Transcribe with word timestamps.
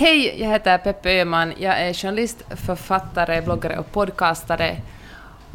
Hej, 0.00 0.34
jag 0.40 0.48
heter 0.48 0.78
Peppe 0.78 1.20
Öhman. 1.20 1.52
Jag 1.58 1.80
är 1.80 1.94
journalist, 1.94 2.42
författare, 2.66 3.42
bloggare 3.42 3.78
och 3.78 3.92
podcastare. 3.92 4.76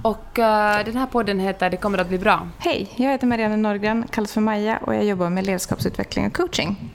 Och 0.02 0.40
uh, 0.40 0.86
den 0.86 0.96
här 0.96 1.06
podden 1.06 1.40
heter 1.40 1.70
Det 1.70 1.78
kommer 1.78 1.98
att 1.98 2.08
bli 2.08 2.18
bra. 2.18 2.48
Hej, 2.60 2.88
jag 2.96 3.12
heter 3.12 3.28
Marianne 3.28 3.58
Norgren, 3.58 4.06
kallas 4.12 4.34
för 4.34 4.42
Maja 4.42 4.78
och 4.78 4.96
jag 4.96 5.04
jobbar 5.04 5.30
med 5.30 5.46
ledarskapsutveckling 5.46 6.28
och 6.28 6.34
coaching. 6.34 6.92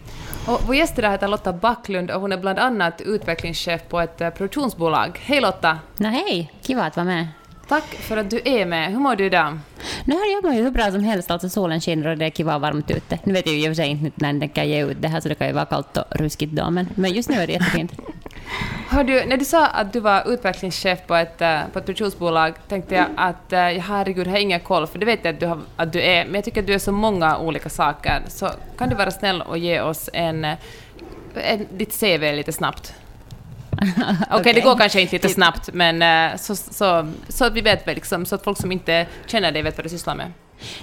Och 0.47 0.61
vår 0.67 0.75
gäst 0.75 0.99
idag 0.99 1.11
heter 1.11 1.29
Lotta 1.29 1.53
Backlund 1.53 2.11
och 2.11 2.21
hon 2.21 2.33
är 2.33 2.39
bland 2.39 2.59
annat 2.59 3.01
utvecklingschef 3.01 3.81
på 3.89 4.01
ett 4.01 4.21
uh, 4.21 4.31
produktionsbolag. 4.31 5.21
Hej 5.23 5.41
Lotta! 5.41 5.79
No, 5.97 6.07
hej, 6.07 6.53
kiva 6.63 6.85
att 6.85 6.97
vara 6.97 7.07
med. 7.07 7.29
Tack 7.71 7.85
för 7.85 8.17
att 8.17 8.31
du 8.31 8.41
är 8.45 8.67
med. 8.67 8.91
Hur 8.91 8.99
mår 8.99 9.17
du 9.17 9.25
idag? 9.25 9.59
Nu 10.05 10.15
har 10.15 10.27
jag 10.27 10.55
ju 10.55 10.63
hur 10.63 10.71
bra 10.71 10.91
som 10.91 11.05
helst. 11.05 11.31
Alltså 11.31 11.49
solen 11.49 11.81
skiner 11.81 12.11
och 12.11 12.19
det 12.19 12.25
är 12.25 12.31
kiva 12.31 12.59
varmt 12.59 12.91
ute. 12.91 13.19
Nu 13.25 13.33
vet 13.33 13.47
jag 13.47 13.55
ju 13.55 13.61
i 13.61 13.65
och 13.65 13.71
för 13.71 13.75
sig 13.75 13.89
inte 13.89 14.11
när 14.15 14.33
den 14.33 14.49
kan 14.49 14.69
ge 14.69 14.85
ut 14.85 14.97
det 15.01 15.09
här 15.09 15.21
så 15.21 15.29
det 15.29 15.35
kan 15.35 15.47
ju 15.47 15.53
vara 15.53 15.65
kallt 15.65 15.97
och 15.97 16.05
ruskigt 16.11 16.53
då, 16.53 16.71
men, 16.71 16.89
men 16.95 17.13
just 17.13 17.29
nu 17.29 17.37
är 17.37 17.47
det 17.47 17.53
jättefint. 17.53 17.93
Hör 18.89 19.05
du, 19.05 19.25
när 19.25 19.37
du 19.37 19.45
sa 19.45 19.67
att 19.67 19.93
du 19.93 20.01
var 20.01 20.33
utvecklingschef 20.33 20.99
på 21.07 21.15
ett, 21.15 21.43
uh, 21.43 21.61
på 21.73 21.79
ett 21.79 21.87
produktionsbolag 21.87 22.55
tänkte 22.69 22.95
jag 22.95 23.07
att 23.17 23.53
uh, 23.53 23.59
herregud, 23.59 24.27
jag 24.27 24.33
har 24.33 24.39
ingen 24.39 24.61
koll, 24.61 24.87
för 24.87 24.99
det 24.99 25.07
vet 25.07 25.25
jag 25.25 25.35
att 25.35 25.41
du, 25.41 25.47
har, 25.47 25.59
att 25.77 25.93
du 25.93 26.03
är, 26.03 26.25
men 26.25 26.35
jag 26.35 26.45
tycker 26.45 26.61
att 26.61 26.67
du 26.67 26.75
är 26.75 26.79
så 26.79 26.93
många 26.93 27.39
olika 27.39 27.69
saker. 27.69 28.23
Så 28.29 28.51
kan 28.79 28.89
du 28.89 28.97
vara 28.97 29.11
snäll 29.11 29.43
och 29.43 29.59
ge 29.59 29.81
oss 29.81 30.11
en, 30.13 30.45
en, 31.35 31.67
ditt 31.71 32.01
CV 32.01 32.33
lite 32.33 32.53
snabbt? 32.53 32.95
Okej, 34.31 34.41
okay, 34.41 34.53
det 34.53 34.61
går 34.61 34.79
kanske 34.79 35.01
inte 35.01 35.13
lite 35.13 35.29
snabbt, 35.29 35.71
men 35.73 36.33
uh, 36.33 36.39
så, 36.39 36.57
så, 36.57 37.13
så 37.29 37.45
att 37.45 37.53
vi 37.53 37.61
vet 37.61 37.87
väl, 37.87 37.95
liksom, 37.95 38.27
så 38.27 38.35
att 38.35 38.45
folk 38.45 38.59
som 38.59 38.73
inte 38.73 39.07
känner 39.27 39.53
dig 39.53 39.63
vet 39.63 39.77
vad 39.77 39.85
du 39.85 39.89
sysslar 39.89 40.15
med. 40.15 40.33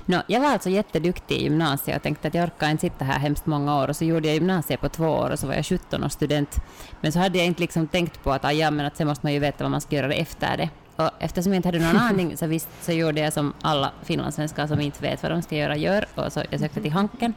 No, 0.06 0.18
jag 0.28 0.40
var 0.40 0.48
alltså 0.48 0.70
jätteduktig 0.70 1.36
i 1.36 1.44
gymnasiet 1.44 1.98
och 1.98 2.04
tänkte 2.04 2.28
att 2.28 2.34
jag 2.34 2.44
orkar 2.44 2.70
inte 2.70 2.82
sitta 2.82 3.06
här 3.06 3.20
hemskt 3.20 3.46
många 3.46 3.78
år. 3.78 3.88
Och 3.88 3.96
så 3.96 4.06
gjorde 4.06 4.28
jag 4.28 4.36
gymnasiet 4.36 4.82
på 4.82 4.90
två 4.90 5.06
år 5.06 5.30
och 5.30 5.40
så 5.40 5.48
var 5.48 5.54
jag 5.54 5.66
17 5.66 6.04
år 6.04 6.10
student. 6.10 6.56
Men 7.02 7.12
så 7.12 7.20
hade 7.20 7.38
jag 7.38 7.48
inte 7.48 7.62
liksom 7.62 7.88
tänkt 7.88 8.24
på 8.24 8.32
att, 8.32 8.46
ah, 8.46 8.52
ja, 8.52 8.72
men 8.72 8.86
att 8.86 8.98
sen 8.98 9.08
måste 9.08 9.26
man 9.26 9.34
ju 9.34 9.40
veta 9.40 9.64
vad 9.64 9.72
man 9.72 9.82
ska 9.82 9.96
göra 9.96 10.14
efter 10.14 10.58
det. 10.58 10.70
Och 10.96 11.10
eftersom 11.20 11.54
jag 11.54 11.58
inte 11.58 11.68
hade 11.68 11.80
någon 11.80 11.98
aning 12.10 12.38
så, 12.38 12.48
visst, 12.48 12.70
så 12.82 12.92
gjorde 12.92 13.22
jag 13.22 13.34
som 13.34 13.54
alla 13.62 13.92
finlandssvenskar 14.04 14.68
som 14.68 14.82
inte 14.82 15.02
vet 15.02 15.24
vad 15.24 15.32
de 15.32 15.42
ska 15.42 15.56
göra 15.56 15.78
gör. 15.78 16.06
Och 16.16 16.34
så 16.34 16.44
jag 16.50 16.60
sökte 16.60 16.82
till 16.82 16.92
Hanken. 16.92 17.34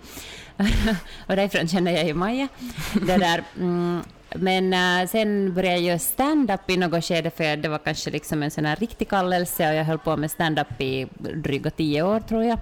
och 1.26 1.36
därifrån 1.36 1.68
känner 1.68 1.92
jag 1.92 2.06
ju 2.06 2.14
Maja. 2.14 2.48
Det 2.92 3.16
där, 3.16 3.44
mm, 3.56 4.02
men 4.34 4.72
äh, 4.72 5.08
sen 5.08 5.54
började 5.54 5.76
jag 5.76 5.84
göra 5.84 5.98
stand-up 5.98 6.70
i 6.70 6.76
något 6.76 7.04
skede, 7.04 7.30
för 7.30 7.56
det 7.56 7.68
var 7.68 7.78
kanske 7.78 8.10
liksom 8.10 8.42
en 8.42 8.50
sån 8.50 8.64
här 8.64 8.76
riktig 8.76 9.08
kallelse 9.08 9.68
och 9.68 9.74
jag 9.74 9.84
höll 9.84 9.98
på 9.98 10.16
med 10.16 10.30
stand-up 10.30 10.80
i 10.80 11.06
dryga 11.34 11.70
tio 11.70 12.02
år, 12.02 12.20
tror 12.20 12.44
jag. 12.44 12.58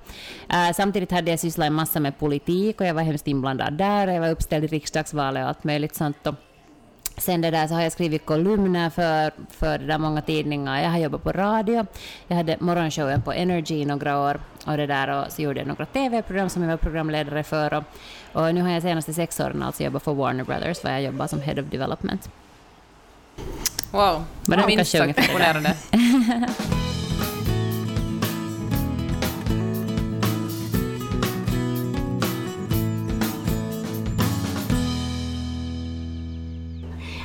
Äh, 0.51 0.73
samtidigt 0.75 1.11
hade 1.11 1.31
jag 1.31 1.41
sysslat 1.41 1.67
en 1.67 1.75
massa 1.75 2.01
med 2.01 2.19
politik 2.19 2.81
och 2.81 2.87
jag 2.87 2.95
var 2.95 3.03
hemskt 3.03 3.29
inblandad 3.29 3.73
där. 3.73 4.07
och 4.07 4.15
Jag 4.15 4.21
var 4.21 4.31
uppställd 4.31 4.65
i 4.65 4.67
riksdagsvalet 4.67 5.43
och 5.43 5.49
allt 5.49 5.65
möjligt 5.65 5.95
sånt. 5.95 6.27
Och 6.27 6.35
Sen 7.19 7.41
det 7.41 7.51
där 7.51 7.67
så 7.67 7.75
har 7.75 7.83
jag 7.83 7.93
skrivit 7.93 8.27
kolumner 8.27 8.91
för, 8.91 9.33
för 9.51 9.79
det 9.79 9.87
där 9.87 9.99
många 9.99 10.23
tidningar. 10.23 10.83
Jag 10.83 10.91
har 10.91 10.99
jobbat 10.99 11.23
på 11.23 11.33
radio. 11.33 11.87
Jag 12.27 12.37
hade 12.37 12.57
morgonshowen 12.61 13.23
på 13.23 13.33
Energy 13.33 13.75
i 13.75 13.85
några 13.85 14.19
år 14.19 14.41
och 14.65 14.77
det 14.77 14.87
där 14.87 15.09
och 15.09 15.33
så 15.33 15.43
gjorde 15.43 15.61
jag 15.61 15.67
några 15.69 15.87
TV-program 15.87 16.49
som 16.49 16.63
jag 16.63 16.71
var 16.71 16.77
programledare 16.77 17.43
för 17.43 17.75
och, 17.75 17.85
och 18.33 18.55
nu 18.55 18.63
har 18.63 18.71
jag 18.71 18.83
senaste 18.83 19.15
sex 19.15 19.41
åren 19.41 19.63
alltså 19.63 19.83
jobbat 19.83 20.03
för 20.03 20.15
Warner 20.15 20.45
Brothers 20.45 20.81
där 20.81 20.93
jag 20.93 21.03
jobbar 21.03 21.27
som 21.27 21.41
Head 21.41 21.61
of 21.61 21.67
Development. 21.71 22.31
Wow, 23.91 24.25
det 24.45 24.67
minst 24.67 24.91
sagt 24.91 25.19
imponerande. 25.19 25.77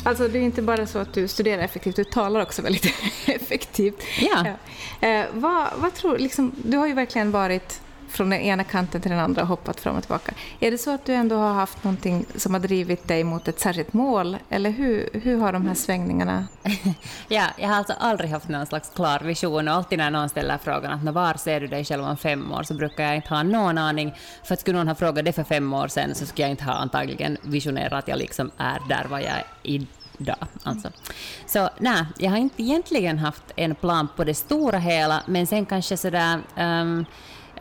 Alltså 0.03 0.27
det 0.27 0.39
är 0.39 0.43
inte 0.43 0.61
bara 0.61 0.87
så 0.87 0.99
att 0.99 1.13
du 1.13 1.27
studerar 1.27 1.61
effektivt, 1.63 1.95
du 1.95 2.03
talar 2.03 2.41
också 2.41 2.61
väldigt 2.61 2.85
effektivt. 3.25 4.03
Ja. 4.19 4.45
ja. 5.01 5.07
Eh, 5.07 5.25
vad, 5.33 5.67
vad 5.75 5.93
tror 5.93 6.17
liksom, 6.17 6.51
du 6.63 6.77
har 6.77 6.87
ju 6.87 6.93
verkligen 6.93 7.31
varit 7.31 7.81
från 8.13 8.29
den 8.29 8.40
ena 8.40 8.63
kanten 8.63 9.01
till 9.01 9.12
den 9.12 9.19
andra 9.19 9.41
och 9.41 9.47
hoppat 9.47 9.79
fram 9.79 9.96
och 9.96 10.03
tillbaka. 10.03 10.34
Är 10.59 10.72
det 10.72 10.78
så 10.78 10.91
att 10.91 11.06
du 11.06 11.13
ändå 11.13 11.35
har 11.35 11.53
haft 11.53 11.84
någonting 11.84 12.25
som 12.35 12.53
har 12.53 12.62
drivit 12.62 13.07
dig 13.07 13.24
mot 13.24 13.47
ett 13.47 13.59
särskilt 13.59 13.94
mål? 13.94 14.38
Eller 14.50 14.69
hur, 14.69 15.09
hur 15.13 15.40
har 15.40 15.53
de 15.53 15.68
här 15.68 15.75
svängningarna... 15.75 16.47
ja, 17.28 17.46
jag 17.57 17.69
har 17.69 17.75
alltså 17.75 17.94
aldrig 18.00 18.29
haft 18.29 18.50
någon 18.50 18.66
slags 18.66 18.90
klar 18.90 19.19
vision 19.19 19.68
och 19.68 19.73
alltid 19.73 19.97
när 19.97 20.12
någon 20.12 20.29
ställer 20.29 20.57
frågan 20.57 21.07
att 21.07 21.13
var 21.13 21.34
ser 21.34 21.59
du 21.59 21.68
dig 21.68 21.85
själv 21.85 22.03
om 22.03 22.18
fem 22.18 22.52
år 22.52 22.63
så 22.63 22.73
brukar 22.73 23.03
jag 23.03 23.16
inte 23.16 23.29
ha 23.29 23.44
någon 23.44 23.78
aning. 23.78 24.13
För 24.44 24.53
att 24.53 24.59
skulle 24.59 24.78
någon 24.78 24.88
ha 24.88 24.96
frågat 24.96 25.25
det 25.25 25.34
för 25.34 25.44
fem 25.44 25.73
år 25.73 25.88
sedan 25.88 26.16
så 26.16 26.25
skulle 26.25 26.44
jag 26.44 26.52
inte 26.52 26.63
ha 26.63 26.73
antagligen 26.73 27.38
visionerat 27.41 27.94
att 27.94 28.07
jag 28.07 28.18
liksom 28.18 28.52
är 28.57 28.79
där 28.90 29.06
vad 29.09 29.22
jag 29.22 29.44
är 29.63 29.88
idag. 30.18 30.47
Alltså. 30.63 30.90
Så 31.46 31.69
nej, 31.78 32.06
jag 32.18 32.31
har 32.31 32.38
inte 32.38 32.63
egentligen 32.63 33.19
haft 33.19 33.44
en 33.56 33.75
plan 33.75 34.07
på 34.16 34.23
det 34.23 34.34
stora 34.34 34.78
hela, 34.78 35.23
men 35.25 35.47
sen 35.47 35.66
kanske 35.66 35.97
sådär 35.97 36.40
um, 36.57 37.06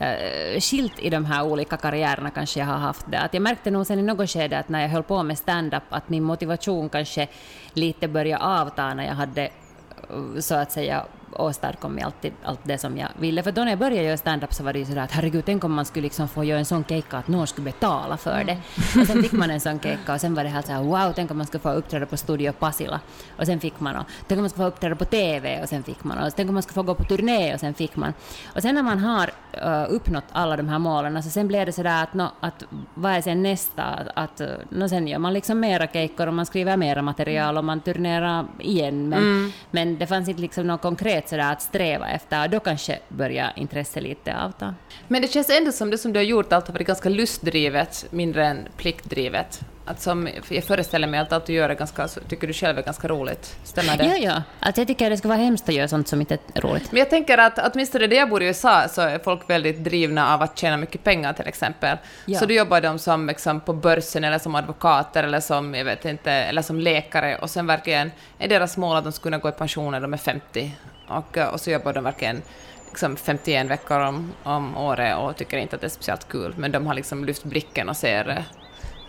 uh, 0.00 0.60
skilt 0.60 0.98
i 0.98 1.10
de 1.10 1.24
här 1.24 1.44
olika 1.44 1.76
karriärerna 1.76 2.30
kanske 2.30 2.60
jag 2.60 2.66
har 2.66 2.78
haft 2.78 3.06
det. 3.10 3.20
Att 3.20 3.34
jag 3.34 3.42
märkte 3.42 3.70
nog 3.70 3.86
sen 3.86 3.98
i 3.98 4.02
något 4.02 4.30
skede 4.30 4.58
att 4.58 4.68
när 4.68 4.82
jag 4.82 4.88
höll 4.88 5.02
på 5.02 5.22
med 5.22 5.38
stand-up 5.38 5.82
att 5.90 6.08
min 6.08 6.22
motivation 6.22 6.88
kanske 6.88 7.28
lite 7.72 8.08
började 8.08 8.44
avta 8.44 8.94
när 8.94 9.04
jag 9.04 9.14
hade 9.14 9.42
eh, 9.44 10.40
så 10.40 10.54
att 10.54 10.72
säga 10.72 11.04
åstadkom 11.36 11.98
jag 11.98 12.06
alltid 12.06 12.32
allt 12.44 12.60
det 12.62 12.78
som 12.78 12.96
jag 12.96 13.08
ville. 13.18 13.42
För 13.42 13.52
då 13.52 13.64
när 13.64 13.70
jag 13.70 13.78
började 13.78 14.02
göra 14.06 14.16
stand-up 14.16 14.54
så 14.54 14.62
var 14.62 14.72
det 14.72 14.78
ju 14.78 14.84
sådär 14.84 15.02
att 15.02 15.10
herregud, 15.10 15.44
tänk 15.46 15.64
om 15.64 15.72
man 15.72 15.84
skulle 15.84 16.02
liksom 16.02 16.28
få 16.28 16.44
göra 16.44 16.58
en 16.58 16.64
sån 16.64 16.84
kejka 16.84 17.16
att 17.16 17.28
någon 17.28 17.46
skulle 17.46 17.64
betala 17.64 18.16
för 18.16 18.44
det. 18.44 18.52
Mm. 18.52 19.00
Och 19.00 19.06
sen 19.06 19.22
fick 19.22 19.32
man 19.32 19.50
en 19.50 19.60
sån 19.60 19.80
kejka 19.80 20.14
och 20.14 20.20
sen 20.20 20.34
var 20.34 20.44
det 20.44 20.50
helt 20.50 20.66
såhär 20.66 20.82
wow, 20.82 21.12
tänk 21.14 21.30
om 21.30 21.36
man 21.36 21.46
skulle 21.46 21.60
få 21.60 21.72
uppträda 21.72 22.06
på 22.06 22.16
Studio 22.16 22.52
Pasila. 22.52 23.00
Och 23.38 23.46
sen 23.46 23.60
fick 23.60 23.80
man 23.80 23.96
och 23.96 24.04
tänk 24.28 24.38
om 24.38 24.42
man 24.42 24.50
skulle 24.50 24.64
få 24.64 24.68
uppträda 24.68 24.96
på 24.96 25.04
TV 25.04 25.62
och 25.62 25.68
sen 25.68 25.82
fick 25.82 26.04
man 26.04 26.18
och 26.18 26.36
tänk 26.36 26.48
om 26.48 26.54
man 26.54 26.62
skulle 26.62 26.74
få 26.74 26.82
gå 26.82 26.94
på 26.94 27.04
turné 27.04 27.54
och 27.54 27.60
sen 27.60 27.74
fick 27.74 27.96
man. 27.96 28.12
Och 28.54 28.62
sen 28.62 28.74
när 28.74 28.82
man 28.82 28.98
har 28.98 29.30
uh, 29.64 29.94
uppnått 29.94 30.24
alla 30.32 30.56
de 30.56 30.68
här 30.68 30.78
målen, 30.78 31.22
så 31.22 31.30
sen 31.30 31.48
blev 31.48 31.66
det 31.66 31.72
sådär 31.72 32.02
att, 32.02 32.14
no, 32.14 32.28
att 32.40 32.64
vad 32.94 33.12
är 33.12 33.20
sen 33.20 33.42
nästa? 33.42 33.84
Att, 34.14 34.40
uh, 34.40 34.46
no, 34.68 34.88
sen 34.88 35.08
gör 35.08 35.18
man 35.18 35.32
liksom 35.32 35.60
mera 35.60 35.86
kejkor 35.86 36.26
och 36.26 36.34
man 36.34 36.46
skriver 36.46 36.76
mera 36.76 37.02
material 37.02 37.58
och 37.58 37.64
man 37.64 37.80
turnerar 37.80 38.46
igen. 38.58 39.08
Men, 39.08 39.18
mm. 39.18 39.52
men 39.70 39.98
det 39.98 40.06
fanns 40.06 40.28
inte 40.28 40.40
liksom 40.40 40.66
något 40.66 40.82
konkret 40.82 41.21
vet 41.22 41.28
sådär 41.28 41.52
att 41.52 41.62
sträva 41.62 42.08
efter, 42.08 42.48
då 42.48 42.60
kanske 42.60 42.98
börjar 43.08 43.52
intresset 43.56 44.02
lite 44.02 44.36
avta. 44.36 44.74
Men 45.08 45.22
det 45.22 45.28
känns 45.28 45.50
ändå 45.50 45.72
som 45.72 45.90
det 45.90 45.98
som 45.98 46.12
du 46.12 46.18
har 46.18 46.24
gjort 46.24 46.52
allt 46.52 46.66
har 46.66 46.74
varit 46.74 46.86
ganska 46.86 47.08
lustdrivet, 47.08 48.06
mindre 48.10 48.46
än 48.46 48.68
pliktdrivet. 48.76 49.60
Att 49.84 50.00
som, 50.00 50.28
jag 50.48 50.64
föreställer 50.64 51.06
mig 51.06 51.20
att 51.20 51.32
allt 51.32 51.46
du 51.46 51.52
gör 51.52 51.68
är 51.68 51.74
ganska, 51.74 52.08
tycker 52.08 52.46
du 52.46 52.52
själv 52.52 52.78
är 52.78 52.82
ganska 52.82 53.08
roligt. 53.08 53.56
Stämmer 53.64 53.96
det? 53.96 54.04
Ja, 54.04 54.16
ja. 54.16 54.42
Alltså 54.60 54.80
jag 54.80 54.88
tycker 54.88 55.10
det 55.10 55.16
ska 55.16 55.28
vara 55.28 55.38
hemskt 55.38 55.68
att 55.68 55.74
göra 55.74 55.88
sånt 55.88 56.08
som 56.08 56.20
inte 56.20 56.38
är 56.54 56.60
roligt. 56.60 56.92
Men 56.92 56.98
jag 56.98 57.10
tänker 57.10 57.38
att 57.38 57.58
åtminstone 57.72 58.06
där 58.06 58.16
jag 58.16 58.28
bor 58.28 58.42
i 58.42 58.46
USA 58.46 58.88
så 58.88 59.00
är 59.00 59.18
folk 59.18 59.50
väldigt 59.50 59.84
drivna 59.84 60.34
av 60.34 60.42
att 60.42 60.58
tjäna 60.58 60.76
mycket 60.76 61.04
pengar 61.04 61.32
till 61.32 61.46
exempel. 61.46 61.98
Ja. 62.26 62.38
Så 62.38 62.46
då 62.46 62.54
jobbar 62.54 62.80
de 62.80 62.98
som 62.98 63.26
liksom, 63.26 63.60
på 63.60 63.72
börsen 63.72 64.24
eller 64.24 64.38
som 64.38 64.54
advokater 64.54 65.24
eller 65.24 65.40
som, 65.40 65.74
jag 65.74 65.84
vet 65.84 66.04
inte, 66.04 66.32
eller 66.32 66.62
som 66.62 66.80
läkare 66.80 67.36
och 67.36 67.50
sen 67.50 67.66
verkligen 67.66 68.10
är 68.38 68.48
deras 68.48 68.76
mål 68.76 68.96
att 68.96 69.04
de 69.04 69.12
ska 69.12 69.22
kunna 69.22 69.38
gå 69.38 69.48
i 69.48 69.52
pension 69.52 69.92
när 69.92 70.00
de 70.00 70.12
är 70.12 70.18
50 70.18 70.72
och, 71.08 71.38
och 71.52 71.60
så 71.60 71.70
jobbar 71.70 71.92
de 71.92 72.04
verkligen 72.04 72.42
liksom 72.88 73.16
51 73.16 73.70
veckor 73.70 74.00
om, 74.00 74.32
om 74.42 74.76
året 74.76 75.16
och 75.18 75.36
tycker 75.36 75.56
inte 75.56 75.76
att 75.76 75.80
det 75.80 75.86
är 75.86 75.88
speciellt 75.88 76.28
kul, 76.28 76.54
men 76.56 76.72
de 76.72 76.86
har 76.86 76.94
liksom 76.94 77.24
lyft 77.24 77.44
blicken 77.44 77.88
och 77.88 77.96
ser, 77.96 78.44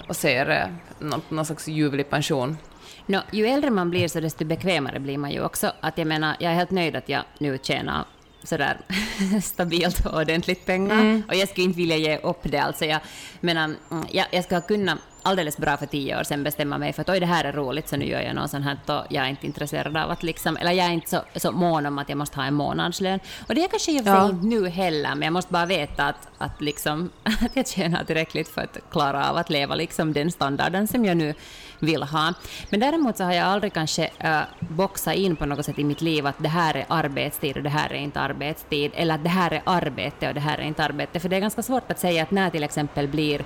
och 0.07 0.15
ser 0.15 0.73
någon, 0.99 1.21
någon 1.29 1.45
slags 1.45 1.67
ljuvlig 1.67 2.09
pension. 2.09 2.57
No, 3.05 3.17
ju 3.31 3.47
äldre 3.47 3.69
man 3.69 3.89
blir 3.89 4.07
så 4.07 4.19
desto 4.19 4.45
bekvämare 4.45 4.99
blir 4.99 5.17
man 5.17 5.31
ju 5.31 5.43
också. 5.43 5.71
Att 5.79 5.97
jag 5.97 6.07
menar, 6.07 6.35
jag 6.39 6.51
är 6.51 6.55
helt 6.55 6.71
nöjd 6.71 6.95
att 6.95 7.09
jag 7.09 7.23
nu 7.37 7.57
tjänar 7.61 8.05
sådär 8.43 8.77
stabilt 9.41 10.05
och 10.05 10.21
ordentligt 10.21 10.65
pengar. 10.65 11.01
Mm. 11.01 11.23
Och 11.27 11.35
jag 11.35 11.49
skulle 11.49 11.65
inte 11.65 11.77
vilja 11.77 11.97
ge 11.97 12.17
upp 12.17 12.39
det. 12.43 12.57
Alltså 12.57 12.85
jag, 12.85 12.99
menar, 13.39 13.63
mm, 13.63 14.05
jag, 14.11 14.25
jag 14.31 14.43
ska 14.43 14.61
kunna 14.61 14.97
alldeles 15.23 15.57
bra 15.57 15.77
för 15.77 15.85
tio 15.85 16.19
år 16.19 16.23
sedan 16.23 16.43
bestämma 16.43 16.77
mig 16.77 16.93
för 16.93 17.01
att 17.01 17.09
oj, 17.09 17.19
det 17.19 17.25
här 17.25 17.43
är 17.43 17.53
roligt, 17.53 17.89
så 17.89 17.97
nu 17.97 18.05
gör 18.05 18.21
jag 18.21 18.35
något 18.35 18.51
sånt 18.51 18.65
här 18.65 18.77
och 18.85 19.05
jag 19.09 19.25
är 19.25 19.29
inte 19.29 19.45
intresserad 19.45 19.97
av 19.97 20.11
att 20.11 20.23
liksom, 20.23 20.57
eller 20.57 20.71
jag 20.71 20.85
är 20.85 20.91
inte 20.91 21.09
så, 21.09 21.21
så 21.35 21.51
mån 21.51 21.85
om 21.85 21.99
att 21.99 22.09
jag 22.09 22.17
måste 22.17 22.37
ha 22.39 22.45
en 22.45 22.53
månadslön. 22.53 23.19
Och 23.47 23.55
det 23.55 23.63
är 23.63 23.67
kanske 23.67 23.91
jag 23.91 24.05
ja. 24.05 24.29
inte 24.29 24.45
nu 24.45 24.69
heller, 24.69 25.15
men 25.15 25.21
jag 25.21 25.33
måste 25.33 25.53
bara 25.53 25.65
veta 25.65 26.05
att, 26.05 26.27
att, 26.37 26.61
liksom, 26.61 27.09
att 27.23 27.55
jag 27.55 27.67
tjänar 27.67 28.03
tillräckligt 28.03 28.47
för 28.47 28.61
att 28.61 28.77
klara 28.91 29.29
av 29.29 29.37
att 29.37 29.49
leva 29.49 29.75
liksom 29.75 30.13
den 30.13 30.31
standarden 30.31 30.87
som 30.87 31.05
jag 31.05 31.17
nu 31.17 31.33
vill 31.79 32.03
ha. 32.03 32.33
Men 32.69 32.79
däremot 32.79 33.17
så 33.17 33.23
har 33.23 33.33
jag 33.33 33.45
aldrig 33.45 33.73
kanske 33.73 34.09
uh, 34.23 34.41
boxat 34.59 35.15
in 35.15 35.35
på 35.35 35.45
något 35.45 35.65
sätt 35.65 35.79
i 35.79 35.83
mitt 35.83 36.01
liv 36.01 36.27
att 36.27 36.35
det 36.37 36.49
här 36.49 36.75
är 36.75 36.85
arbetstid 36.87 37.57
och 37.57 37.63
det 37.63 37.69
här 37.69 37.89
är 37.93 37.97
inte 37.97 38.19
arbetstid, 38.19 38.91
eller 38.95 39.15
att 39.15 39.23
det 39.23 39.29
här 39.29 39.51
är 39.51 39.61
arbete 39.65 40.27
och 40.27 40.33
det 40.33 40.39
här 40.39 40.57
är 40.57 40.63
inte 40.63 40.83
arbete. 40.83 41.19
För 41.19 41.29
det 41.29 41.35
är 41.35 41.39
ganska 41.39 41.63
svårt 41.63 41.91
att 41.91 41.99
säga 41.99 42.23
att 42.23 42.31
när 42.31 42.49
till 42.49 42.63
exempel 42.63 43.07
blir 43.07 43.41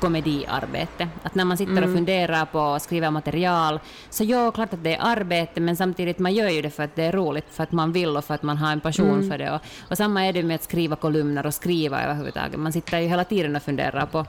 komediarbete. 0.00 1.08
Att 1.22 1.34
när 1.34 1.44
man 1.44 1.56
sitter 1.56 1.72
mm. 1.72 1.84
och 1.84 1.96
funderar 1.96 2.44
på 2.44 2.60
att 2.60 2.82
skriva 2.82 3.10
material, 3.10 3.80
så 4.10 4.24
ja, 4.24 4.50
klart 4.50 4.72
att 4.72 4.84
det 4.84 4.94
är 4.94 5.00
arbete, 5.00 5.60
men 5.60 5.76
samtidigt 5.76 6.18
man 6.18 6.34
gör 6.34 6.48
ju 6.48 6.62
det 6.62 6.70
för 6.70 6.82
att 6.82 6.96
det 6.96 7.04
är 7.04 7.12
roligt, 7.12 7.44
för 7.50 7.62
att 7.62 7.72
man 7.72 7.92
vill 7.92 8.16
och 8.16 8.24
för 8.24 8.34
att 8.34 8.42
man 8.42 8.56
har 8.56 8.72
en 8.72 8.80
passion 8.80 9.18
mm. 9.18 9.30
för 9.30 9.38
det. 9.38 9.50
Och, 9.50 9.60
och 9.90 9.96
samma 9.96 10.26
är 10.26 10.32
det 10.32 10.42
med 10.42 10.54
att 10.54 10.64
skriva 10.64 10.96
kolumner 10.96 11.46
och 11.46 11.54
skriva 11.54 12.02
överhuvudtaget. 12.02 12.60
Man 12.60 12.72
sitter 12.72 12.98
ju 12.98 13.08
hela 13.08 13.24
tiden 13.24 13.56
och 13.56 13.62
funderar 13.62 14.06
på 14.06 14.26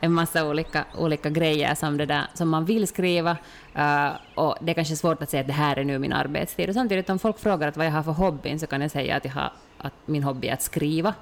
en 0.00 0.12
massa 0.12 0.48
olika, 0.48 0.84
olika 0.98 1.30
grejer 1.30 1.74
som, 1.74 1.96
det 1.96 2.06
där, 2.06 2.26
som 2.34 2.48
man 2.48 2.64
vill 2.64 2.86
skriva. 2.86 3.36
Uh, 3.76 4.10
och 4.34 4.56
det 4.60 4.72
är 4.72 4.74
kanske 4.74 4.96
svårt 4.96 5.22
att 5.22 5.30
säga 5.30 5.40
att 5.40 5.46
det 5.46 5.52
här 5.52 5.76
är 5.76 5.84
nu 5.84 5.98
min 5.98 6.12
arbetstid. 6.12 6.68
Och 6.68 6.74
samtidigt 6.74 7.10
om 7.10 7.18
folk 7.18 7.38
frågar 7.38 7.68
att 7.68 7.76
vad 7.76 7.86
jag 7.86 7.92
har 7.92 8.02
för 8.02 8.12
hobby 8.12 8.58
så 8.58 8.66
kan 8.66 8.80
jag 8.80 8.90
säga 8.90 9.16
att, 9.16 9.24
jag 9.24 9.32
har, 9.32 9.52
att 9.78 9.94
min 10.06 10.22
hobby 10.22 10.48
är 10.48 10.52
att 10.52 10.62
skriva. 10.62 11.14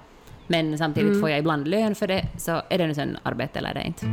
Men 0.46 0.78
samtidigt 0.78 1.10
mm. 1.10 1.20
får 1.20 1.30
jag 1.30 1.38
ibland 1.38 1.68
lön 1.68 1.94
för 1.94 2.06
det, 2.06 2.24
så 2.38 2.62
är 2.68 2.78
det 2.78 2.86
nu 2.86 2.94
sen 2.94 3.18
arbete 3.22 3.58
eller 3.58 3.70
är 3.70 3.74
det 3.74 3.84
inte. 3.84 4.06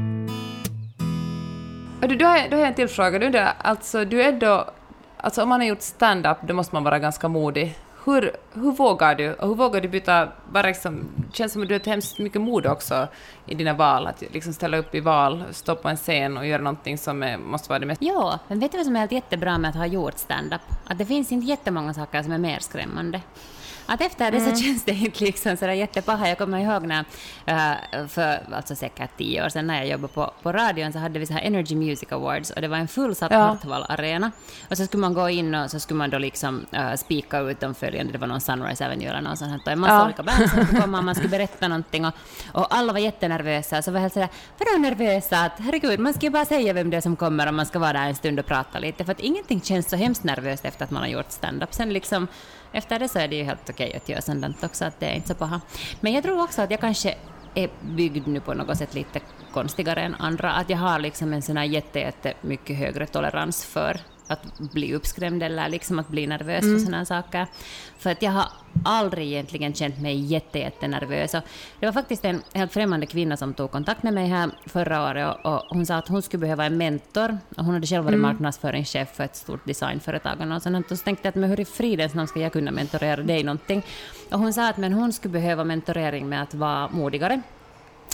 Du, 2.07 2.15
du, 2.15 2.25
har, 2.25 2.49
du 2.49 2.55
har 2.55 2.65
en 2.65 2.73
till 2.73 2.87
fråga. 2.87 3.19
Du, 3.19 3.39
alltså, 3.57 4.05
du 4.05 4.21
är 4.21 4.31
då, 4.31 4.69
alltså 5.17 5.43
om 5.43 5.49
man 5.49 5.59
har 5.59 5.67
gjort 5.67 5.81
stand-up, 5.81 6.37
då 6.47 6.53
måste 6.53 6.75
man 6.75 6.83
vara 6.83 6.99
ganska 6.99 7.27
modig. 7.27 7.75
Hur, 8.05 8.31
hur 8.53 8.71
vågar 8.71 9.15
du? 9.15 9.33
Och 9.33 9.47
hur 9.47 9.55
vågar 9.55 9.81
du 9.81 9.87
byta... 9.87 10.27
Bara 10.51 10.67
liksom, 10.67 11.07
det 11.15 11.35
känns 11.35 11.53
som 11.53 11.61
att 11.61 11.67
du 11.67 11.73
har 11.73 11.85
hemskt 11.85 12.19
mycket 12.19 12.41
mod 12.41 12.65
också 12.65 13.07
i 13.45 13.55
dina 13.55 13.73
val. 13.73 14.07
Att 14.07 14.23
liksom 14.31 14.53
ställa 14.53 14.77
upp 14.77 14.95
i 14.95 14.99
val, 14.99 15.43
stå 15.51 15.75
på 15.75 15.89
en 15.89 15.97
scen 15.97 16.37
och 16.37 16.47
göra 16.47 16.61
någonting 16.61 16.97
som 16.97 17.23
är, 17.23 17.37
måste 17.37 17.69
vara 17.69 17.79
det 17.79 17.85
mest... 17.85 18.01
Ja, 18.01 18.39
men 18.47 18.59
vet 18.59 18.71
du 18.71 18.77
vad 18.77 18.85
som 18.85 18.95
är 18.95 18.99
helt 18.99 19.11
jättebra 19.11 19.57
med 19.57 19.69
att 19.69 19.75
ha 19.75 19.85
gjort 19.85 20.17
stand-up? 20.17 20.61
Att 20.85 20.97
det 20.97 21.05
finns 21.05 21.31
inte 21.31 21.47
jättemånga 21.47 21.93
saker 21.93 22.23
som 22.23 22.31
är 22.31 22.37
mer 22.37 22.59
skrämmande 22.59 23.21
att 23.93 24.01
efter 24.01 24.31
det 24.31 24.39
så 24.39 24.45
mm. 24.45 24.57
känns 24.57 24.83
det 24.83 24.91
inte 24.91 25.23
liksom 25.23 25.57
sådär 25.57 25.73
jättepaha. 25.73 26.27
Jag 26.27 26.37
kommer 26.37 26.59
ihåg 26.59 26.83
när, 26.85 26.99
uh, 27.01 28.07
för 28.07 28.39
alltså 28.53 28.75
säkert 28.75 29.17
tio 29.17 29.45
år 29.45 29.49
sedan 29.49 29.67
när 29.67 29.77
jag 29.77 29.87
jobbade 29.87 30.13
på, 30.13 30.33
på 30.41 30.51
radion 30.51 30.93
så 30.93 30.99
hade 30.99 31.19
vi 31.19 31.25
så 31.25 31.33
här 31.33 31.41
Energy 31.41 31.75
Music 31.75 32.11
Awards 32.11 32.49
och 32.49 32.61
det 32.61 32.67
var 32.67 32.77
en 32.77 32.87
fullsatt 32.87 33.31
ja. 33.31 33.37
Hartwall-arena. 33.37 34.31
Och 34.69 34.77
så 34.77 34.85
skulle 34.85 35.01
man 35.01 35.13
gå 35.13 35.29
in 35.29 35.55
och 35.55 35.71
så 35.71 35.79
skulle 35.79 35.97
man 35.97 36.09
då 36.09 36.17
liksom 36.17 36.65
uh, 36.73 36.95
spika 36.95 37.39
ut 37.39 37.59
de 37.59 37.75
följande, 37.75 38.11
det 38.11 38.17
var 38.17 38.27
någon 38.27 38.41
Sunrise 38.41 38.85
Avenue 38.85 39.09
eller 39.09 39.21
något 39.21 39.39
sånt, 39.39 39.65
och 39.65 39.71
en 39.71 39.79
massa 39.79 39.93
ja. 39.93 40.05
olika 40.05 40.23
band 40.23 40.49
som 40.49 40.81
komma 40.81 40.97
och 40.97 41.03
man 41.03 41.15
skulle 41.15 41.29
berätta 41.29 41.67
någonting 41.67 42.05
och, 42.05 42.13
och 42.53 42.75
alla 42.75 42.93
var 42.93 42.99
jättenervösa. 42.99 43.81
Så 43.81 43.91
var 43.91 43.99
helt 43.99 44.13
sådär, 44.13 44.29
vadå 44.57 44.77
nervösa? 44.77 45.37
Att 45.37 45.59
herregud, 45.59 45.99
man 45.99 46.13
ska 46.13 46.25
ju 46.25 46.29
bara 46.29 46.45
säga 46.45 46.73
vem 46.73 46.89
det 46.89 46.97
är 46.97 47.01
som 47.01 47.15
kommer 47.15 47.47
och 47.47 47.53
man 47.53 47.65
ska 47.65 47.79
vara 47.79 47.93
där 47.93 48.07
en 48.07 48.15
stund 48.15 48.39
och 48.39 48.45
prata 48.45 48.79
lite, 48.79 49.05
för 49.05 49.11
att 49.11 49.19
ingenting 49.19 49.61
känns 49.61 49.89
så 49.89 49.95
hemskt 49.95 50.23
nervöst 50.23 50.65
efter 50.65 50.83
att 50.83 50.91
man 50.91 51.01
har 51.01 51.09
gjort 51.09 51.31
stand-up. 51.31 51.73
Sen 51.73 51.93
liksom 51.93 52.27
efter 52.71 52.99
det 52.99 53.09
så 53.09 53.19
är 53.19 53.27
det 53.27 53.35
ju 53.35 53.43
helt 53.43 53.69
okej 53.69 53.80
att 53.83 54.09
göra 54.09 54.21
sådant 54.21 54.63
också, 54.63 54.85
att 54.85 54.99
det 54.99 55.05
är 55.05 55.13
inte 55.15 55.27
så 55.27 55.35
paha. 55.35 55.61
Men 56.01 56.13
jag 56.13 56.23
tror 56.23 56.43
också 56.43 56.61
att 56.61 56.71
jag 56.71 56.79
kanske 56.79 57.15
är 57.55 57.69
byggd 57.81 58.27
nu 58.27 58.39
på 58.39 58.53
något 58.53 58.77
sätt 58.77 58.93
lite 58.93 59.19
konstigare 59.53 60.01
än 60.01 60.15
andra, 60.15 60.51
att 60.51 60.69
jag 60.69 60.77
har 60.77 60.99
liksom 60.99 61.33
en 61.33 61.41
sån 61.41 61.57
här 61.57 61.65
jätte, 61.65 61.99
jätte 61.99 62.33
mycket 62.41 62.77
högre 62.77 63.05
tolerans 63.05 63.65
för 63.65 63.99
att 64.31 64.59
bli 64.59 64.93
uppskrämd 64.93 65.43
eller 65.43 65.69
liksom 65.69 65.99
att 65.99 66.07
bli 66.07 66.27
nervös 66.27 66.63
mm. 66.63 66.77
för 66.79 66.85
sådana 66.85 67.05
saker. 67.05 67.47
För 67.97 68.11
att 68.11 68.21
jag 68.21 68.31
har 68.31 68.45
aldrig 68.83 69.27
egentligen 69.27 69.73
känt 69.73 69.99
mig 69.99 70.19
jättenervös. 70.19 71.31
Det 71.79 71.85
var 71.85 71.91
faktiskt 71.91 72.25
en 72.25 72.41
helt 72.53 72.73
främmande 72.73 73.05
kvinna 73.05 73.37
som 73.37 73.53
tog 73.53 73.71
kontakt 73.71 74.03
med 74.03 74.13
mig 74.13 74.27
här 74.27 74.49
förra 74.65 75.09
året 75.09 75.37
och, 75.43 75.55
och 75.55 75.63
hon 75.69 75.85
sa 75.85 75.95
att 75.95 76.07
hon 76.07 76.21
skulle 76.21 76.41
behöva 76.41 76.65
en 76.65 76.77
mentor. 76.77 77.37
Och 77.57 77.65
hon 77.65 77.73
hade 77.73 77.87
själv 77.87 78.03
varit 78.03 78.13
mm. 78.13 78.21
marknadsföringschef 78.21 79.09
för 79.15 79.23
ett 79.23 79.35
stort 79.35 79.65
designföretag. 79.65 80.51
Och, 80.55 80.61
sånt. 80.61 80.91
och 80.91 80.97
så 80.97 81.03
tänkte 81.03 81.27
jag 81.27 81.29
att 81.29 81.35
men 81.35 81.49
hur 81.49 81.59
i 81.59 81.65
fridens 81.65 82.13
namn 82.13 82.27
ska 82.27 82.39
jag 82.39 82.53
kunna 82.53 82.71
mentorera 82.71 83.23
dig 83.23 83.43
någonting? 83.43 83.85
Och 84.31 84.39
hon 84.39 84.53
sa 84.53 84.69
att 84.69 84.77
men 84.77 84.93
hon 84.93 85.13
skulle 85.13 85.31
behöva 85.31 85.63
mentorering 85.63 86.29
med 86.29 86.43
att 86.43 86.53
vara 86.53 86.87
modigare. 86.87 87.41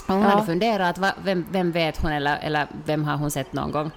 Och 0.08 0.14
hon 0.14 0.22
ja. 0.22 0.28
hade 0.28 0.46
funderat, 0.46 0.98
vem, 1.24 1.46
vem 1.50 1.72
vet 1.72 1.96
hon 1.96 2.12
eller, 2.12 2.38
eller 2.42 2.66
vem 2.84 3.04
har 3.04 3.16
hon 3.16 3.30
sett 3.30 3.52
någon 3.52 3.72
gång 3.72 3.90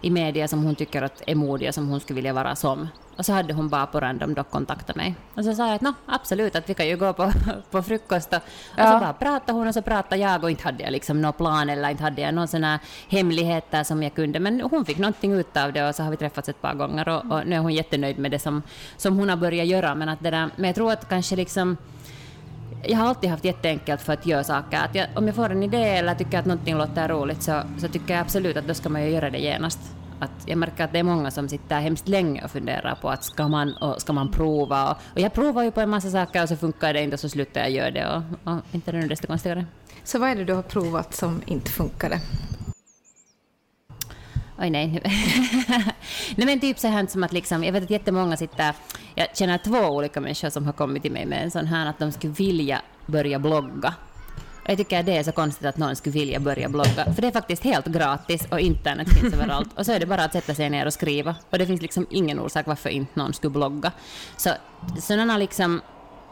i 0.00 0.10
media 0.10 0.48
som 0.48 0.62
hon 0.62 0.74
tycker 0.74 1.02
att 1.02 1.22
är 1.26 1.34
modiga, 1.34 1.72
som 1.72 1.88
hon 1.88 2.00
skulle 2.00 2.16
vilja 2.16 2.32
vara 2.32 2.56
som. 2.56 2.88
Och 3.16 3.26
så 3.26 3.32
hade 3.32 3.54
hon 3.54 3.68
bara 3.68 3.86
på 3.86 4.00
random 4.00 4.34
dock 4.34 4.50
kontaktat 4.50 4.96
mig. 4.96 5.14
Och 5.34 5.44
så 5.44 5.54
sa 5.54 5.66
jag 5.66 5.74
att 5.74 5.80
no, 5.80 5.94
absolut, 6.06 6.56
att 6.56 6.70
vi 6.70 6.74
kan 6.74 6.88
ju 6.88 6.96
gå 6.96 7.12
på, 7.12 7.32
på 7.70 7.82
frukost. 7.82 8.32
Och, 8.32 8.40
ja. 8.76 8.84
och 8.84 8.92
så 8.92 8.98
bara 8.98 9.12
pratade 9.12 9.52
hon 9.52 9.68
och 9.68 9.74
så 9.74 9.82
pratade 9.82 10.16
jag 10.16 10.44
och 10.44 10.50
inte 10.50 10.64
hade 10.64 10.82
jag 10.82 10.92
liksom 10.92 11.22
någon 11.22 11.32
plan 11.32 11.70
eller 11.70 11.90
inte 11.90 12.02
hade 12.02 12.22
jag 12.22 12.34
någon 12.34 12.48
sån 12.48 12.78
hemligheter 13.08 13.84
som 13.84 14.02
jag 14.02 14.14
kunde. 14.14 14.40
Men 14.40 14.60
hon 14.60 14.84
fick 14.84 14.98
någonting 14.98 15.32
ut 15.32 15.56
av 15.56 15.72
det 15.72 15.88
och 15.88 15.94
så 15.94 16.02
har 16.02 16.10
vi 16.10 16.16
träffats 16.16 16.48
ett 16.48 16.60
par 16.60 16.74
gånger 16.74 17.08
och, 17.08 17.32
och 17.32 17.46
nu 17.46 17.56
är 17.56 17.60
hon 17.60 17.74
jättenöjd 17.74 18.18
med 18.18 18.30
det 18.30 18.38
som, 18.38 18.62
som 18.96 19.18
hon 19.18 19.28
har 19.28 19.36
börjat 19.36 19.66
göra. 19.66 19.94
Men, 19.94 20.08
att 20.08 20.20
det 20.20 20.30
där, 20.30 20.50
men 20.56 20.64
jag 20.64 20.74
tror 20.74 20.92
att 20.92 21.08
kanske 21.08 21.36
liksom 21.36 21.76
jag 22.82 22.98
har 22.98 23.06
alltid 23.06 23.30
haft 23.30 23.44
jätteenkelt 23.44 24.00
för 24.00 24.12
att 24.12 24.26
göra 24.26 24.44
saker. 24.44 24.78
Att 24.84 24.94
jag, 24.94 25.06
om 25.14 25.26
jag 25.26 25.36
får 25.36 25.50
en 25.50 25.62
idé 25.62 25.82
eller 25.82 26.14
tycker 26.14 26.38
att 26.38 26.46
någonting 26.46 26.76
låter 26.76 27.08
roligt 27.08 27.42
så, 27.42 27.62
så 27.78 27.88
tycker 27.88 28.14
jag 28.14 28.20
absolut 28.20 28.56
att 28.56 28.68
då 28.68 28.74
ska 28.74 28.88
man 28.88 29.02
ju 29.02 29.10
göra 29.10 29.30
det 29.30 29.38
genast. 29.38 29.78
Att 30.20 30.30
jag 30.46 30.58
märker 30.58 30.84
att 30.84 30.92
det 30.92 30.98
är 30.98 31.02
många 31.02 31.30
som 31.30 31.48
sitter 31.48 31.80
hemskt 31.80 32.08
länge 32.08 32.44
och 32.44 32.50
funderar 32.50 32.94
på 32.94 33.10
att 33.10 33.24
ska 33.24 33.48
man, 33.48 33.72
och 33.72 34.00
ska 34.00 34.12
man 34.12 34.32
prova? 34.32 34.90
Och, 34.90 34.96
och 35.14 35.20
jag 35.20 35.32
provar 35.32 35.62
ju 35.62 35.70
på 35.70 35.80
en 35.80 35.90
massa 35.90 36.10
saker 36.10 36.42
och 36.42 36.48
så 36.48 36.56
funkar 36.56 36.92
det 36.92 37.02
inte 37.02 37.14
och 37.14 37.20
så 37.20 37.28
slutar 37.28 37.60
jag 37.60 37.70
göra 37.70 37.90
det. 37.90 38.06
Och, 38.06 38.52
och 38.52 38.60
inte 38.72 38.92
det 38.92 38.98
nu 38.98 39.08
desto 39.08 39.26
konstigare. 39.26 39.66
Så 40.04 40.18
vad 40.18 40.30
är 40.30 40.36
det 40.36 40.44
du 40.44 40.52
har 40.52 40.62
provat 40.62 41.14
som 41.14 41.42
inte 41.46 41.70
funkade? 41.70 42.20
Oj 44.60 44.70
nej. 44.70 45.00
nej 46.36 46.46
men 46.46 46.60
typ 46.60 46.78
så 46.78 46.88
här 46.88 47.06
som 47.06 47.24
att 47.24 47.32
liksom, 47.32 47.64
jag 47.64 47.72
vet 47.72 47.84
att 47.84 47.90
jättemånga 47.90 48.36
sitter, 48.36 48.74
jag 49.14 49.36
känner 49.36 49.58
två 49.58 49.78
olika 49.78 50.20
människor 50.20 50.50
som 50.50 50.66
har 50.66 50.72
kommit 50.72 51.02
till 51.02 51.12
mig 51.12 51.26
med 51.26 51.42
en 51.42 51.50
sån 51.50 51.66
här 51.66 51.86
att 51.86 51.98
de 51.98 52.12
skulle 52.12 52.32
vilja 52.32 52.82
börja 53.06 53.38
blogga. 53.38 53.94
Och 54.64 54.70
jag 54.70 54.78
tycker 54.78 55.00
att 55.00 55.06
det 55.06 55.16
är 55.16 55.22
så 55.22 55.32
konstigt 55.32 55.66
att 55.66 55.76
någon 55.76 55.96
skulle 55.96 56.12
vilja 56.12 56.40
börja 56.40 56.68
blogga, 56.68 57.14
för 57.14 57.22
det 57.22 57.28
är 57.28 57.32
faktiskt 57.32 57.64
helt 57.64 57.86
gratis 57.86 58.46
och 58.50 58.60
internet 58.60 59.08
finns 59.08 59.34
överallt. 59.34 59.78
Och 59.78 59.86
så 59.86 59.92
är 59.92 60.00
det 60.00 60.06
bara 60.06 60.24
att 60.24 60.32
sätta 60.32 60.54
sig 60.54 60.70
ner 60.70 60.86
och 60.86 60.92
skriva. 60.92 61.34
Och 61.50 61.58
det 61.58 61.66
finns 61.66 61.82
liksom 61.82 62.06
ingen 62.10 62.40
orsak 62.40 62.66
varför 62.66 62.90
inte 62.90 63.12
någon 63.14 63.32
skulle 63.32 63.50
blogga. 63.50 63.92
Så 64.36 64.50
sådana 65.00 65.36
liksom 65.36 65.80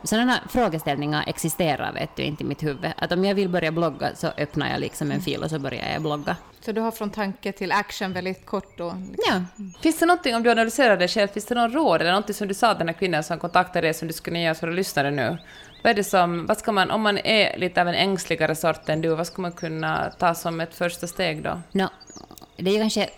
sådana 0.07 0.41
frågeställningar 0.49 1.25
existerar 1.27 1.93
vet 1.93 2.17
du, 2.17 2.23
inte 2.23 2.43
i 2.43 2.47
mitt 2.47 2.63
huvud. 2.63 2.93
Att 2.97 3.13
om 3.13 3.25
jag 3.25 3.35
vill 3.35 3.49
börja 3.49 3.73
blogga 3.73 4.15
så 4.15 4.27
öppnar 4.27 4.71
jag 4.71 4.81
liksom 4.81 5.11
en 5.11 5.21
fil 5.21 5.43
och 5.43 5.51
så 5.51 5.59
börjar 5.59 5.93
jag 5.93 6.03
blogga. 6.03 6.37
Så 6.61 6.73
du 6.73 6.81
har 6.81 6.91
från 6.91 7.11
tanke 7.11 7.53
till 7.53 7.73
action 7.73 8.13
väldigt 8.13 8.47
kort 8.47 8.79
då? 8.79 8.95
Liksom. 9.11 9.49
Ja. 9.57 9.65
Finns 9.81 9.99
det 9.99 10.07
någonting, 10.07 10.35
om 10.35 10.43
du 10.43 10.51
analyserar 10.51 10.97
dig 10.97 11.09
själv, 11.09 11.29
finns 11.29 11.47
det 11.47 11.55
någon 11.55 11.73
råd 11.73 12.01
eller 12.01 12.11
någonting 12.11 12.35
som 12.35 12.49
du 12.49 12.55
sa 12.55 12.75
den 12.75 12.89
här 12.89 12.95
kvinnan 12.95 13.25
som 13.25 13.39
kontaktade 13.39 13.87
dig 13.87 13.95
som 13.95 14.09
du 14.09 14.15
skulle 14.15 14.39
göra 14.39 14.55
för 14.55 14.69
att 14.69 14.75
lyssna 14.75 15.11
nu? 15.11 15.39
Vad 15.83 15.91
är 15.91 15.95
det 15.95 16.05
som, 16.05 16.47
vad 16.47 16.59
ska 16.59 16.73
man, 16.73 16.91
om 16.91 17.03
man 17.03 17.19
är 17.19 17.59
lite 17.59 17.81
av 17.81 17.89
en 17.89 17.95
ängsligare 17.95 18.55
sort 18.55 18.89
än 18.89 19.01
du, 19.01 19.15
vad 19.15 19.27
ska 19.27 19.43
man 19.43 19.53
kunna 19.53 20.11
ta 20.19 20.35
som 20.35 20.61
ett 20.61 20.75
första 20.75 21.07
steg 21.07 21.43
då? 21.43 21.61
No, 21.73 21.89
det 22.57 22.77
är 22.77 22.81
kanske, 22.81 23.09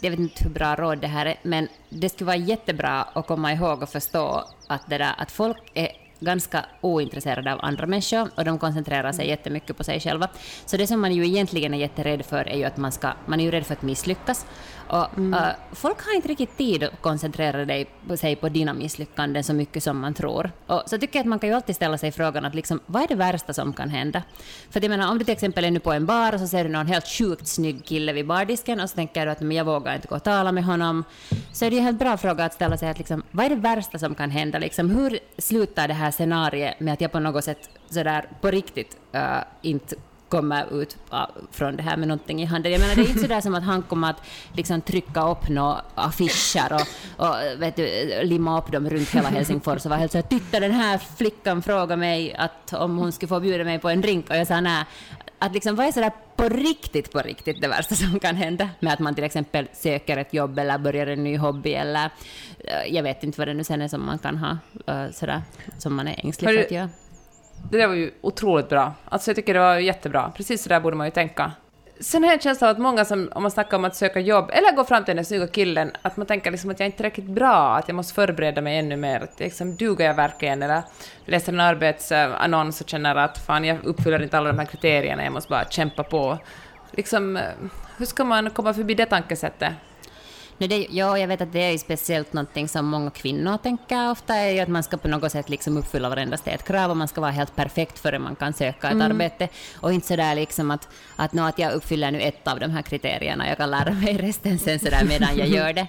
jag 0.00 0.10
vet 0.10 0.20
inte 0.20 0.44
hur 0.44 0.50
bra 0.50 0.76
råd 0.76 0.98
det 0.98 1.06
här 1.06 1.26
är, 1.26 1.36
men 1.42 1.68
det 1.88 2.08
skulle 2.08 2.26
vara 2.26 2.36
jättebra 2.36 3.02
att 3.02 3.26
komma 3.26 3.52
ihåg 3.52 3.82
och 3.82 3.88
förstå 3.88 4.44
att, 4.66 4.82
det 4.88 4.98
där, 4.98 5.14
att 5.18 5.32
folk 5.32 5.70
är 5.74 5.88
ganska 6.20 6.64
ointresserade 6.80 7.52
av 7.52 7.58
andra 7.62 7.86
människor 7.86 8.30
och 8.34 8.44
de 8.44 8.58
koncentrerar 8.58 9.12
sig 9.12 9.28
jättemycket 9.28 9.76
på 9.76 9.84
sig 9.84 10.00
själva. 10.00 10.28
Så 10.66 10.76
det 10.76 10.86
som 10.86 11.00
man 11.00 11.12
ju 11.12 11.26
egentligen 11.26 11.74
är 11.74 11.78
jätterädd 11.78 12.24
för 12.26 12.48
är 12.48 12.56
ju 12.56 12.64
att 12.64 12.76
man 12.76 12.92
ska, 12.92 13.12
man 13.26 13.40
är 13.40 13.44
ju 13.44 13.50
rädd 13.50 13.66
för 13.66 13.74
att 13.74 13.82
misslyckas. 13.82 14.46
Och, 14.88 15.18
mm. 15.18 15.34
uh, 15.34 15.50
folk 15.72 16.06
har 16.06 16.16
inte 16.16 16.28
riktigt 16.28 16.56
tid 16.56 16.84
att 16.84 17.02
koncentrera 17.02 17.64
dig, 17.64 17.90
sig 18.16 18.36
på 18.36 18.48
dina 18.48 18.72
misslyckanden 18.74 19.44
så 19.44 19.54
mycket 19.54 19.82
som 19.82 19.98
man 20.00 20.14
tror. 20.14 20.50
Och 20.66 20.82
så 20.86 20.98
tycker 20.98 21.18
jag 21.18 21.24
att 21.24 21.28
man 21.28 21.38
kan 21.38 21.48
ju 21.48 21.54
alltid 21.54 21.76
ställa 21.76 21.98
sig 21.98 22.12
frågan 22.12 22.44
att 22.44 22.54
liksom, 22.54 22.80
vad 22.86 23.02
är 23.02 23.08
det 23.08 23.14
värsta 23.14 23.52
som 23.52 23.72
kan 23.72 23.90
hända? 23.90 24.22
För 24.70 24.80
jag 24.80 24.90
menar, 24.90 25.10
om 25.10 25.18
du 25.18 25.24
till 25.24 25.32
exempel 25.32 25.64
är 25.64 25.70
nu 25.70 25.80
på 25.80 25.92
en 25.92 26.06
bar 26.06 26.34
och 26.34 26.40
så 26.40 26.46
ser 26.46 26.64
du 26.64 26.70
någon 26.70 26.86
helt 26.86 27.08
sjukt 27.08 27.48
snygg 27.48 27.84
kille 27.84 28.12
vid 28.12 28.26
bardisken 28.26 28.80
och 28.80 28.90
så 28.90 28.96
tänker 28.96 29.26
du 29.26 29.32
att 29.32 29.40
men 29.40 29.56
jag 29.56 29.64
vågar 29.64 29.94
inte 29.94 30.08
gå 30.08 30.16
och 30.16 30.24
tala 30.24 30.52
med 30.52 30.64
honom, 30.64 31.04
så 31.52 31.64
är 31.64 31.70
det 31.70 31.76
ju 31.76 31.80
en 31.80 31.86
helt 31.86 31.98
bra 31.98 32.16
fråga 32.16 32.44
att 32.44 32.54
ställa 32.54 32.76
sig 32.76 32.88
att 32.88 32.98
liksom, 32.98 33.22
vad 33.30 33.46
är 33.46 33.50
det 33.50 33.56
värsta 33.56 33.98
som 33.98 34.14
kan 34.14 34.30
hända? 34.30 34.58
Liksom, 34.58 34.90
hur 34.90 35.18
slutar 35.38 35.88
det 35.88 35.94
här 35.94 36.10
scenariet 36.10 36.80
med 36.80 36.92
att 36.92 37.00
jag 37.00 37.12
på 37.12 37.20
något 37.20 37.44
sätt 37.44 37.70
sådär 37.90 38.28
på 38.40 38.50
riktigt 38.50 38.96
uh, 39.14 39.42
inte 39.62 39.96
kommer 40.28 40.82
ut 40.82 40.96
från 41.50 41.76
det 41.76 41.82
här 41.82 41.96
med 41.96 42.08
någonting 42.08 42.42
i 42.42 42.44
handen. 42.44 42.72
Jag 42.72 42.80
menar, 42.80 42.94
det 42.94 43.00
är 43.02 43.08
inte 43.08 43.20
sådär 43.20 43.40
som 43.40 43.54
att 43.54 43.64
han 43.64 43.82
kommer 43.82 44.10
att 44.10 44.22
liksom 44.52 44.80
trycka 44.80 45.30
upp 45.30 45.48
några 45.48 45.82
affischer 45.94 46.72
och, 46.72 47.26
och 47.26 47.62
vet 47.62 47.76
du, 47.76 48.08
limma 48.22 48.58
upp 48.58 48.72
dem 48.72 48.90
runt 48.90 49.10
hela 49.10 49.28
Helsingfors 49.28 49.84
och 49.84 49.90
vara 49.90 50.00
helt 50.00 50.12
så 50.12 50.18
här, 50.18 50.22
titta 50.22 50.60
den 50.60 50.72
här 50.72 50.98
flickan 51.16 51.62
frågar 51.62 51.96
mig 51.96 52.34
att 52.34 52.72
om 52.72 52.98
hon 52.98 53.12
skulle 53.12 53.28
få 53.28 53.40
bjuda 53.40 53.64
mig 53.64 53.78
på 53.78 53.88
en 53.88 54.00
drink 54.00 54.30
och 54.30 54.36
jag 54.36 54.46
sa 54.46 54.60
nej. 54.60 54.84
Att 55.38 55.54
liksom, 55.54 55.76
vad 55.76 55.86
är 55.86 55.92
sådär 55.92 56.12
på 56.36 56.48
riktigt, 56.48 57.12
på 57.12 57.18
riktigt 57.18 57.60
det 57.60 57.68
värsta 57.68 57.94
som 57.94 58.20
kan 58.20 58.36
hända 58.36 58.68
med 58.80 58.92
att 58.92 58.98
man 58.98 59.14
till 59.14 59.24
exempel 59.24 59.68
söker 59.72 60.16
ett 60.16 60.34
jobb 60.34 60.58
eller 60.58 60.78
börjar 60.78 61.06
en 61.06 61.24
ny 61.24 61.36
hobby 61.36 61.72
eller 61.72 62.10
eh, 62.58 62.94
jag 62.94 63.02
vet 63.02 63.24
inte 63.24 63.40
vad 63.40 63.48
det 63.48 63.54
nu 63.54 63.64
sen 63.64 63.82
är 63.82 63.88
som 63.88 64.06
man 64.06 64.18
kan 64.18 64.36
ha 64.36 64.58
eh, 64.86 65.10
sådär, 65.12 65.42
som 65.78 65.94
man 65.94 66.08
är 66.08 66.20
ängslig 66.24 66.50
för 66.50 66.64
att 66.64 66.70
göra. 66.70 66.88
Det 67.70 67.78
där 67.78 67.86
var 67.86 67.94
ju 67.94 68.10
otroligt 68.20 68.68
bra. 68.68 68.92
Alltså 69.04 69.30
jag 69.30 69.36
tycker 69.36 69.54
det 69.54 69.60
var 69.60 69.74
jättebra. 69.74 70.32
Precis 70.36 70.62
så 70.62 70.68
där 70.68 70.80
borde 70.80 70.96
man 70.96 71.06
ju 71.06 71.10
tänka. 71.10 71.52
Sen 72.00 72.22
har 72.22 72.30
jag 72.30 72.34
en 72.34 72.40
känsla 72.40 72.66
av 72.66 72.70
att 72.70 72.78
många 72.78 73.04
som, 73.04 73.28
om 73.34 73.42
man 73.42 73.50
snackar 73.50 73.76
om 73.76 73.84
att 73.84 73.96
söka 73.96 74.20
jobb, 74.20 74.50
eller 74.52 74.76
gå 74.76 74.84
fram 74.84 75.04
till 75.04 75.16
den 75.16 75.24
snygga 75.24 75.46
killen, 75.46 75.90
att 76.02 76.16
man 76.16 76.26
tänker 76.26 76.50
liksom 76.50 76.70
att 76.70 76.80
jag 76.80 76.84
är 76.84 76.86
inte 76.86 76.96
tillräckligt 76.96 77.26
bra, 77.30 77.76
att 77.76 77.88
jag 77.88 77.94
måste 77.94 78.14
förbereda 78.14 78.60
mig 78.60 78.78
ännu 78.78 78.96
mer, 78.96 79.20
att 79.20 79.40
liksom, 79.40 79.76
duger 79.76 80.04
jag 80.04 80.14
verkligen, 80.14 80.62
eller 80.62 80.82
läser 81.24 81.52
en 81.52 81.60
arbetsannons 81.60 82.80
och 82.80 82.88
känner 82.88 83.14
att 83.14 83.38
fan, 83.38 83.64
jag 83.64 83.84
uppfyller 83.84 84.22
inte 84.22 84.38
alla 84.38 84.52
de 84.52 84.58
här 84.58 84.66
kriterierna, 84.66 85.24
jag 85.24 85.32
måste 85.32 85.50
bara 85.50 85.64
kämpa 85.64 86.02
på. 86.02 86.38
Liksom, 86.90 87.38
hur 87.96 88.06
ska 88.06 88.24
man 88.24 88.50
komma 88.50 88.74
förbi 88.74 88.94
det 88.94 89.06
tankesättet? 89.06 89.72
Nej, 90.58 90.68
det, 90.68 90.86
ja, 90.90 91.18
jag 91.18 91.28
vet 91.28 91.40
att 91.40 91.52
det 91.52 91.60
är 91.60 91.78
speciellt 91.78 92.32
någonting 92.32 92.68
som 92.68 92.86
många 92.86 93.10
kvinnor 93.10 93.56
tänker 93.56 94.10
ofta, 94.10 94.34
är 94.34 94.50
ju 94.50 94.60
att 94.60 94.68
man 94.68 94.82
ska 94.82 94.96
på 94.96 95.08
något 95.08 95.32
sätt 95.32 95.48
liksom 95.48 95.76
uppfylla 95.76 96.08
varenda 96.08 96.36
städkrav 96.36 96.90
och 96.90 96.96
man 96.96 97.08
ska 97.08 97.20
vara 97.20 97.30
helt 97.30 97.56
perfekt 97.56 97.98
före 97.98 98.18
man 98.18 98.36
kan 98.36 98.52
söka 98.52 98.86
ett 98.86 98.92
mm. 98.92 99.10
arbete. 99.10 99.48
Och 99.80 99.92
inte 99.92 100.06
sådär 100.06 100.34
liksom 100.34 100.70
att, 100.70 100.88
att, 101.16 101.32
no, 101.32 101.40
att 101.40 101.58
jag 101.58 101.72
uppfyller 101.72 102.10
nu 102.10 102.20
ett 102.20 102.48
av 102.48 102.60
de 102.60 102.70
här 102.70 102.82
kriterierna, 102.82 103.48
jag 103.48 103.56
kan 103.56 103.70
lära 103.70 103.92
mig 103.92 104.16
resten 104.16 104.58
sen 104.58 104.78
sådär 104.78 105.04
medan 105.04 105.36
jag 105.36 105.48
gör 105.48 105.72
det. 105.72 105.86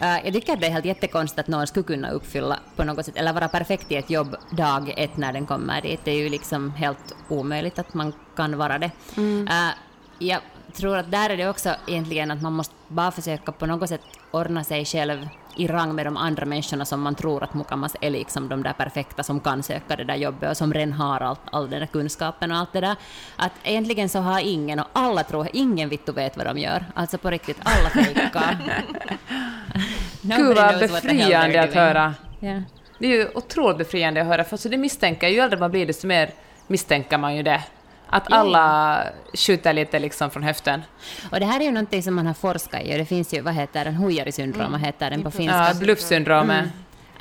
Uh, 0.00 0.24
jag 0.24 0.34
tycker 0.34 0.52
att 0.52 0.60
det 0.60 0.66
är 0.66 0.70
helt 0.70 0.84
jättekonstigt 0.84 1.40
att 1.40 1.48
någon 1.48 1.66
skulle 1.66 1.84
kunna 1.84 2.10
uppfylla 2.10 2.58
på 2.76 2.84
något 2.84 3.06
sätt, 3.06 3.16
eller 3.16 3.32
vara 3.32 3.48
perfekt 3.48 3.92
i 3.92 3.96
ett 3.96 4.10
jobb 4.10 4.36
dag 4.50 4.94
ett 4.96 5.16
när 5.16 5.32
den 5.32 5.46
kommer 5.46 5.82
dit. 5.82 6.00
Det 6.04 6.10
är 6.10 6.18
ju 6.18 6.28
liksom 6.28 6.70
helt 6.70 7.14
omöjligt 7.28 7.78
att 7.78 7.94
man 7.94 8.12
kan 8.36 8.58
vara 8.58 8.78
det. 8.78 8.90
Mm. 9.16 9.48
Uh, 9.48 9.74
jag 10.18 10.40
tror 10.70 10.96
att 10.96 11.10
där 11.10 11.30
är 11.30 11.36
det 11.36 11.48
också 11.48 11.74
egentligen 11.86 12.30
att 12.30 12.42
man 12.42 12.52
måste 12.52 12.74
bara 12.88 13.10
försöka 13.10 13.52
på 13.52 13.66
något 13.66 13.88
sätt 13.88 14.00
ordna 14.30 14.64
sig 14.64 14.84
själv 14.84 15.28
i 15.56 15.66
rang 15.66 15.94
med 15.94 16.06
de 16.06 16.16
andra 16.16 16.46
människorna 16.46 16.84
som 16.84 17.00
man 17.00 17.14
tror 17.14 17.42
att 17.42 17.54
Mukamas 17.54 17.96
är 18.00 18.10
liksom 18.10 18.48
de 18.48 18.62
där 18.62 18.72
perfekta 18.72 19.22
som 19.22 19.40
kan 19.40 19.62
söka 19.62 19.96
det 19.96 20.04
där 20.04 20.14
jobbet 20.14 20.50
och 20.50 20.56
som 20.56 20.74
redan 20.74 20.92
har 20.92 21.20
all, 21.20 21.36
all 21.52 21.70
den 21.70 21.80
där 21.80 21.86
kunskapen 21.86 22.52
och 22.52 22.56
allt 22.56 22.72
det 22.72 22.80
där. 22.80 22.96
Att 23.36 23.52
egentligen 23.62 24.08
så 24.08 24.18
har 24.18 24.40
ingen, 24.40 24.78
och 24.78 24.86
alla 24.92 25.22
tror, 25.22 25.48
ingen 25.52 25.88
vittu 25.88 26.12
vet 26.12 26.36
vad 26.36 26.46
de 26.46 26.58
gör. 26.58 26.84
Alltså 26.94 27.18
på 27.18 27.30
riktigt, 27.30 27.56
alla 27.62 27.90
fejkar. 27.90 28.56
Gud 30.22 30.56
vad 30.56 30.78
befriande 30.78 31.62
att 31.62 31.74
höra. 31.74 32.14
Yeah. 32.40 32.62
Det 32.98 33.06
är 33.06 33.10
ju 33.10 33.28
otroligt 33.34 33.78
befriande 33.78 34.20
att 34.20 34.26
höra, 34.26 34.44
för 34.44 34.56
så 34.56 34.68
det 34.68 34.76
misstänker 34.76 35.28
ju 35.28 35.38
äldre 35.38 35.58
man 35.58 35.70
blir 35.70 35.86
desto 35.86 36.06
mer 36.06 36.30
misstänker 36.66 37.18
man 37.18 37.36
ju 37.36 37.42
det. 37.42 37.60
Att 38.10 38.32
alla 38.32 39.04
skjuter 39.34 39.72
lite 39.72 39.98
liksom 39.98 40.30
från 40.30 40.42
höften. 40.42 40.82
Och 41.30 41.40
det 41.40 41.46
här 41.46 41.60
är 41.60 41.64
ju 41.64 41.70
någonting 41.70 42.02
som 42.02 42.14
man 42.14 42.26
har 42.26 42.34
forskat 42.34 42.82
i, 42.82 42.94
och 42.94 42.98
det 42.98 43.04
finns 43.04 43.34
ju, 43.34 43.40
vad 43.40 43.54
heter 43.54 43.84
den, 43.84 43.94
Huijari-syndrom, 43.94 44.60
mm. 44.60 44.72
vad 44.72 44.80
heter 44.80 45.10
den 45.10 45.22
på 45.22 45.30
finska? 45.30 45.68
Ja, 45.68 45.74
bluffsyndromet. 45.80 46.58
Mm. 46.58 46.70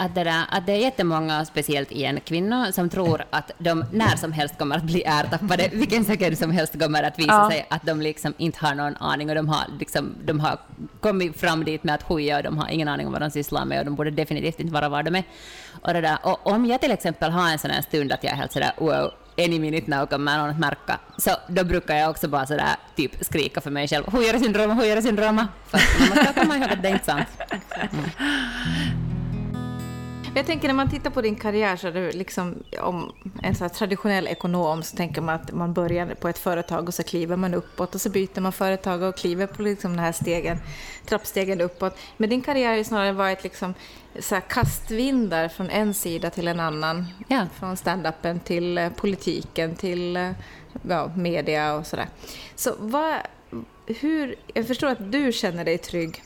Att 0.01 0.15
det, 0.15 0.23
där, 0.23 0.43
att 0.49 0.65
det 0.65 0.71
är 0.71 0.77
jättemånga, 0.77 1.45
speciellt 1.45 1.91
igen 1.91 2.19
kvinnor, 2.25 2.71
som 2.71 2.89
tror 2.89 3.25
att 3.29 3.51
de 3.57 3.85
när 3.91 4.15
som 4.15 4.31
helst 4.31 4.57
kommer 4.57 4.77
att 4.77 4.83
bli 4.83 5.03
ärtappade, 5.03 5.69
vilken 5.73 6.05
sekund 6.05 6.37
som 6.37 6.51
helst 6.51 6.79
kommer 6.79 7.03
att 7.03 7.19
visa 7.19 7.33
ja. 7.33 7.49
sig 7.49 7.67
att 7.69 7.85
de 7.85 8.01
liksom 8.01 8.33
inte 8.37 8.65
har 8.65 8.75
någon 8.75 8.95
aning 8.95 9.29
och 9.29 9.35
de 9.35 9.49
har, 9.49 9.63
liksom, 9.79 10.15
de 10.23 10.39
har 10.39 10.59
kommit 10.99 11.39
fram 11.39 11.63
dit 11.63 11.83
med 11.83 11.95
att 11.95 12.03
huja 12.03 12.37
och 12.37 12.43
de 12.43 12.57
har 12.57 12.69
ingen 12.69 12.87
aning 12.87 13.07
om 13.07 13.13
vad 13.13 13.21
de 13.21 13.31
sysslar 13.31 13.65
med 13.65 13.79
och 13.79 13.85
de 13.85 13.95
borde 13.95 14.11
definitivt 14.11 14.59
inte 14.59 14.73
vara 14.73 14.89
var 14.89 15.03
de 15.03 15.15
är. 15.15 15.23
Och, 15.81 15.93
det 15.93 16.01
där. 16.01 16.17
och 16.23 16.47
om 16.47 16.65
jag 16.65 16.81
till 16.81 16.91
exempel 16.91 17.31
har 17.31 17.51
en 17.51 17.59
sån 17.59 17.71
här 17.71 17.81
stund 17.81 18.11
att 18.11 18.23
jag 18.23 18.33
är 18.33 18.37
helt 18.37 18.51
sådär 18.51 18.71
wow, 18.77 19.11
any 19.45 19.59
minute 19.59 19.87
now 19.87 20.05
kommer 20.05 20.37
någon 20.37 20.49
att 20.49 20.59
märka. 20.59 20.99
Så 21.17 21.31
då 21.47 21.63
brukar 21.63 21.95
jag 21.95 22.09
också 22.09 22.27
bara 22.27 22.45
sådär 22.45 22.75
typ 22.95 23.11
skrika 23.21 23.61
för 23.61 23.71
mig 23.71 23.87
själv, 23.87 24.03
huijare-syndroma, 24.07 24.73
huijare-syndroma. 24.73 25.47
För 25.67 25.79
man 25.99 26.09
måste 26.09 26.33
komma 26.41 26.57
ihåg 26.57 26.69
att 26.71 26.81
det 26.81 26.89
är 26.89 26.93
inte 26.93 27.05
sant. 27.05 27.27
Mm. 27.91 29.08
Jag 30.35 30.45
tänker 30.45 30.67
när 30.67 30.75
man 30.75 30.89
tittar 30.89 31.09
på 31.09 31.21
din 31.21 31.35
karriär 31.35 31.75
så 31.75 31.87
är 31.87 31.91
du 31.91 32.11
liksom 32.11 32.63
om 32.81 33.13
en 33.43 33.55
så 33.55 33.69
traditionell 33.69 34.27
ekonom 34.27 34.83
så 34.83 34.97
tänker 34.97 35.21
man 35.21 35.35
att 35.35 35.51
man 35.51 35.73
börjar 35.73 36.15
på 36.15 36.27
ett 36.27 36.37
företag 36.37 36.87
och 36.87 36.93
så 36.93 37.03
kliver 37.03 37.35
man 37.35 37.53
uppåt 37.53 37.95
och 37.95 38.01
så 38.01 38.09
byter 38.09 38.41
man 38.41 38.51
företag 38.51 39.01
och 39.01 39.17
kliver 39.17 39.47
på 39.47 39.61
liksom 39.61 39.91
den 39.91 39.99
här 39.99 40.11
stegen, 40.11 40.57
trappstegen 41.05 41.61
uppåt. 41.61 41.97
Men 42.17 42.29
din 42.29 42.41
karriär 42.41 42.77
har 42.77 42.83
snarare 42.83 43.11
varit 43.11 43.43
liksom 43.43 43.73
så 44.19 44.41
kastvindar 44.47 45.47
från 45.47 45.69
en 45.69 45.93
sida 45.93 46.29
till 46.29 46.47
en 46.47 46.59
annan. 46.59 47.05
Ja. 47.27 47.47
Från 47.59 47.77
standupen 47.77 48.39
till 48.39 48.77
eh, 48.77 48.89
politiken 48.89 49.75
till 49.75 50.17
eh, 50.17 50.31
ja, 50.89 51.11
media 51.15 51.73
och 51.73 51.87
sådär. 51.87 52.07
Så 52.55 52.73
vad, 52.79 53.15
hur, 53.85 54.35
jag 54.53 54.67
förstår 54.67 54.87
att 54.87 55.11
du 55.11 55.31
känner 55.31 55.65
dig 55.65 55.77
trygg 55.77 56.23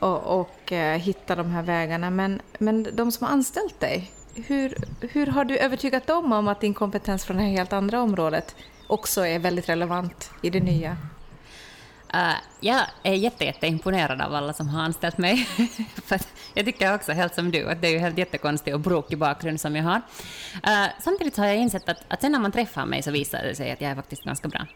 och, 0.00 0.40
och 0.40 0.72
eh, 0.72 0.98
hitta 0.98 1.34
de 1.34 1.50
här 1.50 1.62
vägarna. 1.62 2.10
Men, 2.10 2.40
men 2.58 2.86
de 2.92 3.12
som 3.12 3.26
har 3.26 3.32
anställt 3.32 3.80
dig, 3.80 4.10
hur, 4.34 4.74
hur 5.00 5.26
har 5.26 5.44
du 5.44 5.58
övertygat 5.58 6.06
dem 6.06 6.32
om 6.32 6.48
att 6.48 6.60
din 6.60 6.74
kompetens 6.74 7.24
från 7.24 7.36
det 7.36 7.42
här 7.42 7.50
helt 7.50 7.72
andra 7.72 8.02
området 8.02 8.56
också 8.86 9.26
är 9.26 9.38
väldigt 9.38 9.68
relevant 9.68 10.30
i 10.42 10.50
det 10.50 10.60
nya? 10.60 10.96
Uh, 12.14 12.34
jag 12.60 12.80
är 13.02 13.14
jätte, 13.14 13.44
jätteimponerad 13.44 14.20
av 14.20 14.34
alla 14.34 14.52
som 14.52 14.68
har 14.68 14.82
anställt 14.82 15.18
mig. 15.18 15.36
För 16.04 16.20
jag 16.54 16.64
tycker 16.64 16.94
också, 16.94 17.12
helt 17.12 17.34
som 17.34 17.50
du, 17.50 17.68
att 17.68 17.80
det 17.80 17.88
är 17.88 17.92
ju 17.92 17.98
helt 17.98 18.18
jättekonstig 18.18 18.74
och 18.74 18.80
brokig 18.80 19.18
bakgrund 19.18 19.60
som 19.60 19.76
jag 19.76 19.84
har. 19.84 19.96
Uh, 19.96 20.86
samtidigt 21.00 21.36
har 21.36 21.46
jag 21.46 21.56
insett 21.56 21.88
att, 21.88 21.98
att 22.08 22.20
sen 22.20 22.32
när 22.32 22.38
man 22.38 22.52
träffar 22.52 22.86
mig 22.86 23.02
så 23.02 23.10
visar 23.10 23.42
det 23.42 23.54
sig 23.54 23.72
att 23.72 23.80
jag 23.80 23.90
är 23.90 23.94
faktiskt 23.94 24.24
ganska 24.24 24.48
bra. 24.48 24.66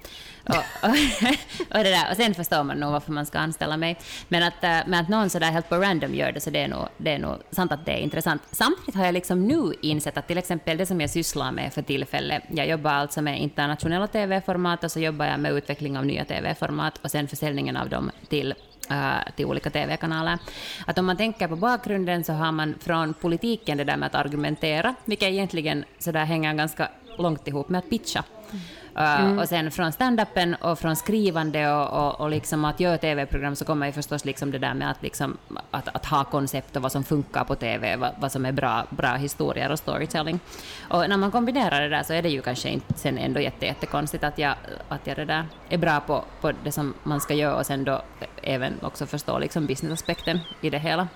Och, 0.44 0.56
och, 0.82 0.88
och, 1.76 1.84
det 1.84 1.90
där, 1.90 2.10
och 2.10 2.16
sen 2.16 2.34
förstår 2.34 2.62
man 2.64 2.80
nog 2.80 2.92
varför 2.92 3.12
man 3.12 3.26
ska 3.26 3.38
anställa 3.38 3.76
mig. 3.76 3.98
Men 4.28 4.42
att, 4.42 4.54
uh, 4.64 4.90
men 4.90 4.94
att 4.94 5.08
någon 5.08 5.30
sådär 5.30 5.50
helt 5.50 5.68
på 5.68 5.76
random 5.76 6.14
gör 6.14 6.32
det, 6.32 6.40
så 6.40 6.50
det 6.50 6.58
är, 6.62 6.68
nog, 6.68 6.88
det 6.96 7.10
är 7.10 7.18
nog 7.18 7.36
sant 7.50 7.72
att 7.72 7.86
det 7.86 7.92
är 7.92 7.98
intressant. 7.98 8.42
Samtidigt 8.50 8.94
har 8.94 9.04
jag 9.04 9.14
liksom 9.14 9.46
nu 9.46 9.74
insett 9.82 10.18
att 10.18 10.26
till 10.26 10.38
exempel 10.38 10.76
det 10.76 10.86
som 10.86 11.00
jag 11.00 11.10
sysslar 11.10 11.52
med 11.52 11.72
för 11.72 11.82
tillfället, 11.82 12.42
jag 12.48 12.68
jobbar 12.68 12.90
alltså 12.90 13.22
med 13.22 13.40
internationella 13.40 14.06
TV-format 14.06 14.84
och 14.84 14.92
så 14.92 15.00
jobbar 15.00 15.26
jag 15.26 15.40
med 15.40 15.52
utveckling 15.52 15.98
av 15.98 16.06
nya 16.06 16.24
TV-format 16.24 16.98
och 17.02 17.10
sen 17.10 17.23
försäljningen 17.28 17.76
av 17.76 17.88
dem 17.88 18.10
till 18.28 18.54
eh, 18.90 19.32
till 19.36 19.46
olika 19.46 19.70
TV-kanaler. 19.70 20.38
Att 20.86 20.98
om 20.98 21.06
man 21.06 21.16
tänker 21.16 21.48
på 21.48 21.56
bakgrunden 21.56 22.24
så 22.24 22.32
har 22.32 22.52
man 22.52 22.74
från 22.80 23.14
politiken 23.14 23.78
det 23.78 23.84
där 23.84 23.96
med 23.96 24.06
att 24.06 24.14
argumentera, 24.14 24.94
vilket 25.04 25.28
egentligen 25.28 25.84
så 25.98 26.12
där 26.12 26.24
hänger 26.24 26.54
ganska 26.54 26.88
långt 27.18 27.48
ihop 27.48 27.68
med 27.68 27.78
att 27.78 27.90
pitcha. 27.90 28.24
Mm 28.50 28.62
mm. 28.96 29.38
Och 29.38 29.48
sen 29.48 29.70
från 29.70 29.92
standupen 29.92 30.54
och 30.54 30.78
från 30.78 30.96
skrivande 30.96 31.72
och, 31.72 32.06
och, 32.06 32.20
och 32.20 32.30
liksom 32.30 32.64
att 32.64 32.80
göra 32.80 32.98
TV-program 32.98 33.56
så 33.56 33.64
kommer 33.64 33.86
ju 33.86 33.92
förstås 33.92 34.24
liksom 34.24 34.50
det 34.50 34.58
där 34.58 34.74
med 34.74 34.90
att, 34.90 35.02
liksom, 35.02 35.36
att, 35.70 35.88
att 35.88 36.06
ha 36.06 36.24
koncept 36.24 36.76
och 36.76 36.82
vad 36.82 36.92
som 36.92 37.04
funkar 37.04 37.44
på 37.44 37.54
TV, 37.54 37.96
vad, 37.96 38.12
vad, 38.18 38.32
som 38.32 38.46
är 38.46 38.52
bra, 38.52 38.86
bra 38.90 39.14
historier 39.14 39.72
och 39.72 39.78
storytelling. 39.78 40.40
Och 40.88 41.08
när 41.08 41.16
man 41.16 41.30
kombinerar 41.30 41.80
det 41.80 41.88
där 41.88 42.02
så 42.02 42.12
är 42.12 42.22
det 42.22 42.28
ju 42.28 42.42
kanske 42.42 42.68
inte 42.68 42.94
sen 42.94 43.18
ändå 43.18 43.40
jätte, 43.40 43.66
jättekonstigt 43.66 44.24
att 44.24 44.38
jag, 44.38 44.54
att 44.88 45.06
jag 45.06 45.16
det 45.16 45.24
där 45.24 45.46
är 45.68 45.78
bra 45.78 46.00
på, 46.00 46.24
på 46.40 46.52
det 46.64 46.72
som 46.72 46.94
man 47.02 47.20
ska 47.20 47.34
göra 47.34 47.56
och 47.56 47.66
sen 47.66 47.84
då 47.84 48.02
även 48.42 48.72
också 48.82 49.06
förstå 49.06 49.38
liksom 49.38 49.66
businessaspekten 49.66 50.40
i 50.60 50.70
det 50.70 50.78
hela. 50.78 51.08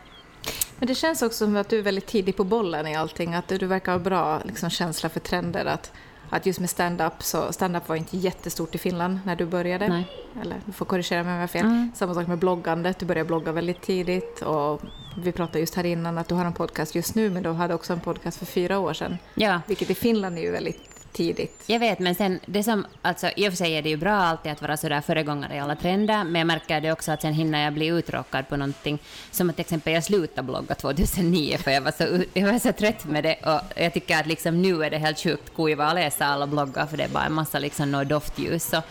Men 0.79 0.89
det 0.89 0.95
känns 0.95 1.23
också 1.23 1.45
som 1.45 1.57
att 1.57 1.69
du 1.69 1.79
är 1.79 1.83
väldigt 1.83 2.07
tidig 2.07 2.37
på 2.37 2.45
bollen 2.45 2.87
i 2.87 2.97
allting, 2.97 3.35
att 3.35 3.49
du 3.49 3.67
verkar 3.67 3.93
ha 3.93 3.99
bra 3.99 4.41
liksom, 4.45 4.71
känsla 4.71 5.09
för 5.09 5.21
trender. 5.21 5.65
Att 5.65 5.93
att 6.31 6.47
just 6.47 6.61
med 6.61 6.71
stand-up, 6.71 7.23
så 7.23 7.53
stand-up 7.53 7.89
var 7.89 7.97
inte 7.97 8.17
jättestort 8.17 8.75
i 8.75 8.79
Finland 8.79 9.21
när 9.25 9.37
du 9.37 9.47
började. 9.47 9.89
Nej. 9.89 10.07
Eller 10.43 10.57
du 10.67 10.73
får 10.73 10.87
korrigera 10.87 11.23
mig 11.23 11.31
om 11.31 11.35
jag 11.35 11.43
har 11.43 11.49
fel. 11.49 11.65
Mm. 11.65 11.91
Samma 11.95 12.15
sak 12.15 12.27
med 12.27 12.39
bloggandet, 12.39 12.99
du 12.99 13.07
började 13.07 13.27
blogga 13.27 13.53
väldigt 13.53 13.83
tidigt 13.83 14.43
och 14.43 14.81
vi 15.17 15.33
pratade 15.33 15.61
just 15.61 15.75
här 15.75 15.87
innan 15.87 16.19
att 16.19 16.29
du 16.29 16.35
har 16.35 16.45
en 16.45 16.53
podcast 16.53 16.95
just 16.95 17.15
nu 17.15 17.31
men 17.31 17.43
du 17.43 17.51
hade 17.51 17.75
också 17.75 17.93
en 17.93 18.01
podcast 18.01 18.39
för 18.39 18.47
fyra 18.47 18.79
år 18.79 18.93
sedan. 18.93 19.19
Ja. 19.35 19.61
Vilket 19.67 19.91
i 19.91 19.95
Finland 19.95 20.39
är 20.39 20.43
ju 20.43 20.51
väldigt 20.51 20.98
tidigt. 21.13 21.63
Jag 21.67 21.79
vet, 21.79 21.99
men 21.99 22.15
sen 22.15 22.41
det 22.47 22.63
som, 22.63 22.87
alltså 23.03 23.31
i 23.37 23.49
och 23.49 23.53
för 23.53 23.57
sig 23.57 23.73
är 23.73 23.83
det 23.83 23.89
ju 23.89 23.97
bra 23.97 24.15
alltid 24.15 24.53
att 24.53 24.63
vara 24.63 24.77
sådär 24.77 25.01
föregångare 25.01 25.57
i 25.57 25.59
alla 25.59 25.77
trender, 25.77 26.25
men 26.25 26.35
jag 26.35 26.47
märker 26.47 26.81
det 26.81 26.93
också 26.93 27.13
att 27.13 27.23
sen 27.23 27.33
hinner 27.33 27.65
jag 27.65 27.73
bli 27.73 27.87
uttråkad 27.87 28.49
på 28.49 28.57
någonting, 28.57 28.99
som 29.31 29.51
att 29.51 29.57
till 29.57 29.61
exempel 29.61 29.93
jag 29.93 30.05
slutade 30.05 30.47
blogga 30.47 30.75
2009 30.75 31.59
för 31.59 31.71
jag 31.71 31.81
var 31.81 31.93
så, 31.93 32.25
jag 32.35 32.53
var 32.53 32.59
så 32.59 32.73
trött 32.73 33.05
med 33.05 33.25
det 33.25 33.37
och 33.45 33.83
jag 33.83 33.95
tycker 33.95 34.21
att 34.21 34.27
liksom 34.27 34.63
nu 34.63 34.85
är 34.85 34.91
det 34.91 34.99
helt 34.99 35.19
sjukt 35.19 35.57
kuiva 35.57 35.87
att 35.87 35.95
läsa 35.95 36.27
alla 36.27 36.47
bloggar 36.47 36.87
för 36.87 36.97
det 36.97 37.05
är 37.05 37.09
bara 37.09 37.25
en 37.25 37.33
massa 37.33 37.59
liksom 37.59 37.91
no 37.91 38.05
doftljus 38.05 38.73
och, 38.73 38.83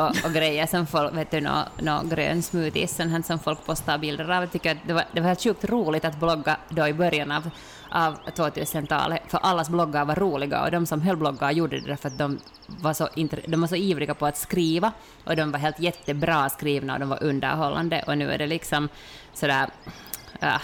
och, 0.00 0.24
och 0.24 0.32
grejer 0.32 0.66
som 0.66 0.86
folk, 0.86 1.14
vet 1.14 1.30
du, 1.30 1.40
någon 1.40 1.64
no 1.78 2.08
grön 2.08 2.42
smoothies 2.42 3.00
som 3.26 3.38
folk 3.38 3.66
postar 3.66 3.98
bilder 3.98 4.30
av. 4.30 4.42
Jag 4.42 4.52
tycker 4.52 4.72
att 4.72 4.78
det 4.86 4.92
var, 4.92 5.04
det 5.12 5.20
var 5.20 5.28
helt 5.28 5.42
sjukt 5.42 5.64
roligt 5.64 6.04
att 6.04 6.20
blogga 6.20 6.56
då 6.68 6.88
i 6.88 6.92
början 6.92 7.32
av 7.32 7.50
av 7.96 8.18
2000-talet, 8.36 9.22
för 9.28 9.38
allas 9.38 9.68
bloggar 9.68 10.04
var 10.04 10.14
roliga 10.14 10.62
och 10.64 10.70
de 10.70 10.86
som 10.86 11.00
höll 11.00 11.16
bloggar 11.16 11.50
gjorde 11.50 11.80
det 11.80 11.86
därför 11.86 12.08
att 12.08 12.18
de 12.18 12.38
var 12.66 12.92
så, 12.92 13.08
de 13.46 13.60
var 13.60 13.68
så 13.68 13.76
ivriga 13.76 14.14
på 14.14 14.26
att 14.26 14.36
skriva 14.36 14.92
och 15.24 15.36
de 15.36 15.52
var 15.52 15.58
helt 15.58 15.80
jättebra 15.80 16.48
skrivna 16.48 16.92
och 16.92 17.00
de 17.00 17.08
var 17.08 17.22
underhållande 17.22 18.04
och 18.06 18.18
nu 18.18 18.30
är 18.30 18.38
det 18.38 18.46
liksom 18.46 18.88
sådär 19.34 19.70
äh, 20.40 20.60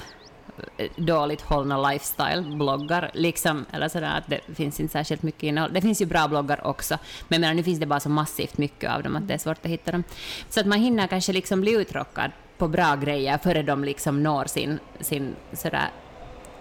dåligt 0.96 1.40
hållna 1.40 1.90
lifestyle-bloggar, 1.90 3.10
liksom, 3.14 3.66
eller 3.72 3.88
sådär 3.88 4.18
att 4.18 4.26
det 4.26 4.40
finns 4.54 4.80
inte 4.80 4.92
särskilt 4.92 5.22
mycket 5.22 5.42
innehåll. 5.42 5.72
Det 5.72 5.80
finns 5.80 6.02
ju 6.02 6.06
bra 6.06 6.28
bloggar 6.28 6.66
också, 6.66 6.98
men 7.28 7.40
menar, 7.40 7.54
nu 7.54 7.62
finns 7.62 7.80
det 7.80 7.86
bara 7.86 8.00
så 8.00 8.08
massivt 8.08 8.58
mycket 8.58 8.90
av 8.90 9.02
dem 9.02 9.16
att 9.16 9.28
det 9.28 9.34
är 9.34 9.38
svårt 9.38 9.64
att 9.64 9.70
hitta 9.70 9.92
dem. 9.92 10.04
Så 10.48 10.60
att 10.60 10.66
man 10.66 10.78
hinner 10.78 11.06
kanske 11.06 11.32
liksom 11.32 11.60
bli 11.60 11.72
uttråkad 11.72 12.30
på 12.58 12.68
bra 12.68 12.96
grejer 12.96 13.38
före 13.38 13.62
de 13.62 13.84
liksom 13.84 14.22
når 14.22 14.44
sin, 14.44 14.78
sin 15.00 15.36
sådär 15.52 15.90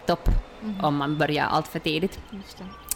topp 0.06 0.30
mm. 0.64 0.86
om 0.86 0.96
man 0.96 1.18
börjar 1.18 1.46
allt 1.46 1.68
för 1.68 1.80
tidigt. 1.80 2.20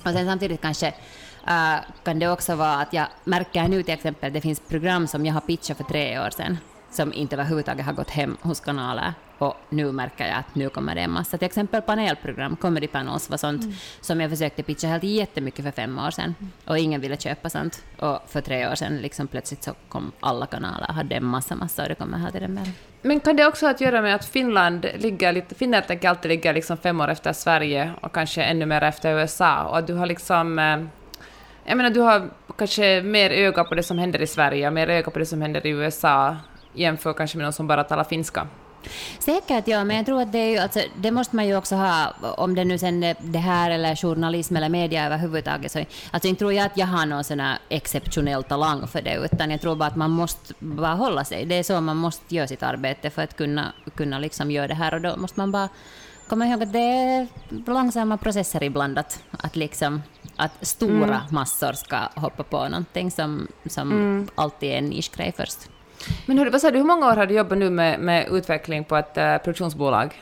Och 0.04 0.12
sen 0.12 0.26
samtidigt 0.26 0.62
kanske 0.62 0.88
uh, 0.88 1.76
kan 2.04 2.20
det 2.20 2.30
också 2.30 2.56
vara 2.56 2.76
att 2.76 2.94
jag 2.94 3.08
märker 3.24 3.68
nu 3.68 3.84
till 3.84 3.94
exempel, 3.94 4.34
det 4.34 4.42
finns 4.42 4.60
program 4.60 5.08
som 5.08 5.26
jag 5.26 5.34
har 5.34 5.42
pitchat 5.42 5.78
för 5.78 5.84
tre 5.84 6.20
år 6.20 6.30
sedan, 6.30 6.58
som 6.96 7.14
inte 7.14 7.36
överhuvudtaget 7.36 7.86
har 7.86 7.94
gått 7.94 8.10
hem 8.10 8.38
hos 8.42 8.60
kanaler. 8.60 9.14
Och 9.38 9.54
nu 9.70 9.92
märker 9.92 10.28
jag 10.28 10.38
att 10.38 10.56
nu 10.56 10.70
kommer 10.70 10.96
det 10.96 11.02
en 11.02 11.12
massa, 11.12 11.38
till 11.38 11.46
exempel 11.46 11.82
panelprogram, 11.82 12.56
Comedy 12.56 12.88
Panels 12.88 13.30
var 13.30 13.38
sånt 13.38 13.64
mm. 13.64 13.76
som 14.02 14.22
jag 14.22 14.30
försökte 14.30 14.64
pitcha 14.64 14.88
helt 14.88 15.04
jättemycket 15.04 15.66
för 15.66 15.72
fem 15.72 16.00
år 16.00 16.12
sedan. 16.12 16.36
Mm. 16.40 16.52
Och 16.66 16.78
ingen 16.78 17.02
ville 17.02 17.18
köpa 17.18 17.50
sånt. 17.50 17.84
Och 18.00 18.20
för 18.28 18.42
tre 18.42 18.68
år 18.68 18.76
sedan 18.76 18.98
liksom 18.98 19.28
plötsligt 19.28 19.64
så 19.64 19.74
kom 19.90 20.12
alla 20.20 20.46
kanaler 20.46 20.88
hade 20.88 21.16
en 21.16 21.26
massa, 21.26 21.56
massa 21.56 21.84
och 21.84 21.90
det 21.90 21.96
kommer 21.96 22.18
hela 22.18 22.32
tiden 22.32 22.54
mer. 22.54 22.72
Men 23.02 23.20
kan 23.20 23.36
det 23.36 23.46
också 23.46 23.66
ha 23.66 23.72
att 23.72 23.82
göra 23.82 24.02
med 24.02 24.16
att 24.16 24.26
Finland 24.26 24.86
ligger 24.98 25.34
lite, 25.34 25.56
Finland 25.56 25.88
tänker 25.88 26.10
alltid 26.10 26.30
ligga 26.30 26.52
liksom 26.52 26.78
fem 26.78 27.02
år 27.02 27.08
efter 27.08 27.34
Sverige 27.34 27.92
och 28.02 28.14
kanske 28.14 28.44
ännu 28.44 28.66
mer 28.66 28.84
efter 28.84 29.20
USA 29.20 29.64
och 29.64 29.78
att 29.78 29.88
du 29.88 29.94
har 29.94 30.06
liksom 30.06 30.60
eh, 30.60 30.78
jag 31.66 31.78
menar, 31.78 31.90
du 31.90 32.00
har 32.00 32.30
kanske 32.58 33.02
mer 33.02 33.30
öga 33.30 33.64
på 33.64 33.76
det 33.76 33.84
som 33.84 33.98
händer 33.98 34.22
i 34.22 34.28
Sverige 34.28 34.68
och 34.68 34.74
mer 34.74 34.90
öga 34.90 35.12
på 35.12 35.20
det 35.20 35.26
som 35.26 35.42
händer 35.42 35.68
i 35.68 35.70
USA 35.70 36.36
jämfört 36.76 37.18
kanske 37.18 37.38
med 37.38 37.44
någon 37.44 37.54
som 37.54 37.68
bara 37.68 37.84
talar 37.84 38.04
finska. 38.04 38.48
Säkert, 39.20 39.68
ja, 39.68 39.84
men 39.84 39.98
jag 39.98 40.06
tror 40.06 40.22
att 40.22 40.32
det, 40.32 40.38
är 40.38 40.50
ju, 40.50 40.58
alltså, 40.58 40.80
det 40.96 41.12
måste 41.12 41.36
man 41.36 41.48
ju 41.48 41.58
också 41.58 41.76
ha, 41.76 42.14
om 42.38 42.56
det 42.56 42.66
nu 42.66 42.78
sen 42.78 43.04
är 43.04 43.16
det 43.22 43.40
här 43.40 43.72
eller 43.72 43.96
journalism 43.96 44.56
eller 44.56 44.70
media 44.70 45.06
överhuvudtaget. 45.06 45.72
Så, 45.72 45.80
alltså 46.12 46.28
inte 46.28 46.40
tror 46.40 46.54
jag 46.54 46.66
att 46.66 46.78
jag 46.78 46.88
har 46.88 47.06
någon 47.06 47.24
sån 47.24 47.42
exceptionell 47.70 48.44
talang 48.44 48.88
för 48.88 49.02
det, 49.02 49.16
utan 49.16 49.52
jag 49.52 49.62
tror 49.62 49.76
bara 49.76 49.90
att 49.90 49.96
man 49.96 50.12
måste 50.12 50.54
bara 50.60 50.94
hålla 50.94 51.24
sig. 51.24 51.46
Det 51.46 51.56
är 51.56 51.64
så 51.64 51.82
man 51.82 51.98
måste 51.98 52.36
göra 52.36 52.48
sitt 52.48 52.64
arbete 52.64 53.10
för 53.10 53.22
att 53.22 53.38
kunna, 53.38 53.74
kunna 53.96 54.20
liksom 54.20 54.52
göra 54.52 54.68
det 54.68 54.74
här, 54.74 54.94
och 54.94 55.02
då 55.02 55.18
måste 55.18 55.40
man 55.40 55.52
bara 55.52 55.70
komma 56.28 56.46
ihåg 56.46 56.64
att 56.64 56.74
det 56.74 56.80
är 56.80 57.28
långsamma 57.68 58.18
processer 58.18 58.64
ibland, 58.64 58.98
att, 58.98 59.24
att, 59.32 59.56
liksom, 59.56 60.04
att 60.36 60.52
stora 60.62 61.06
mm. 61.06 61.22
massor 61.30 61.74
ska 61.74 61.98
hoppa 62.16 62.44
på 62.44 62.68
någonting 62.70 63.12
som, 63.12 63.48
som 63.66 63.92
mm. 63.92 64.28
alltid 64.36 64.70
är 64.70 64.78
en 64.78 64.90
nischgrej 64.90 65.34
först. 65.38 65.70
Men 66.26 66.38
hur, 66.38 66.50
vad 66.50 66.62
sa 66.62 66.72
du, 66.72 66.78
hur 66.78 66.86
många 66.86 67.08
år 67.08 67.16
har 67.16 67.26
du 67.26 67.34
jobbat 67.34 67.58
nu 67.58 67.70
med, 67.70 68.00
med 68.00 68.28
utveckling 68.32 68.84
på 68.84 68.96
ett 68.96 69.18
uh, 69.18 69.38
produktionsbolag? 69.38 70.14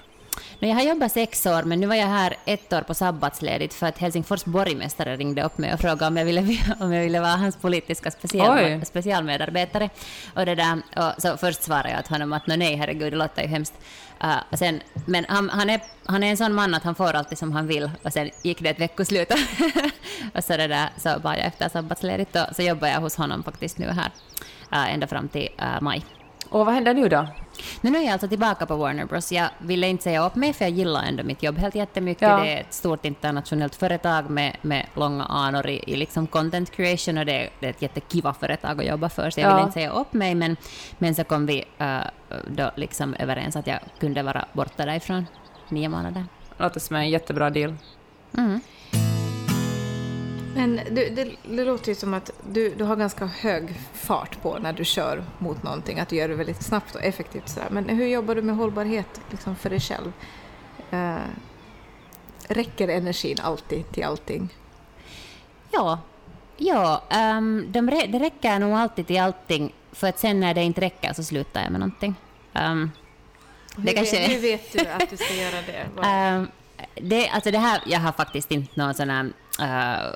jag 0.60 0.76
har 0.76 0.84
jobbat 0.84 1.12
sex 1.12 1.46
år, 1.46 1.64
men 1.64 1.80
nu 1.80 1.88
var 1.88 1.96
jag 1.96 2.08
här 2.08 2.36
ett 2.46 2.74
år 2.74 2.82
på 2.82 2.94
sabbatsledigt 2.94 3.74
för 3.74 3.88
att 3.88 3.98
Helsingfors 3.98 4.46
borgmästare 4.46 5.16
ringde 5.16 5.44
upp 5.44 5.58
mig 5.58 5.74
och 5.74 5.80
frågade 5.80 6.08
om 6.08 6.18
jag 6.18 6.26
ville, 6.26 6.58
om 6.80 6.94
jag 6.94 7.04
ville 7.04 7.20
vara 7.20 7.36
hans 7.36 7.56
politiska 7.56 8.12
special, 8.12 8.86
specialmedarbetare. 8.86 9.90
Och 10.36 10.46
det 10.46 10.56
där, 10.56 10.82
och 10.96 11.22
så 11.22 11.38
först 11.38 11.64
svarade 11.64 11.90
jag 11.90 12.00
åt 12.00 12.08
honom 12.08 12.34
att 12.34 12.48
nej, 12.48 12.76
herregud, 12.76 13.14
det 13.14 13.18
låter 13.18 13.42
ju 13.42 13.48
hemskt. 13.48 13.74
Uh, 14.24 14.58
sen, 14.58 14.82
men 15.06 15.26
han, 15.28 15.50
han, 15.50 15.70
är, 15.70 15.82
han 16.06 16.24
är 16.24 16.30
en 16.30 16.38
sån 16.38 16.54
man 16.54 16.74
att 16.74 16.84
han 16.84 16.96
får 16.96 17.14
alltid 17.14 17.38
som 17.38 17.52
han 17.52 17.68
vill. 17.68 17.90
Och 18.04 18.14
sen 18.14 18.30
gick 18.42 18.60
det 18.60 18.70
ett 18.70 18.80
veckoslut 18.80 19.32
och 20.36 20.44
så, 20.44 20.58
det 20.58 20.68
där, 20.68 20.90
så 20.98 21.20
var 21.20 21.36
jag 21.36 21.46
efter 21.46 21.70
sabbatsledigt 21.70 22.36
och 22.36 22.56
så 22.56 22.62
jobbar 22.62 22.88
jag 22.88 23.02
hos 23.02 23.16
honom 23.16 23.44
faktiskt 23.44 23.78
nu 23.78 23.88
här 23.88 24.12
ända 24.74 25.08
fram 25.08 25.28
till 25.28 25.50
uh, 25.62 25.82
maj. 25.82 26.06
Och 26.50 26.66
vad 26.66 26.76
händer 26.76 26.94
nu 26.94 27.10
då? 27.10 27.28
Men 27.82 27.94
nu 27.94 28.00
är 28.00 28.04
jag 28.04 28.12
alltså 28.12 28.28
tillbaka 28.28 28.66
på 28.66 28.76
Warner 28.76 29.06
Bros. 29.06 29.32
Jag 29.32 29.50
ville 29.58 29.88
inte 29.88 30.04
säga 30.04 30.26
upp 30.26 30.36
mig, 30.36 30.54
för 30.54 30.66
jag 30.66 30.72
gillar 30.72 31.04
ändå 31.04 31.24
mitt 31.24 31.44
jobb 31.44 31.58
helt 31.58 31.76
jättemycket. 31.76 32.22
Ja. 32.22 32.38
Det 32.38 32.54
är 32.54 32.62
ett 32.62 32.74
stort 32.74 33.06
internationellt 33.06 33.76
företag 33.76 34.30
med, 34.30 34.56
med 34.62 34.86
långa 34.96 35.26
anor 35.26 35.70
i, 35.70 35.84
i 35.88 35.96
liksom 35.96 36.28
content 36.28 36.72
creation, 36.72 37.18
och 37.18 37.26
det 37.26 37.34
är, 37.34 37.50
det 37.60 37.66
är 37.66 37.70
ett 37.70 37.82
jättekiva 37.82 38.34
företag 38.34 38.82
att 38.82 38.88
jobba 38.88 39.10
för, 39.10 39.30
så 39.30 39.40
jag 39.40 39.50
ja. 39.50 39.56
ville 39.56 39.64
inte 39.64 39.74
säga 39.74 39.92
upp 39.92 40.14
mig, 40.14 40.36
men, 40.36 40.58
men 40.98 41.16
så 41.16 41.24
kom 41.24 41.46
vi 41.46 41.64
uh, 41.82 42.00
då 42.48 42.72
liksom 42.76 43.14
överens 43.20 43.56
att 43.56 43.68
jag 43.68 43.80
kunde 44.00 44.24
vara 44.24 44.46
borta 44.54 44.86
därifrån 44.86 45.26
nio 45.70 45.90
månader. 45.90 46.26
Det 46.58 46.64
låter 46.64 46.80
som 46.80 46.96
en 46.96 47.10
jättebra 47.10 47.50
deal. 47.50 47.76
Mm. 48.38 48.62
Men 50.56 50.76
du, 50.76 51.10
det, 51.10 51.32
det, 51.44 51.64
låter 51.64 51.90
ju 51.90 51.96
som 51.96 52.14
att 52.14 52.32
du, 52.52 52.70
du 52.70 52.84
har 52.84 52.96
ganska 52.96 53.26
hög 53.26 53.80
fart 53.94 54.42
på 54.42 54.58
när 54.58 54.74
du 54.74 54.86
kör 54.86 55.24
mot 55.38 55.64
någonting, 55.64 56.00
att 56.00 56.10
du 56.10 56.16
gör 56.16 56.28
det 56.28 56.36
väldigt 56.36 56.64
snabbt 56.64 56.96
och 56.96 57.04
effektivt. 57.04 57.50
Sådär. 57.50 57.68
Men 57.72 57.90
hur 57.90 58.08
jobbar 58.08 58.36
du 58.36 58.42
med 58.42 58.56
hållbarhet 58.56 59.22
liksom 59.32 59.56
för 59.56 59.70
dig 59.70 59.80
själv? 59.80 60.14
Eh, 60.92 61.16
räcker 62.48 62.88
energin 62.88 63.38
alltid 63.42 63.92
till 63.92 64.04
allting? 64.04 64.50
Ja, 65.72 66.00
ja 66.58 67.04
um, 67.38 67.72
de, 67.72 67.86
det 67.86 68.20
räcker 68.20 68.60
nog 68.60 68.74
alltid 68.74 69.08
till 69.08 69.20
allting, 69.20 69.74
för 69.92 70.08
att 70.08 70.20
sen 70.20 70.40
när 70.40 70.54
det 70.54 70.64
inte 70.64 70.82
räcker 70.82 71.14
så 71.14 71.24
slutar 71.24 71.62
jag 71.62 71.72
med 71.72 71.80
någonting. 71.80 72.16
Um, 72.54 72.92
hur, 73.78 73.94
kanske... 73.94 74.28
hur 74.28 74.42
vet 74.42 74.74
du 74.74 74.80
att 74.80 75.10
du 75.10 75.18
ska 75.18 75.34
göra 75.34 75.62
det? 75.66 76.36
um, 76.38 76.48
det, 76.96 77.30
alltså 77.30 77.52
det 77.52 77.58
här, 77.58 77.82
jag 77.86 78.00
har 78.00 78.12
faktiskt 78.12 78.52
inte 78.52 78.80
någon 78.80 78.94
sån 78.94 79.10
här 79.10 79.26
uh, 79.62 80.14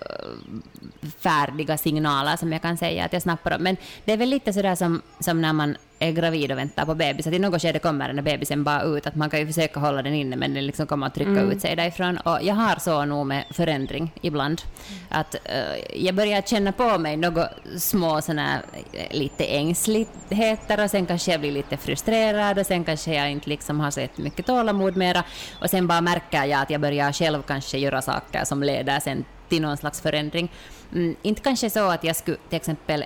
färdiga 1.19 1.77
signaler 1.77 2.35
som 2.35 2.51
jag 2.51 2.61
kan 2.61 2.77
säga 2.77 3.05
att 3.05 3.13
jag 3.13 3.21
snappar 3.21 3.53
upp. 3.53 3.61
Men 3.61 3.77
det 4.05 4.13
är 4.13 4.17
väl 4.17 4.29
lite 4.29 4.53
sådär 4.53 4.75
som, 4.75 5.01
som 5.19 5.41
när 5.41 5.53
man 5.53 5.77
är 5.99 6.11
gravid 6.11 6.51
och 6.51 6.57
väntar 6.57 6.85
på 6.85 6.95
bebis, 6.95 7.27
att 7.27 7.33
i 7.33 7.39
något 7.39 7.61
skede 7.61 7.79
kommer 7.79 8.07
den 8.07 8.15
där 8.15 8.23
bebisen 8.23 8.63
bara 8.63 8.81
ut, 8.83 9.07
att 9.07 9.15
man 9.15 9.29
kan 9.29 9.39
ju 9.39 9.47
försöka 9.47 9.79
hålla 9.79 10.01
den 10.01 10.13
inne, 10.13 10.35
men 10.35 10.53
den 10.53 10.65
liksom 10.65 10.87
kommer 10.87 11.07
att 11.07 11.15
trycka 11.15 11.31
mm. 11.31 11.51
ut 11.51 11.61
sig 11.61 11.75
därifrån. 11.75 12.17
Och 12.17 12.39
jag 12.41 12.55
har 12.55 12.79
så 12.79 13.05
nog 13.05 13.25
med 13.25 13.43
förändring 13.49 14.11
ibland, 14.21 14.61
att 15.09 15.35
uh, 15.35 16.01
jag 16.03 16.15
börjar 16.15 16.41
känna 16.41 16.71
på 16.71 16.97
mig 16.97 17.17
något 17.17 17.47
små 17.77 18.21
såna 18.21 18.59
eh, 18.93 19.17
lite 19.17 19.45
ängsligheter, 19.45 20.83
och 20.83 20.91
sen 20.91 21.05
kanske 21.05 21.31
jag 21.31 21.39
blir 21.39 21.51
lite 21.51 21.77
frustrerad, 21.77 22.59
och 22.59 22.65
sen 22.65 22.83
kanske 22.83 23.13
jag 23.13 23.31
inte 23.31 23.49
liksom 23.49 23.79
har 23.79 23.91
så 23.91 24.07
mycket 24.15 24.45
tålamod 24.45 24.97
mera, 24.97 25.23
och 25.61 25.69
sen 25.69 25.87
bara 25.87 26.01
märker 26.01 26.45
jag 26.45 26.61
att 26.61 26.69
jag 26.69 26.81
börjar 26.81 27.11
själv 27.11 27.41
kanske 27.41 27.77
göra 27.77 28.01
saker 28.01 28.45
som 28.45 28.63
leder 28.63 28.99
sen 28.99 29.25
till 29.49 29.61
någon 29.61 29.77
slags 29.77 30.01
förändring. 30.01 30.51
Mm, 30.93 31.15
inte 31.21 31.41
kanske 31.41 31.69
så 31.69 31.89
att 31.89 32.03
jag 32.03 32.15
skulle 32.15 32.37
till 32.49 32.55
exempel 32.55 33.05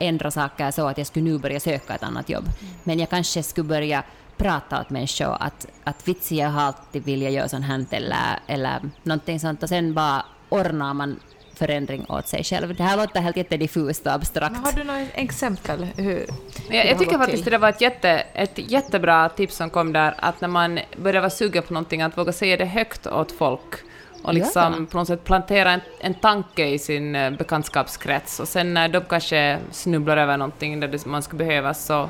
ändra 0.00 0.30
saker 0.30 0.70
så 0.70 0.86
att 0.86 0.98
jag 0.98 1.06
skulle 1.06 1.24
nu 1.24 1.38
börja 1.38 1.60
söka 1.60 1.94
ett 1.94 2.02
annat 2.02 2.28
jobb, 2.28 2.44
men 2.84 2.98
jag 2.98 3.10
kanske 3.10 3.42
skulle 3.42 3.68
börja 3.68 4.02
prata 4.36 4.80
åt 4.80 4.90
människor 4.90 5.36
att, 5.40 5.66
att 5.84 6.08
vitsi, 6.08 6.38
jag 6.38 6.48
har 6.48 6.62
alltid 6.62 7.04
velat 7.04 7.32
göra 7.32 7.48
sånt 7.48 7.64
här 7.64 7.86
eller, 7.90 8.38
eller 8.46 8.80
någonting 9.02 9.40
sånt 9.40 9.62
och 9.62 9.68
sen 9.68 9.94
bara 9.94 10.24
ordnar 10.48 10.94
man 10.94 11.20
förändring 11.60 12.06
åt 12.08 12.28
sig 12.28 12.44
själv. 12.44 12.74
Det 12.74 12.82
här 12.82 12.96
låter 12.96 13.20
helt 13.20 13.36
jättediffust 13.36 14.06
och 14.06 14.12
abstrakt. 14.12 14.52
Men 14.52 14.64
har 14.64 14.72
du 14.72 14.84
några 14.84 15.00
exempel? 15.00 15.84
Hur, 15.96 16.26
jag, 16.70 16.86
jag 16.86 16.98
tycker 16.98 17.18
faktiskt 17.18 17.46
att 17.46 17.50
det 17.50 17.58
var 17.58 17.68
ett, 17.68 17.80
jätte, 17.80 18.10
ett 18.34 18.58
jättebra 18.70 19.28
tips 19.28 19.56
som 19.56 19.70
kom 19.70 19.92
där, 19.92 20.14
att 20.18 20.40
när 20.40 20.48
man 20.48 20.78
börjar 20.96 21.20
vara 21.20 21.30
sugen 21.30 21.62
på 21.62 21.72
någonting, 21.72 22.02
att 22.02 22.18
våga 22.18 22.32
säga 22.32 22.56
det 22.56 22.64
högt 22.64 23.06
åt 23.06 23.32
folk 23.32 23.74
och 24.22 24.34
liksom 24.34 24.74
ja. 24.78 24.86
på 24.90 24.98
något 24.98 25.06
sätt 25.06 25.24
plantera 25.24 25.70
en, 25.70 25.80
en 26.00 26.14
tanke 26.14 26.66
i 26.66 26.78
sin 26.78 27.16
eh, 27.16 27.30
bekantskapskrets 27.30 28.40
och 28.40 28.48
sen 28.48 28.74
när 28.74 28.88
de 28.88 29.00
kanske 29.00 29.58
snubblar 29.70 30.16
över 30.16 30.36
någonting 30.36 30.80
där 30.80 31.08
man 31.08 31.22
skulle 31.22 31.44
behöva 31.44 31.74
så 31.74 32.08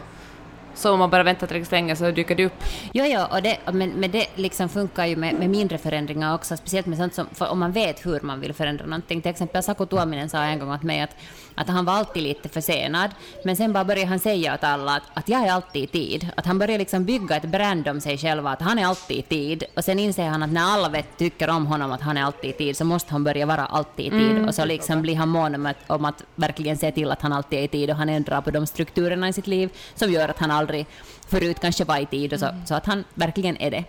så 0.75 0.93
om 0.93 0.99
man 0.99 1.11
bara 1.11 1.23
väntar 1.23 1.47
tillräckligt 1.47 1.73
länge 1.73 1.97
så 1.97 2.11
dyker 2.11 2.35
det 2.35 2.47
upp. 2.47 2.65
Jo, 2.93 3.05
jo, 3.07 3.21
och 3.31 3.43
det, 3.43 3.59
men, 3.73 3.91
men 3.91 4.11
det 4.11 4.27
liksom 4.35 4.69
funkar 4.69 5.07
ju 5.07 5.17
med, 5.17 5.35
med 5.35 5.51
mindre 5.51 5.79
förändringar 5.79 6.35
också, 6.35 6.57
speciellt 6.57 6.87
med 6.87 6.99
sånt 6.99 7.15
som, 7.15 7.27
om 7.39 7.59
man 7.59 7.73
vet 7.73 8.07
hur 8.07 8.21
man 8.21 8.41
vill 8.41 8.53
förändra 8.53 8.87
någonting. 8.87 9.23
Till 9.23 9.31
exempel 9.31 9.63
Saku 9.63 9.87
Tuominen 9.87 10.29
sa 10.29 10.43
en 10.43 10.59
gång 10.59 10.73
åt 10.73 10.83
mig 10.83 11.01
att, 11.01 11.17
att 11.55 11.69
han 11.69 11.85
var 11.85 11.93
alltid 11.93 12.23
lite 12.23 12.49
försenad, 12.49 13.11
men 13.45 13.57
sen 13.57 13.73
bara 13.73 13.85
började 13.85 14.09
han 14.09 14.19
säga 14.19 14.55
åt 14.55 14.65
alla 14.65 14.97
att, 14.97 15.03
att 15.15 15.29
jag 15.29 15.47
är 15.47 15.53
alltid 15.53 15.83
i 15.83 15.87
tid. 15.87 16.29
Att 16.37 16.47
han 16.47 16.59
började 16.59 16.79
liksom 16.79 17.05
bygga 17.05 17.37
ett 17.37 17.45
brand 17.45 17.89
om 17.89 18.01
sig 18.01 18.19
själv, 18.19 18.47
att 18.47 18.63
han 18.63 18.79
är 18.79 18.87
alltid 18.87 19.17
i 19.17 19.23
tid. 19.23 19.65
Och 19.77 19.85
sen 19.85 19.99
inser 19.99 20.27
han 20.27 20.43
att 20.43 20.53
när 20.53 20.63
alla 20.63 20.89
vet, 20.89 21.19
tycker 21.19 21.51
om 21.51 21.67
honom 21.67 21.93
att 21.93 22.01
han 22.01 22.17
är 22.17 22.23
alltid 22.23 22.51
i 22.51 22.53
tid, 22.53 22.77
så 22.77 22.85
måste 22.85 23.13
han 23.13 23.25
börja 23.25 23.47
vara 23.47 23.67
alltid 23.67 24.07
i 24.07 24.11
tid. 24.11 24.31
Mm. 24.31 24.49
Och 24.49 24.55
så 24.55 24.65
liksom 24.65 25.03
blir 25.03 25.17
han 25.17 25.29
mån 25.29 25.55
om 25.55 25.67
att, 25.67 25.77
om 25.87 26.05
att 26.05 26.25
verkligen 26.35 26.77
se 26.77 26.93
till 26.93 27.11
att 27.11 27.23
han 27.23 27.33
alltid 27.33 27.59
är 27.59 27.63
i 27.63 27.69
tid, 27.69 27.91
och 27.91 27.97
han 27.97 28.09
ändrar 28.09 28.41
på 28.41 28.51
de 28.51 28.67
strukturerna 28.67 29.29
i 29.29 29.33
sitt 29.33 29.47
liv 29.47 29.71
som 29.95 30.13
gör 30.13 30.29
att 30.29 30.39
han 30.39 30.51
aldrig 30.61 30.87
förut 31.29 31.57
kanske 31.61 31.85
var 31.85 31.99
i 31.99 32.07
tid, 32.07 32.33
och 32.33 32.39
så, 32.39 32.47
mm. 32.47 32.67
så 32.67 32.75
att 32.75 32.87
han 32.87 33.05
verkligen 33.15 33.57
är 33.57 33.71
det. 33.71 33.85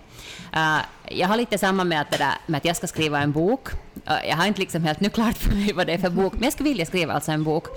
Uh, 0.55 0.81
jag 1.09 1.27
har 1.27 1.37
lite 1.37 1.57
samma 1.57 1.83
med 1.83 2.01
att, 2.01 2.11
det 2.11 2.17
där, 2.17 2.33
med 2.47 2.57
att 2.57 2.65
jag 2.65 2.75
ska 2.75 2.87
skriva 2.87 3.19
en 3.19 3.31
bok. 3.31 3.69
Uh, 3.69 4.29
jag 4.29 4.35
har 4.35 4.45
inte 4.47 4.59
liksom 4.59 4.83
helt 4.83 4.99
nu 4.99 5.09
klart 5.09 5.37
för 5.37 5.55
mig 5.55 5.73
vad 5.73 5.87
det 5.87 5.93
är 5.93 5.97
för 5.97 6.09
bok, 6.09 6.33
men 6.33 6.43
jag 6.43 6.53
skulle 6.53 6.69
vilja 6.69 6.85
skriva 6.85 7.13
alltså 7.13 7.31
en 7.31 7.43
bok. 7.43 7.67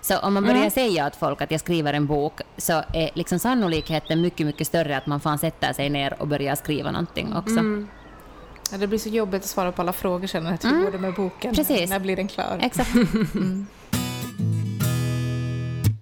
Så 0.00 0.18
om 0.18 0.34
man 0.34 0.42
börjar 0.42 0.56
mm. 0.56 0.70
säga 0.70 1.06
åt 1.06 1.16
folk 1.16 1.42
att 1.42 1.50
jag 1.50 1.60
skriver 1.60 1.94
en 1.94 2.06
bok, 2.06 2.40
så 2.56 2.72
är 2.72 3.10
liksom 3.14 3.38
sannolikheten 3.38 4.20
mycket, 4.20 4.46
mycket 4.46 4.66
större 4.66 4.96
att 4.96 5.06
man 5.06 5.20
fan 5.20 5.38
sätter 5.38 5.72
sig 5.72 5.90
ner 5.90 6.22
och 6.22 6.28
börjar 6.28 6.54
skriva 6.54 6.90
någonting 6.90 7.36
också. 7.36 7.58
Mm. 7.58 7.88
Ja, 8.72 8.78
det 8.78 8.86
blir 8.86 8.98
så 8.98 9.08
jobbigt 9.08 9.42
att 9.42 9.48
svara 9.48 9.72
på 9.72 9.82
alla 9.82 9.92
frågor 9.92 10.26
sen, 10.26 10.46
hur 10.46 10.64
mm. 10.64 10.84
går 10.84 10.90
det 10.90 10.98
med 10.98 11.14
boken? 11.14 11.54
Precis. 11.54 11.90
När 11.90 12.00
blir 12.00 12.16
den 12.16 12.28
klar? 12.28 12.58
Exakt. 12.60 12.90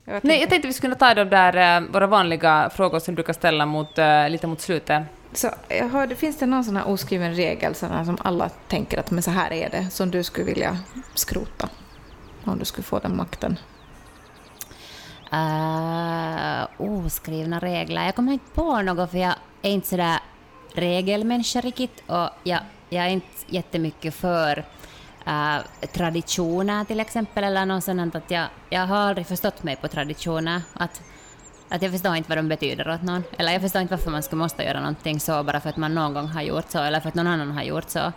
Jag 0.04 0.24
Nej, 0.24 0.40
jag 0.40 0.50
tänkte 0.50 0.68
vi 0.68 0.74
skulle 0.74 0.94
ta 0.94 1.14
de 1.14 1.24
där 1.24 1.82
uh, 1.82 1.88
våra 1.90 2.06
vanliga 2.06 2.70
frågor 2.70 2.98
som 2.98 3.14
brukar 3.14 3.32
ställa 3.32 3.66
mot, 3.66 3.98
uh, 3.98 4.28
lite 4.28 4.46
mot 4.46 4.60
slutet. 4.60 5.02
Så 5.32 5.50
jag 5.68 5.88
hörde, 5.88 6.16
finns 6.16 6.38
det 6.38 6.46
någon 6.46 6.64
sån 6.64 6.76
här 6.76 6.88
oskriven 6.88 7.34
regel 7.34 7.74
sån 7.74 8.04
som 8.04 8.18
alla 8.20 8.48
tänker 8.48 8.98
att 8.98 9.10
men 9.10 9.22
så 9.22 9.30
här 9.30 9.52
är 9.52 9.70
det, 9.70 9.90
som 9.90 10.10
du 10.10 10.22
skulle 10.22 10.46
vilja 10.46 10.78
skrota? 11.14 11.68
Om 12.44 12.58
du 12.58 12.64
skulle 12.64 12.84
få 12.84 12.98
den 12.98 13.16
makten? 13.16 13.58
Uh, 15.32 16.66
oskrivna 16.76 17.58
regler. 17.58 18.04
Jag 18.04 18.14
kommer 18.14 18.32
inte 18.32 18.50
på 18.54 18.82
något 18.82 19.10
för 19.10 19.18
jag 19.18 19.34
är 19.62 19.70
inte 19.70 19.88
sådär 19.88 20.18
regelmänniska 20.74 21.60
riktigt 21.60 22.02
och 22.06 22.28
jag, 22.42 22.60
jag 22.88 23.04
är 23.04 23.08
inte 23.08 23.26
jättemycket 23.46 24.14
för 24.14 24.64
äh, 25.26 25.88
traditioner 25.92 26.84
till 26.84 27.00
exempel, 27.00 27.44
eller 27.44 27.66
något 27.66 27.84
sånt. 27.84 28.14
Att 28.14 28.30
jag, 28.30 28.46
jag 28.70 28.86
har 28.86 28.96
aldrig 28.96 29.26
förstått 29.26 29.62
mig 29.62 29.76
på 29.76 29.88
traditioner. 29.88 30.62
Att, 30.74 31.02
att 31.68 31.82
jag 31.82 31.92
förstår 31.92 32.16
inte 32.16 32.28
vad 32.28 32.38
de 32.38 32.48
betyder 32.48 32.90
åt 32.90 33.02
någon. 33.02 33.24
Eller 33.38 33.52
jag 33.52 33.62
förstår 33.62 33.82
inte 33.82 33.94
varför 33.94 34.10
man 34.10 34.22
skulle 34.22 34.42
måste 34.42 34.62
göra 34.62 34.80
någonting 34.80 35.20
så 35.20 35.42
bara 35.42 35.60
för 35.60 35.68
att 35.68 35.76
man 35.76 35.94
någon 35.94 36.14
gång 36.14 36.28
har 36.28 36.42
gjort 36.42 36.70
så 36.70 36.78
eller 36.78 37.00
för 37.00 37.08
att 37.08 37.14
någon 37.14 37.26
annan 37.26 37.50
har 37.50 37.62
gjort 37.62 37.90
så. 37.90 38.12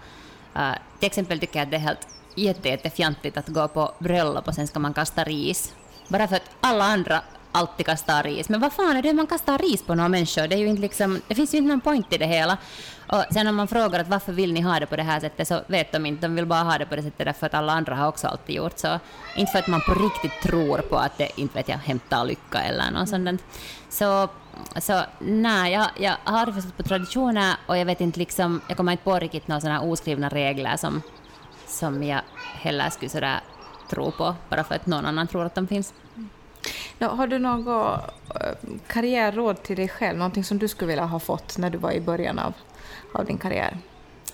Uh, 0.55 0.75
till 0.99 1.07
exempel 1.07 1.39
tycker 1.39 1.59
jag 1.59 1.63
att 1.63 1.71
det 1.71 1.77
är 1.77 1.81
helt 1.81 2.07
jätte, 2.35 2.69
jättefjantigt 2.69 3.37
att 3.37 3.47
gå 3.47 3.67
på 3.67 3.91
bröllop 3.99 4.47
och 4.47 4.55
sen 4.55 4.67
ska 4.67 4.79
man 4.79 4.93
kasta 4.93 5.23
ris. 5.23 5.73
Bara 6.07 6.27
för 6.27 6.35
att 6.35 6.49
alla 6.61 6.83
andra 6.83 7.21
alltid 7.55 7.85
kastar 7.85 8.23
ris. 8.23 8.49
Men 8.49 8.59
vad 8.59 8.73
fan 8.73 8.97
är 8.97 9.01
det 9.01 9.13
man 9.13 9.27
kastar 9.27 9.57
ris 9.57 9.83
på 9.83 9.95
några 9.95 10.09
människor? 10.09 10.47
Det, 10.47 10.55
är 10.55 10.59
ju 10.59 10.67
inte 10.67 10.81
liksom, 10.81 11.21
det 11.27 11.35
finns 11.35 11.53
ju 11.53 11.57
inte 11.57 11.69
någon 11.69 11.81
point 11.81 12.13
i 12.13 12.17
det 12.17 12.25
hela. 12.25 12.57
Och 13.07 13.23
sen 13.31 13.47
om 13.47 13.55
man 13.55 13.67
frågar 13.67 13.99
att 13.99 14.07
varför 14.07 14.33
vill 14.33 14.53
ni 14.53 14.61
ha 14.61 14.79
det 14.79 14.85
på 14.85 14.95
det 14.95 15.03
här 15.03 15.19
sättet 15.19 15.47
så 15.47 15.61
vet 15.67 15.91
de 15.91 16.05
inte. 16.05 16.27
De 16.27 16.35
vill 16.35 16.45
bara 16.45 16.63
ha 16.63 16.77
det 16.77 16.85
på 16.85 16.95
det 16.95 17.03
sättet 17.03 17.25
därför 17.25 17.45
att 17.45 17.53
alla 17.53 17.73
andra 17.73 17.95
har 17.95 18.07
också 18.07 18.27
alltid 18.27 18.55
gjort 18.55 18.77
så. 18.77 18.99
Inte 19.35 19.51
för 19.51 19.59
att 19.59 19.67
man 19.67 19.81
på 19.81 19.93
riktigt 19.93 20.41
tror 20.43 20.77
på 20.77 20.97
att 20.97 21.17
det 21.17 21.29
inte 21.35 21.57
vet 21.57 21.69
jag, 21.69 21.77
hämtar 21.77 22.25
lycka 22.25 22.59
eller 22.59 22.91
något 22.91 23.09
sånt. 23.09 23.43
Så, 23.89 24.29
så 24.79 25.01
nej, 25.19 25.73
jag, 25.73 25.87
jag 25.99 26.15
har 26.23 26.51
förstått 26.51 26.77
på 26.77 26.83
traditioner 26.83 27.55
och 27.67 27.77
jag 27.77 27.85
vet 27.85 28.01
inte 28.01 28.19
liksom, 28.19 28.61
jag 28.67 28.77
kommer 28.77 28.91
inte 28.91 29.03
på 29.03 29.19
riktigt 29.19 29.47
några 29.47 29.61
sådana 29.61 29.81
oskrivna 29.81 30.29
regler 30.29 30.77
som, 30.77 31.01
som 31.67 32.03
jag 32.03 32.21
heller 32.53 32.89
skulle 32.89 33.09
sådär 33.09 33.39
tro 33.89 34.11
på 34.11 34.35
bara 34.49 34.63
för 34.63 34.75
att 34.75 34.85
någon 34.85 35.05
annan 35.05 35.27
tror 35.27 35.45
att 35.45 35.55
de 35.55 35.67
finns. 35.67 35.93
Har 36.99 37.27
du 37.27 37.39
något 37.39 38.01
eh, 38.41 38.69
karriärråd 38.87 39.63
till 39.63 39.75
dig 39.75 39.87
själv, 39.87 40.17
någonting 40.17 40.43
som 40.43 40.59
du 40.59 40.67
skulle 40.67 40.87
vilja 40.87 41.05
ha 41.05 41.19
fått 41.19 41.57
när 41.57 41.69
du 41.69 41.77
var 41.77 41.91
i 41.91 42.01
början 42.01 42.39
av, 42.39 42.53
av 43.13 43.25
din 43.25 43.37
karriär? 43.37 43.77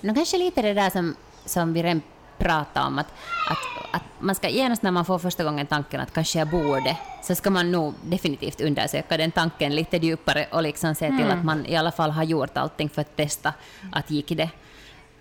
No, 0.01 0.15
kanske 0.15 0.37
lite 0.37 0.61
det 0.61 0.73
där 0.73 0.89
som, 0.89 1.15
som 1.45 1.73
vi 1.73 1.83
redan 1.83 2.01
pratade 2.37 2.87
om, 2.87 2.99
att, 2.99 3.13
att, 3.49 3.95
att 3.95 4.03
man 4.19 4.35
ska 4.35 4.49
genast 4.49 4.81
när 4.81 4.91
man 4.91 5.05
får 5.05 5.19
första 5.19 5.43
gången 5.43 5.67
tanken 5.67 6.01
att 6.01 6.13
kanske 6.13 6.39
jag 6.39 6.47
borde, 6.47 6.97
så 7.23 7.35
ska 7.35 7.49
man 7.49 7.71
nog 7.71 7.93
definitivt 8.03 8.61
undersöka 8.61 9.17
den 9.17 9.31
tanken 9.31 9.75
lite 9.75 9.97
djupare 9.97 10.47
och 10.51 10.63
liksom 10.63 10.95
se 10.95 11.07
till 11.07 11.25
mm. 11.25 11.39
att 11.39 11.45
man 11.45 11.65
i 11.65 11.75
alla 11.75 11.91
fall 11.91 12.11
har 12.11 12.23
gjort 12.23 12.57
allting 12.57 12.89
för 12.89 13.01
att 13.01 13.15
testa 13.15 13.53
att 13.91 14.11
gick 14.11 14.29
det 14.29 14.49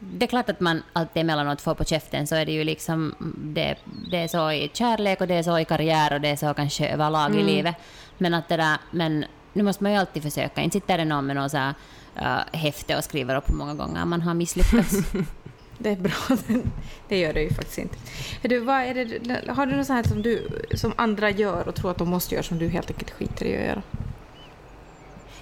det 0.01 0.25
är 0.25 0.29
klart 0.29 0.51
att 0.51 0.61
man 0.61 0.83
alltid 0.93 1.21
emellanåt 1.21 1.61
får 1.61 1.75
på 1.75 1.85
käften, 1.85 2.27
så 2.27 2.35
är 2.35 2.47
det 2.47 2.53
ju 2.53 2.65
liksom, 2.65 3.15
det, 3.39 3.77
det 4.11 4.17
är 4.17 4.29
så 4.29 4.53
i 4.53 4.71
kärlek 4.73 5.21
och 5.21 5.27
det 5.27 5.35
är 5.35 5.43
så 5.43 5.59
i 5.59 5.65
karriär 5.65 6.13
och 6.13 6.21
det 6.21 6.29
är 6.29 6.37
så 6.37 6.55
kanske 6.55 6.89
överlag 6.89 7.31
mm. 7.31 7.39
i 7.39 7.43
livet. 7.43 7.75
Men 8.19 8.35
att 8.35 8.49
det 8.49 8.57
där, 8.57 8.79
men 8.91 9.25
nu 9.53 9.63
måste 9.63 9.83
man 9.83 9.93
ju 9.93 9.99
alltid 9.99 10.23
försöka, 10.23 10.61
inte 10.61 10.75
sitter 10.75 10.99
det 10.99 11.05
någon 11.05 11.27
med 11.27 11.37
något 11.37 11.51
så 11.51 11.57
här, 11.57 11.75
uh, 12.17 12.59
häfte 12.59 12.97
och 12.97 13.05
skriver 13.05 13.37
upp 13.37 13.51
hur 13.51 13.55
många 13.55 13.75
gånger 13.75 14.05
man 14.05 14.23
har 14.23 14.35
misslyckats. 14.35 14.97
det 15.79 15.91
är 15.91 15.97
bra, 15.97 16.37
det 17.09 17.19
gör 17.19 17.33
det 17.33 17.43
ju 17.43 17.51
faktiskt 17.51 17.79
inte. 17.79 17.97
Du, 18.43 18.61
det, 18.61 19.53
har 19.53 19.67
du 19.67 19.77
något 19.77 19.87
sånt 19.87 19.97
här 19.97 20.13
som, 20.13 20.23
du, 20.23 20.49
som 20.75 20.93
andra 20.97 21.31
gör 21.31 21.69
och 21.69 21.75
tror 21.75 21.91
att 21.91 21.99
de 21.99 22.09
måste 22.09 22.35
göra 22.35 22.43
som 22.43 22.59
du 22.59 22.69
helt 22.69 22.91
enkelt 22.91 23.11
skiter 23.11 23.47
i 23.47 23.57
att 23.57 23.65
göra? 23.65 23.83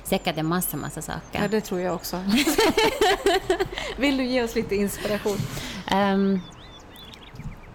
Säkert 0.09 0.39
en 0.39 0.47
massa, 0.47 0.77
massa 0.77 1.03
saker. 1.03 1.43
Ja, 1.43 1.49
det 1.49 1.61
tror 1.61 1.81
jag 1.81 1.95
också. 1.95 2.17
Vill 3.97 4.17
du 4.17 4.25
ge 4.25 4.43
oss 4.43 4.55
lite 4.55 4.75
inspiration? 4.75 5.37
Um, 5.93 6.41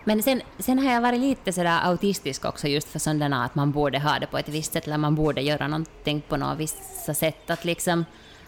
men 0.04 0.24
sen, 0.24 0.42
sen 0.60 0.80
har 0.80 0.94
jag 0.94 1.02
varit 1.02 1.20
lite 1.20 1.54
sådär 1.54 1.80
autistisk 1.84 2.46
också 2.46 2.68
just 2.68 2.90
för 2.90 3.00
sådana 3.00 3.46
att 3.46 3.56
man 3.56 3.72
borde 3.72 4.00
ha 4.00 4.20
det 4.20 4.28
på 4.28 4.38
ett 4.38 4.50
visst 4.50 4.74
sätt 4.74 4.88
eller 4.88 4.98
man 4.98 5.16
borde 5.16 5.42
göra 5.42 5.68
någonting 5.68 6.22
på 6.22 6.38
något 6.38 6.58
visst 6.58 7.16
sätt. 7.16 7.50
Att, 7.50 7.66
liksom, 7.66 8.06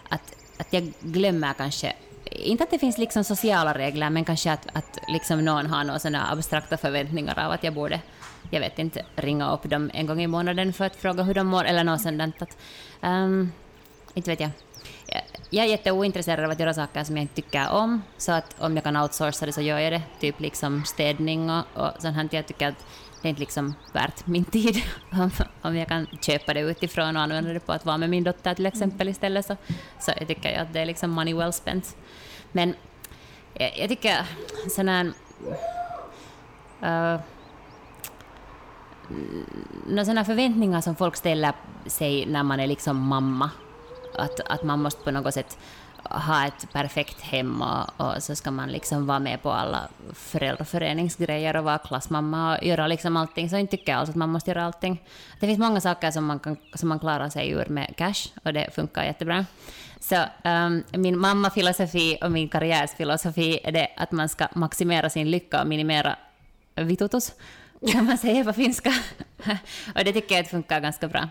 att, 0.09 0.35
att 0.57 0.73
jag 0.73 0.93
glömmer 1.01 1.53
kanske 1.53 1.93
inte 2.31 2.63
att 2.63 2.71
det 2.71 2.79
finns 2.79 2.97
liksom 2.97 3.23
sociala 3.23 3.73
regler, 3.73 4.09
men 4.09 4.25
kanske 4.25 4.51
att, 4.51 4.67
att 4.73 4.99
liksom 5.07 5.45
någon 5.45 5.65
har 5.65 5.83
några 5.83 5.99
sådana 5.99 6.31
abstrakta 6.31 6.77
förväntningar 6.77 7.39
av 7.39 7.51
att 7.51 7.63
jag 7.63 7.73
borde, 7.73 8.01
jag 8.49 8.59
vet 8.59 8.79
inte, 8.79 9.05
ringa 9.15 9.51
upp 9.51 9.69
dem 9.69 9.91
en 9.93 10.05
gång 10.05 10.21
i 10.21 10.27
månaden 10.27 10.73
för 10.73 10.85
att 10.85 10.95
fråga 10.95 11.23
hur 11.23 11.33
de 11.33 11.47
mår, 11.47 11.63
eller 11.63 11.83
något 11.83 12.01
sådant. 12.01 12.41
Att, 12.41 12.57
um, 13.01 13.51
inte 14.15 14.29
vet 14.29 14.39
jag. 14.39 14.51
Jag 15.49 15.65
är 15.65 15.69
jätteointresserad 15.69 16.45
av 16.45 16.51
att 16.51 16.59
göra 16.59 16.73
saker 16.73 17.03
som 17.03 17.17
jag 17.17 17.23
inte 17.23 17.35
tycker 17.35 17.71
om, 17.71 18.01
så 18.17 18.31
att 18.31 18.55
om 18.59 18.75
jag 18.75 18.83
kan 18.83 18.97
outsourca 18.97 19.45
det 19.45 19.51
så 19.51 19.61
gör 19.61 19.79
jag 19.79 19.91
det. 19.91 20.01
Typ 20.19 20.39
liksom 20.39 20.85
städning 20.85 21.49
och, 21.49 21.63
och 21.73 21.91
sånt 21.99 22.15
här. 22.15 22.29
Jag 22.31 22.47
tycker 22.47 22.67
att 22.67 22.85
det 23.21 23.27
är 23.27 23.29
inte 23.29 23.39
liksom 23.39 23.73
värt 23.93 24.27
min 24.27 24.45
tid 24.45 24.75
om, 25.11 25.31
om 25.61 25.75
jag 25.75 25.87
kan 25.87 26.07
köpa 26.21 26.53
det 26.53 26.59
utifrån 26.59 27.15
och 27.15 27.21
använda 27.21 27.53
det 27.53 27.59
på 27.59 27.71
att 27.71 27.85
vara 27.85 27.97
med 27.97 28.09
min 28.09 28.23
dotter 28.23 28.53
till 28.53 28.65
exempel 28.65 29.09
istället. 29.09 29.45
Så, 29.45 29.55
så 29.99 30.11
jag 30.17 30.27
tycker 30.27 30.49
jag 30.49 30.61
att 30.61 30.73
det 30.73 30.79
är 30.79 30.85
liksom 30.85 31.09
money 31.09 31.33
well 31.33 31.53
spent. 31.53 31.97
Men 32.51 32.75
jag, 33.53 33.77
jag 33.77 33.89
tycker 33.89 34.25
sån 34.69 34.87
här... 34.87 35.05
Uh, 36.83 37.21
några 39.87 40.25
förväntningar 40.25 40.81
som 40.81 40.95
folk 40.95 41.15
ställer 41.15 41.53
sig 41.85 42.25
när 42.25 42.43
man 42.43 42.59
är 42.59 42.67
liksom 42.67 42.97
mamma 42.97 43.49
att, 44.17 44.39
att 44.39 44.63
man 44.63 44.81
måste 44.81 45.03
på 45.03 45.11
något 45.11 45.33
sätt 45.33 45.57
ha 46.09 46.47
ett 46.47 46.73
perfekt 46.73 47.21
hem 47.21 47.61
och, 47.61 48.01
och, 48.01 48.23
så 48.23 48.35
ska 48.35 48.51
man 48.51 48.69
liksom 48.69 49.07
vara 49.07 49.19
med 49.19 49.41
på 49.41 49.51
alla 49.51 49.87
föräldraföreningsgrejer 50.13 51.55
och 51.57 51.63
vara 51.63 51.77
klassmamma 51.77 52.57
och 52.57 52.63
göra 52.63 52.87
liksom 52.87 53.17
allting. 53.17 53.49
Så 53.49 53.57
jag 53.57 53.69
tycker 53.69 53.91
jag 53.91 53.99
alls 53.99 54.09
att 54.09 54.15
man 54.15 54.29
måste 54.29 54.51
göra 54.51 54.65
allting. 54.65 55.03
Det 55.39 55.47
finns 55.47 55.59
många 55.59 55.81
saker 55.81 56.11
som 56.11 56.25
man, 56.25 56.39
kan, 56.39 56.57
som 56.73 56.89
man 56.89 56.99
klarar 56.99 57.29
sig 57.29 57.49
ur 57.49 57.65
med 57.69 57.93
cash 57.97 58.29
och 58.43 58.53
det 58.53 58.75
funkar 58.75 59.03
jättebra. 59.03 59.45
Så 59.99 60.15
um, 60.43 60.83
min 60.91 61.17
mammafilosofi 61.17 62.17
och 62.21 62.31
min 62.31 62.49
karriärsfilosofi 62.49 63.59
är 63.63 63.71
det 63.71 63.87
att 63.97 64.11
man 64.11 64.29
ska 64.29 64.47
maximera 64.53 65.09
sin 65.09 65.31
lycka 65.31 65.61
och 65.61 65.67
minimera 65.67 66.15
vitutus, 66.75 67.33
kan 67.91 68.05
man 68.05 68.17
säga 68.17 68.43
på 68.43 68.53
finska. 68.53 68.93
och 69.95 70.03
det 70.05 70.13
tycker 70.13 70.35
jag 70.35 70.47
funkar 70.47 70.79
ganska 70.79 71.07
bra. 71.07 71.29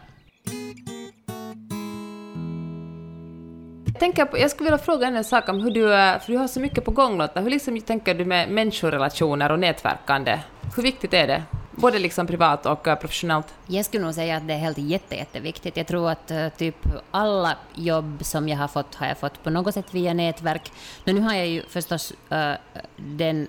Tänker 3.99 4.25
på, 4.25 4.39
jag 4.39 4.51
skulle 4.51 4.71
vilja 4.71 4.85
fråga 4.85 5.07
en 5.07 5.25
sak 5.25 5.49
om 5.49 5.61
hur 5.61 5.71
du, 5.71 5.95
eh, 5.95 6.21
för 6.21 6.33
du 6.33 6.39
har 6.39 6.49
så 6.49 6.61
mycket 6.61 6.85
på 6.85 6.91
gång 6.91 7.19
Lotta, 7.19 7.41
hur 7.41 7.51
liksom 7.51 7.81
tänker 7.81 8.15
du 8.15 8.25
med 8.25 8.51
människorelationer 8.51 9.53
och 9.53 9.59
nätverkande? 9.59 10.39
Hur 10.77 10.83
viktigt 10.83 11.15
är 11.15 11.27
det? 11.27 11.43
Både 11.71 11.99
liksom 11.99 12.27
privat 12.27 12.67
och 12.67 12.89
eh, 12.89 12.99
professionellt? 12.99 13.55
Jag 13.67 13.85
skulle 13.85 14.05
nog 14.05 14.15
säga 14.15 14.37
att 14.37 14.49
det 14.49 14.55
är 14.55 14.59
helt 14.59 14.79
jätte, 14.79 15.17
jätteviktigt. 15.17 15.77
Jag 15.77 15.87
tror 15.87 16.11
att 16.11 16.31
eh, 16.31 16.49
typ 16.49 16.77
alla 17.11 17.57
jobb 17.75 18.19
som 18.25 18.49
jag 18.49 18.57
har 18.57 18.69
fått 18.69 18.95
har 18.95 19.07
jag 19.07 19.19
fått 19.19 19.43
på 19.43 19.51
något 19.51 19.75
sätt 19.75 19.95
via 19.95 20.15
nätverk. 20.15 20.73
Men 21.05 21.15
nu 21.15 21.21
har 21.21 21.35
jag 21.35 21.47
ju 21.47 21.63
förstås 21.63 22.13
uh, 22.33 22.53
den, 22.97 23.49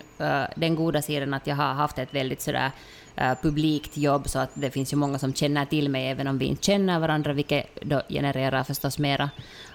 den 0.55 0.75
goda 0.75 1.01
sidan 1.01 1.33
att 1.33 1.47
jag 1.47 1.55
har 1.55 1.73
haft 1.73 1.99
ett 1.99 2.13
väldigt 2.13 2.41
sådär 2.41 2.71
Eh, 3.17 3.33
publikt 3.41 3.97
jobb, 3.97 4.29
så 4.29 4.39
att 4.39 4.49
det 4.53 4.71
finns 4.71 4.93
ju 4.93 4.97
många 4.97 5.19
som 5.19 5.33
känner 5.33 5.65
till 5.65 5.89
mig, 5.89 6.07
även 6.09 6.27
om 6.27 6.37
vi 6.37 6.45
inte 6.45 6.63
känner 6.63 6.99
varandra, 6.99 7.33
vilket 7.33 7.65
då 7.81 8.01
genererar 8.09 8.63
förstås 8.63 8.99
mera 8.99 9.23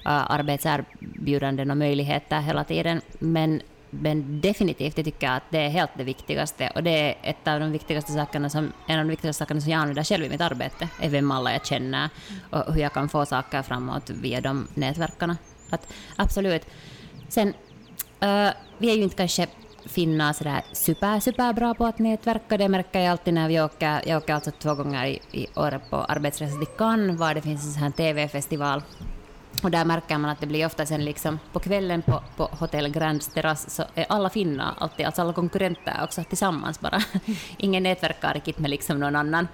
eh, 0.04 0.30
arbetserbjudanden 0.30 1.70
och 1.70 1.76
möjligheter 1.76 2.40
hela 2.40 2.64
tiden. 2.64 3.00
Men, 3.18 3.62
men 3.90 4.40
definitivt, 4.40 4.96
jag 4.96 5.04
tycker 5.04 5.30
att 5.30 5.42
det 5.50 5.58
är 5.58 5.68
helt 5.68 5.90
det 5.96 6.04
viktigaste, 6.04 6.72
och 6.74 6.82
det 6.82 6.90
är 6.90 7.16
ett 7.22 7.48
av 7.48 7.60
de 7.60 7.72
viktigaste 7.72 8.12
sakerna 8.12 8.50
som, 8.50 8.72
en 8.86 8.98
av 8.98 9.04
de 9.04 9.10
viktigaste 9.10 9.38
sakerna 9.38 9.60
som 9.60 9.70
jag 9.70 9.80
använder 9.80 10.04
själv 10.04 10.24
i 10.24 10.28
mitt 10.28 10.40
arbete, 10.40 10.88
är 11.00 11.08
vem 11.08 11.30
alla 11.30 11.52
jag 11.52 11.66
känner 11.66 12.08
och 12.50 12.74
hur 12.74 12.80
jag 12.80 12.92
kan 12.92 13.08
få 13.08 13.26
saker 13.26 13.62
framåt 13.62 14.10
via 14.10 14.40
de 14.40 14.68
nätverkarna. 14.74 15.36
Att, 15.70 15.92
absolut. 16.16 16.62
Sen, 17.28 17.48
uh, 17.48 18.50
vi 18.78 18.90
är 18.90 18.96
ju 18.96 19.02
inte 19.02 19.16
kanske 19.16 19.46
finna 19.86 20.32
sådär 20.32 20.62
super, 20.72 21.20
super 21.20 21.52
bra 21.52 21.74
på 21.74 21.86
att 21.86 21.98
nätverka. 21.98 22.56
Det 22.56 22.68
märker 22.68 23.00
jag 23.00 23.10
alltid 23.10 23.34
när 23.34 23.48
vi 23.48 23.60
åker. 23.60 24.02
Jag 24.06 24.16
åker 24.16 24.34
alltså 24.34 24.50
två 24.50 24.74
gånger 24.74 25.06
i, 25.06 25.20
i 25.32 25.46
året 25.56 25.82
på 25.90 25.96
arbetsresa 25.96 26.58
till 26.58 26.66
Cannes, 26.66 27.20
var 27.20 27.34
det 27.34 27.42
finns 27.42 27.66
en 27.66 27.72
sån 27.72 27.82
här 27.82 27.90
TV-festival. 27.90 28.82
Och 29.62 29.70
där 29.70 29.84
märker 29.84 30.18
man 30.18 30.30
att 30.30 30.40
det 30.40 30.46
blir 30.46 30.66
ofta 30.66 30.86
sen 30.86 31.04
liksom 31.04 31.38
på 31.52 31.58
kvällen 31.58 32.02
på, 32.02 32.22
på 32.36 32.44
Hotel 32.44 32.88
Grands 32.88 33.28
terrass 33.28 33.70
så 33.70 33.84
är 33.94 34.06
alla 34.08 34.30
finna, 34.30 34.74
alltid, 34.78 35.06
alltså 35.06 35.22
alla 35.22 35.32
konkurrenter 35.32 36.00
också 36.04 36.24
tillsammans 36.24 36.80
bara. 36.80 37.02
Ingen 37.56 37.82
nätverkar 37.82 38.34
riktigt 38.34 38.58
med 38.58 38.70
liksom 38.70 39.00
någon 39.00 39.16
annan. 39.16 39.48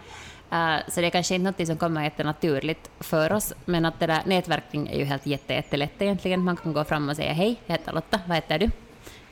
Uh, 0.52 0.76
så 0.88 1.00
det 1.00 1.06
är 1.06 1.10
kanske 1.10 1.34
inte 1.34 1.50
något 1.50 1.66
som 1.66 1.76
kommer 1.76 2.04
jättenaturligt 2.04 2.90
för 3.00 3.32
oss, 3.32 3.52
men 3.64 3.84
att 3.84 4.00
det 4.00 4.06
där 4.06 4.22
nätverkning 4.26 4.88
är 4.88 4.98
ju 4.98 5.04
helt 5.04 5.26
jätte, 5.26 5.54
jättelätt 5.54 6.02
egentligen. 6.02 6.44
Man 6.44 6.56
kan 6.56 6.72
gå 6.72 6.84
fram 6.84 7.08
och 7.08 7.16
säga 7.16 7.32
hej, 7.32 7.60
jag 7.66 7.74
heter 7.74 7.92
Lotta, 7.92 8.20
vad 8.26 8.34
heter 8.34 8.58
du? 8.58 8.70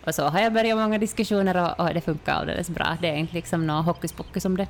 Och 0.06 0.14
så 0.14 0.24
har 0.24 0.40
jag 0.40 0.52
börjat 0.52 0.78
många 0.78 0.98
diskussioner 0.98 1.56
och, 1.56 1.86
och 1.86 1.94
det 1.94 2.00
funkar 2.00 2.32
alldeles 2.32 2.70
bra. 2.70 2.96
Det 3.00 3.08
är 3.08 3.16
inte 3.16 3.34
liksom 3.34 3.66
något 3.66 3.86
hokus 3.86 4.12
pokus 4.12 4.44
om 4.44 4.56
det. 4.56 4.68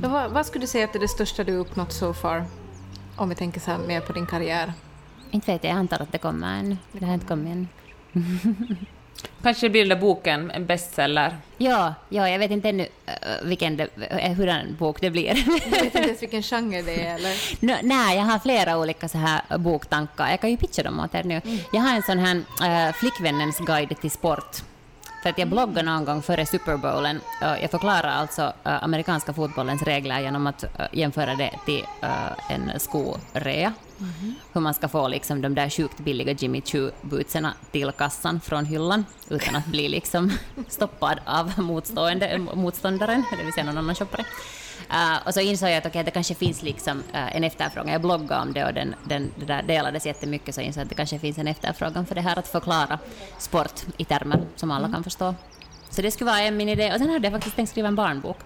Men 0.00 0.10
vad, 0.10 0.30
vad 0.30 0.46
skulle 0.46 0.62
du 0.62 0.66
säga 0.66 0.84
att 0.84 0.94
är 0.94 1.00
det 1.00 1.08
största 1.08 1.44
du 1.44 1.52
uppnått 1.52 1.92
so 1.92 2.14
far? 2.14 2.44
Om 3.16 3.28
vi 3.28 3.34
tänker 3.34 3.60
så 3.60 3.70
mer 3.86 4.00
på 4.00 4.12
din 4.12 4.26
karriär. 4.26 4.72
Inte 5.30 5.52
vet 5.52 5.64
jag, 5.64 5.70
jag 5.72 5.78
antar 5.78 6.02
att 6.02 6.12
det 6.12 6.18
kommer 6.18 6.58
ännu. 6.58 6.76
Det 6.92 7.06
har 7.06 7.14
inte 7.14 7.26
kommit 7.26 7.52
än. 7.52 7.68
Kanske 9.42 9.70
blir 9.70 9.80
den 9.80 9.88
där 9.88 10.06
boken 10.06 10.50
en 10.50 10.66
bestseller? 10.66 11.36
Ja, 11.58 11.94
ja 12.08 12.28
jag 12.28 12.38
vet 12.38 12.50
inte 12.50 12.68
ännu 12.68 12.82
uh, 12.82 12.88
vilken 13.48 13.76
det, 13.76 13.88
uh, 14.12 14.32
hur 14.32 14.48
en 14.48 14.76
bok 14.76 15.00
det 15.00 15.10
blir. 15.10 15.34
du 15.64 15.70
vet 15.70 15.84
inte 15.84 15.98
ens 16.08 16.22
vilken 16.22 16.42
genre 16.42 16.82
det 16.82 17.06
är, 17.06 17.14
eller? 17.14 17.64
No, 17.66 17.72
nej, 17.82 18.16
jag 18.16 18.24
har 18.24 18.38
flera 18.38 18.78
olika 18.78 19.08
så 19.08 19.18
här 19.18 19.58
boktankar. 19.58 20.30
Jag 20.30 20.40
kan 20.40 20.50
ju 20.50 20.56
pitcha 20.56 20.82
dem 20.82 21.00
åt 21.00 21.14
er 21.14 21.24
nu. 21.24 21.40
Mm. 21.44 21.58
Jag 21.72 21.80
har 21.80 21.96
en 21.96 22.02
sån 22.02 22.18
här 22.18 22.36
uh, 22.36 22.92
Flickvännens 22.92 23.58
guide 23.58 24.00
till 24.00 24.10
sport 24.10 24.62
För 25.22 25.30
att 25.30 25.38
jag 25.38 25.48
bloggade 25.48 25.82
någon 25.82 26.04
gång 26.04 26.22
före 26.22 26.46
Super 26.46 26.76
Bowlen. 26.76 27.20
Jag 27.40 27.70
förklarar 27.70 28.08
alltså 28.08 28.52
amerikanska 28.62 29.32
fotbollens 29.32 29.82
regler 29.82 30.20
genom 30.20 30.46
att 30.46 30.64
jämföra 30.92 31.34
det 31.34 31.54
till 31.64 31.84
en 32.48 32.80
skorea. 32.80 33.72
Mm 34.00 34.12
-hmm. 34.12 34.34
Hur 34.52 34.60
man 34.60 34.74
ska 34.74 34.88
få 34.88 35.08
liksom 35.08 35.42
de 35.42 35.54
där 35.54 35.70
sjukt 35.70 35.98
billiga 35.98 36.32
Jimmy 36.32 36.60
Choo-bootserna 36.60 37.50
till 37.70 37.92
kassan 37.92 38.40
från 38.40 38.64
hyllan 38.64 39.04
utan 39.28 39.56
att 39.56 39.66
bli 39.66 39.88
liksom 39.88 40.32
stoppad 40.68 41.20
av 41.24 41.52
motstående, 41.58 42.38
motståndaren, 42.54 43.24
det 43.38 43.44
vill 43.44 43.52
säga 43.52 43.66
någon 43.66 43.78
annan 43.78 43.94
shoppare. 43.94 44.24
Uh, 44.90 45.26
och 45.26 45.34
så 45.34 45.40
insåg 45.40 45.68
jag 45.68 45.76
att 45.76 45.86
okay, 45.86 46.02
det 46.02 46.10
kanske 46.10 46.34
finns 46.34 46.62
liksom, 46.62 46.98
uh, 46.98 47.36
en 47.36 47.44
efterfrågan. 47.44 47.92
Jag 47.92 48.00
bloggade 48.00 48.42
om 48.42 48.52
det 48.52 48.64
och 48.64 48.74
den, 48.74 48.94
den, 49.04 49.32
det 49.36 49.44
där 49.44 49.62
delades 49.62 50.06
jättemycket, 50.06 50.54
så 50.54 50.60
jag 50.60 50.66
insåg 50.66 50.82
att 50.82 50.88
det 50.88 50.94
kanske 50.94 51.18
finns 51.18 51.38
en 51.38 51.48
efterfrågan 51.48 52.06
för 52.06 52.14
det 52.14 52.20
här 52.20 52.38
att 52.38 52.48
förklara 52.48 52.98
sport 53.38 53.82
i 53.96 54.04
termer 54.04 54.40
som 54.56 54.70
alla 54.70 54.84
mm. 54.84 54.94
kan 54.94 55.04
förstå. 55.04 55.34
Så 55.90 56.02
det 56.02 56.10
skulle 56.10 56.30
vara 56.30 56.40
en 56.40 56.56
min 56.56 56.68
idé. 56.68 56.92
Och 56.92 56.98
sen 56.98 57.10
hade 57.10 57.26
jag 57.26 57.32
faktiskt 57.32 57.56
tänkt 57.56 57.70
skriva 57.70 57.88
en 57.88 57.94
barnbok. 57.94 58.38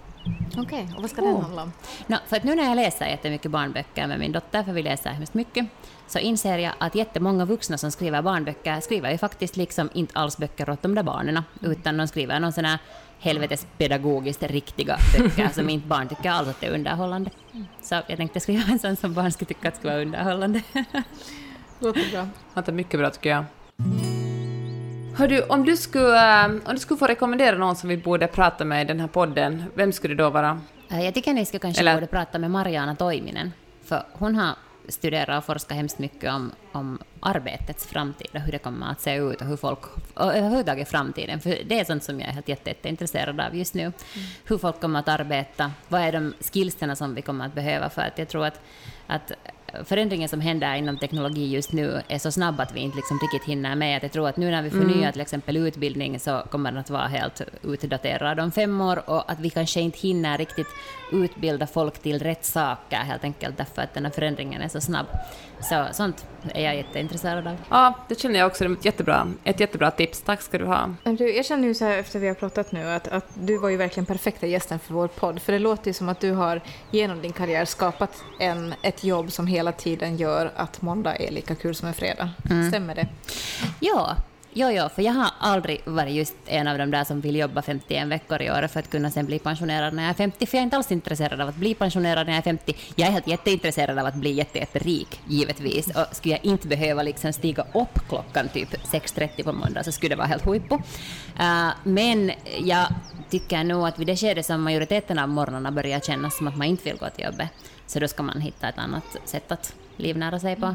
Okej, 0.57 0.63
okay, 0.63 0.97
och 0.97 1.03
vad 1.03 1.11
ska 1.11 1.23
den 1.23 1.35
oh. 1.35 1.43
handla 1.43 1.63
om? 1.63 1.73
No, 2.07 2.17
för 2.27 2.37
att 2.37 2.45
nu 2.45 2.55
när 2.55 2.65
jag 2.65 2.77
läser 2.77 3.07
jättemycket 3.07 3.51
barnböcker 3.51 4.07
med 4.07 4.19
min 4.19 4.33
dotter, 4.33 4.63
för 4.63 4.73
vi 4.73 4.83
läser 4.83 5.11
hemskt 5.11 5.35
mycket, 5.35 5.67
så 6.07 6.19
inser 6.19 6.59
jag 6.59 6.73
att 6.79 6.95
jättemånga 6.95 7.45
vuxna 7.45 7.79
som 7.79 7.91
skriver 7.91 8.23
barnböcker 8.23 8.81
skriver 8.81 9.11
ju 9.11 9.19
faktiskt 9.19 9.57
liksom 9.57 9.91
inte 9.93 10.19
alls 10.19 10.39
böcker 10.39 10.71
åt 10.71 10.83
de 10.83 10.95
där 10.95 11.03
barnen, 11.03 11.43
utan 11.61 11.97
de 11.97 12.09
skriver 12.09 12.41
någon 12.41 12.53
sån 12.53 12.65
här 12.65 12.79
helvetes 13.23 13.67
pedagogiskt 13.79 14.43
riktiga 14.43 14.97
böcker 15.19 15.49
som 15.49 15.69
inte 15.69 15.89
barn 15.89 16.09
tycker 16.09 16.31
alls 16.31 16.49
att 16.49 16.61
det 16.61 16.67
är 16.67 16.75
underhållande. 16.75 17.31
Så 17.83 17.95
jag 17.95 18.17
tänkte 18.17 18.41
skriva 18.41 18.63
en 18.73 18.79
sån 18.79 18.97
som 18.97 19.15
barn 19.15 19.33
skulle 19.33 19.49
tycka 19.49 19.69
att 19.69 19.77
skulle 19.77 19.93
vara 19.93 20.03
underhållande. 20.03 20.63
Låter 21.79 22.11
bra. 22.13 22.29
Låter 22.55 22.73
mycket 22.73 23.01
bra 23.01 23.11
tycker 23.11 23.31
jag. 23.31 23.45
Hör 25.17 25.29
du, 25.29 25.43
om 25.43 25.65
du, 25.65 25.77
skulle, 25.77 26.45
eh, 26.45 26.51
om 26.51 26.75
du 26.75 26.79
skulle 26.79 26.99
få 26.99 27.07
rekommendera 27.07 27.59
någon 27.59 27.77
som 27.77 27.89
vi 27.89 27.97
borde 27.97 28.27
prata 28.27 28.65
med 28.65 28.83
i 28.83 28.85
den 28.85 29.01
här 29.01 29.09
podden, 29.09 29.65
vem 29.75 29.93
skulle 29.93 30.15
det 30.15 30.23
då 30.23 30.31
vara? 30.31 30.61
Eh, 30.91 31.05
jag 31.05 31.15
tycker 31.15 31.35
ni 31.35 31.47
skulle 31.47 31.61
kanske 31.61 31.81
Eller... 31.81 31.95
borde 31.95 32.07
prata 32.07 32.39
med 32.39 32.51
Mariana 32.51 32.97
Toiminen, 32.97 33.53
för 33.85 34.07
hon 34.13 34.35
har 34.37 34.55
studera 34.89 35.39
och 35.39 35.45
forska 35.45 35.75
hemskt 35.75 35.99
mycket 35.99 36.33
om, 36.33 36.53
om 36.73 36.99
arbetets 37.21 37.87
framtid 37.87 38.29
och 38.35 38.41
hur 38.41 38.53
det 38.53 38.59
kommer 38.59 38.91
att 38.91 39.01
se 39.01 39.17
ut 39.17 39.41
och 39.41 39.47
hur 39.47 39.57
folk, 39.57 39.79
och 40.15 40.35
överhuvudtaget 40.35 40.89
framtiden, 40.89 41.41
för 41.41 41.59
det 41.67 41.81
är 41.81 41.85
sånt 41.85 42.05
som 42.05 42.21
jag 42.21 42.29
är 42.29 42.33
helt 42.33 42.49
jätte, 42.49 42.71
jätteintresserad 42.71 43.41
av 43.41 43.57
just 43.57 43.75
nu. 43.75 43.83
Mm. 43.83 43.93
Hur 44.45 44.59
folk 44.59 44.81
kommer 44.81 44.99
att 44.99 45.09
arbeta, 45.09 45.73
vad 45.89 46.01
är 46.01 46.13
de 46.13 46.35
skillserna 46.53 46.97
som 46.97 47.15
vi 47.15 47.23
kommer 47.23 47.47
att 47.47 47.55
behöva 47.55 47.91
för 47.91 48.03
att 48.03 48.19
jag 48.19 48.29
tror 48.29 48.47
att, 48.47 48.61
att 49.07 49.33
förändringen 49.85 50.29
som 50.29 50.41
händer 50.41 50.75
inom 50.75 50.99
teknologi 50.99 51.47
just 51.47 51.73
nu 51.73 52.03
är 52.09 52.19
så 52.19 52.31
snabb 52.33 52.61
att 52.61 52.73
vi 52.75 52.81
inte 52.81 52.97
liksom 52.97 53.19
riktigt 53.19 53.49
hinner 53.49 53.75
med. 53.75 53.97
Att 53.97 54.03
jag 54.03 54.13
tror 54.13 54.29
att 54.29 54.37
nu 54.37 54.51
när 54.51 54.63
vi 54.63 54.71
förnyar 54.71 54.99
mm. 54.99 55.13
till 55.13 55.21
exempel 55.21 55.57
utbildning 55.57 56.21
så 56.21 56.43
kommer 56.51 56.71
den 56.71 56.81
att 56.81 56.91
vara 56.91 57.07
helt 57.07 57.41
utdaterad 57.63 58.41
om 58.41 58.53
fem 58.53 58.81
år 58.81 59.11
och 59.11 59.31
att 59.31 59.41
vi 59.41 59.51
kanske 59.51 59.81
inte 59.81 59.99
hinner 59.99 60.39
riktigt 60.39 60.69
utbilda 61.13 61.67
folk 61.67 61.99
till 61.99 62.19
rätt 62.19 62.45
saker 62.45 62.97
helt 62.97 63.25
enkelt 63.25 63.57
därför 63.57 63.83
att 63.83 63.95
den 63.95 64.05
här 64.05 64.13
förändringen 64.13 64.63
är 64.63 64.69
så 64.69 64.81
snabb. 64.81 65.07
Så 65.63 65.87
sånt 65.93 66.27
är 66.55 66.65
jag 66.65 66.77
jätteintresserad 66.77 67.47
av. 67.47 67.57
Ja, 67.69 67.95
det 68.09 68.21
känner 68.21 68.39
jag 68.39 68.47
också. 68.47 68.65
Det 68.65 68.71
är 68.71 68.73
ett 68.73 68.85
jättebra, 68.85 69.29
ett 69.45 69.61
jättebra 69.61 69.91
tips. 69.91 70.21
Tack 70.21 70.43
ska 70.43 70.59
du 70.59 70.65
ha. 70.65 70.95
Du, 71.05 71.37
jag 71.37 71.45
känner 71.45 71.69
ju 71.69 71.75
så 71.75 71.85
här 71.85 71.99
efter 71.99 72.19
vi 72.19 72.29
har 72.29 72.35
pratat 72.35 72.73
nu 72.73 72.89
att, 72.89 73.09
att 73.09 73.27
du 73.35 73.59
var 73.59 73.69
ju 73.69 73.77
verkligen 73.77 74.07
perfekta 74.07 74.47
gästen 74.47 74.79
för 74.79 74.95
vår 74.95 75.09
podd. 75.09 75.43
För 75.43 75.53
det 75.53 75.59
låter 75.59 75.87
ju 75.87 75.93
som 75.93 76.09
att 76.09 76.21
du 76.21 76.33
har 76.33 76.61
genom 76.91 77.23
din 77.23 77.33
karriär 77.33 77.65
skapat 77.65 78.25
en, 78.41 78.75
ett 78.83 79.05
jobb 79.05 79.33
som 79.33 79.47
hela 79.47 79.73
tiden 79.73 80.17
gör 80.17 80.53
att 80.57 80.83
måndag 80.83 81.17
är 81.17 81.31
lika 81.31 81.55
kul 81.55 81.75
som 81.75 81.89
en 81.89 81.95
fredag. 81.95 82.31
Mm. 82.51 82.69
Stämmer 82.69 82.95
det? 82.95 83.09
Ja, 83.81 84.17
Jo, 84.55 84.71
jo, 84.71 84.89
för 84.95 85.03
jag 85.03 85.13
har 85.13 85.31
aldrig 85.39 85.81
varit 85.85 86.15
just 86.15 86.35
en 86.47 86.69
av 86.69 86.79
de 86.79 86.91
där 86.91 87.05
som 87.05 87.21
vill 87.21 87.37
jobba 87.37 87.63
51 87.63 88.09
veckor 88.09 88.43
i 88.43 88.51
år 88.51 88.67
för 88.67 88.81
att 88.81 88.91
kunna 88.91 89.11
sen 89.11 89.27
bli 89.27 89.39
pensionerad 89.39 89.95
när 89.95 90.03
jag 90.03 90.11
är 90.11 90.15
50, 90.15 90.47
för 90.47 90.57
jag 90.57 90.61
är 90.61 90.65
inte 90.65 90.77
alls 90.77 90.93
intresserad 90.93 91.41
av 91.41 91.49
att 91.49 91.57
bli 91.57 91.75
pensionerad 91.75 92.27
när 92.27 92.33
jag 92.33 92.39
är 92.39 92.43
50. 92.43 92.77
Jag 92.97 93.09
är 93.09 93.13
helt 93.13 93.27
jätteintresserad 93.27 93.99
av 93.99 94.07
att 94.07 94.15
bli 94.15 94.33
jätterik, 94.33 95.21
givetvis, 95.27 95.97
och 95.97 96.17
skulle 96.17 96.35
jag 96.35 96.45
inte 96.45 96.69
behöva 96.69 97.03
liksom 97.03 97.33
stiga 97.33 97.67
upp 97.75 98.09
klockan 98.09 98.49
typ 98.49 98.73
6.30 98.75 99.45
på 99.45 99.53
måndag 99.53 99.85
så 99.85 99.93
skulle 99.93 100.09
det 100.15 100.19
vara 100.19 100.29
helt 100.29 100.47
huippo. 100.47 100.75
Uh, 100.75 101.69
eh, 101.69 101.73
men 101.85 102.33
jag 102.61 102.87
tycker 103.31 103.65
nog 103.65 103.87
att 103.87 103.99
vid 103.99 104.07
det 104.07 104.17
skede 104.17 104.43
som 104.43 104.63
majoriteten 104.63 105.19
av 105.19 105.29
morgnarna 105.29 105.71
börjar 105.71 106.01
kännas 106.01 106.37
som 106.37 106.49
att 106.49 106.57
man 106.57 106.67
inte 106.67 106.85
vill 106.85 106.99
gå 106.99 107.09
till 107.09 107.25
jobbet, 107.25 107.49
så 107.87 108.01
då 108.01 108.09
ska 108.09 108.23
man 108.23 108.41
hitta 108.41 108.69
ett 108.69 108.79
annat 108.79 109.17
sätt 109.25 109.53
att 109.53 109.75
livnära 109.97 110.39
sig 110.39 110.57
på. 110.57 110.75